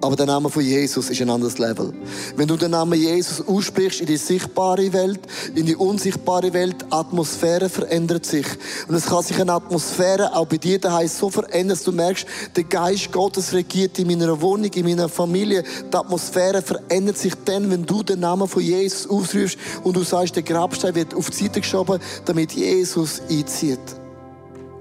Aber 0.00 0.14
der 0.14 0.26
Name 0.26 0.48
von 0.48 0.62
Jesus 0.62 1.10
ist 1.10 1.20
ein 1.20 1.30
anderes 1.30 1.58
Level. 1.58 1.92
Wenn 2.36 2.46
du 2.46 2.56
den 2.56 2.70
Namen 2.70 2.98
Jesus 2.98 3.44
aussprichst 3.46 4.00
in 4.00 4.06
die 4.06 4.16
sichtbare 4.16 4.92
Welt, 4.92 5.18
in 5.56 5.66
die 5.66 5.74
unsichtbare 5.74 6.52
Welt, 6.52 6.86
Atmosphäre 6.90 7.68
verändert 7.68 8.24
sich. 8.24 8.46
Und 8.86 8.94
es 8.94 9.06
kann 9.06 9.24
sich 9.24 9.40
eine 9.40 9.54
Atmosphäre 9.54 10.36
auch 10.36 10.46
bei 10.46 10.58
dir 10.58 10.78
daheim 10.78 11.08
so 11.08 11.30
verändern, 11.30 11.70
dass 11.70 11.82
du 11.82 11.90
merkst, 11.90 12.26
der 12.54 12.64
Geist 12.64 13.10
Gottes 13.10 13.52
regiert 13.52 13.98
in 13.98 14.06
meiner 14.06 14.40
Wohnung, 14.40 14.70
in 14.72 14.84
meiner 14.84 15.08
Familie. 15.08 15.64
Die 15.92 15.96
Atmosphäre 15.96 16.62
verändert 16.62 17.18
sich 17.18 17.34
dann, 17.44 17.68
wenn 17.68 17.84
du 17.84 18.04
den 18.04 18.20
Namen 18.20 18.46
von 18.46 18.62
Jesus 18.62 19.10
ausrufst 19.10 19.58
und 19.82 19.96
du 19.96 20.04
sagst, 20.04 20.36
der 20.36 20.44
Grabstein 20.44 20.94
wird 20.94 21.12
auf 21.12 21.28
die 21.30 21.44
Seite 21.44 21.60
geschoben, 21.60 21.98
damit 22.24 22.52
Jesus 22.52 23.20
einzieht. 23.28 23.80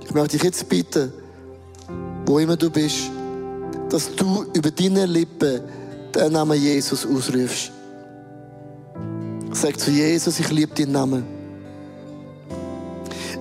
Ich 0.06 0.14
möchte 0.14 0.38
dich 0.38 0.44
jetzt 0.44 0.70
bitten, 0.70 1.12
wo 2.26 2.38
immer 2.38 2.56
du 2.56 2.70
bist, 2.70 3.10
dass 3.90 4.16
du 4.16 4.46
über 4.54 4.72
deine 4.72 5.06
Lippen 5.06 5.62
den 6.14 6.32
Namen 6.34 6.60
Jesus 6.60 7.06
ausrufst. 7.06 7.72
Sag 9.54 9.80
zu 9.80 9.92
Jesus, 9.92 10.40
ich 10.40 10.50
liebe 10.52 10.74
deinen 10.76 10.92
Namen. 10.92 11.24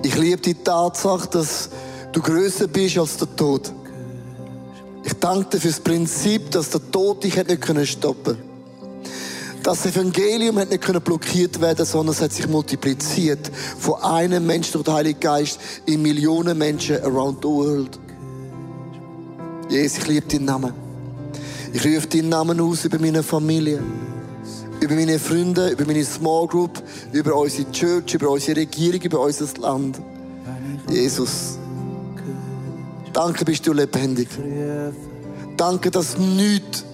Ich 0.03 0.17
liebe 0.17 0.41
die 0.41 0.53
Tatsache, 0.53 1.27
dass 1.29 1.69
du 2.11 2.21
größer 2.21 2.67
bist 2.67 2.97
als 2.97 3.17
der 3.17 3.35
Tod. 3.35 3.71
Ich 5.03 5.13
danke 5.13 5.49
dir 5.51 5.59
für 5.59 5.67
das 5.67 5.79
Prinzip, 5.79 6.51
dass 6.51 6.69
der 6.69 6.81
Tod 6.91 7.23
dich 7.23 7.35
nicht 7.35 7.61
können 7.61 7.85
stoppen 7.85 8.37
Das 9.63 9.85
Evangelium 9.85 10.59
hat 10.59 10.69
nicht 10.69 11.03
blockiert 11.03 11.59
werden, 11.59 11.85
sondern 11.85 12.13
es 12.15 12.21
hat 12.21 12.33
sich 12.33 12.47
multipliziert 12.47 13.51
von 13.79 14.01
einem 14.01 14.45
Menschen 14.45 14.73
durch 14.73 14.85
den 14.85 14.93
Heiligen 14.93 15.19
Geist 15.19 15.59
in 15.85 16.01
Millionen 16.01 16.57
Menschen 16.57 17.01
around 17.03 17.39
the 17.41 17.47
world. 17.47 17.99
Jesus, 19.69 19.97
ich 19.99 20.07
liebe 20.07 20.27
deinen 20.27 20.45
Namen. 20.45 20.73
Ich 21.73 21.85
rufe 21.85 22.07
deinen 22.07 22.29
Namen 22.29 22.59
aus 22.61 22.85
über 22.85 22.99
meine 22.99 23.21
Familie, 23.21 23.81
über 24.79 24.95
meine 24.95 25.19
Freunde, 25.19 25.69
über 25.69 25.85
meine 25.85 26.03
Small 26.05 26.47
Group, 26.47 26.81
über 27.11 27.35
unsere 27.35 27.69
Church, 27.71 28.13
über 28.13 28.29
unsere 28.29 28.61
Regierung, 28.61 29.01
über 29.01 29.19
unser 29.19 29.47
Land. 29.59 29.99
Jesus, 30.89 31.57
danke 33.11 33.43
bist 33.43 33.67
du 33.67 33.73
lebendig. 33.73 34.29
Danke, 35.57 35.91
dass 35.91 36.17
nichts 36.17 36.85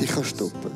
dich 0.00 0.10
kann 0.10 0.24
stoppen 0.24 0.67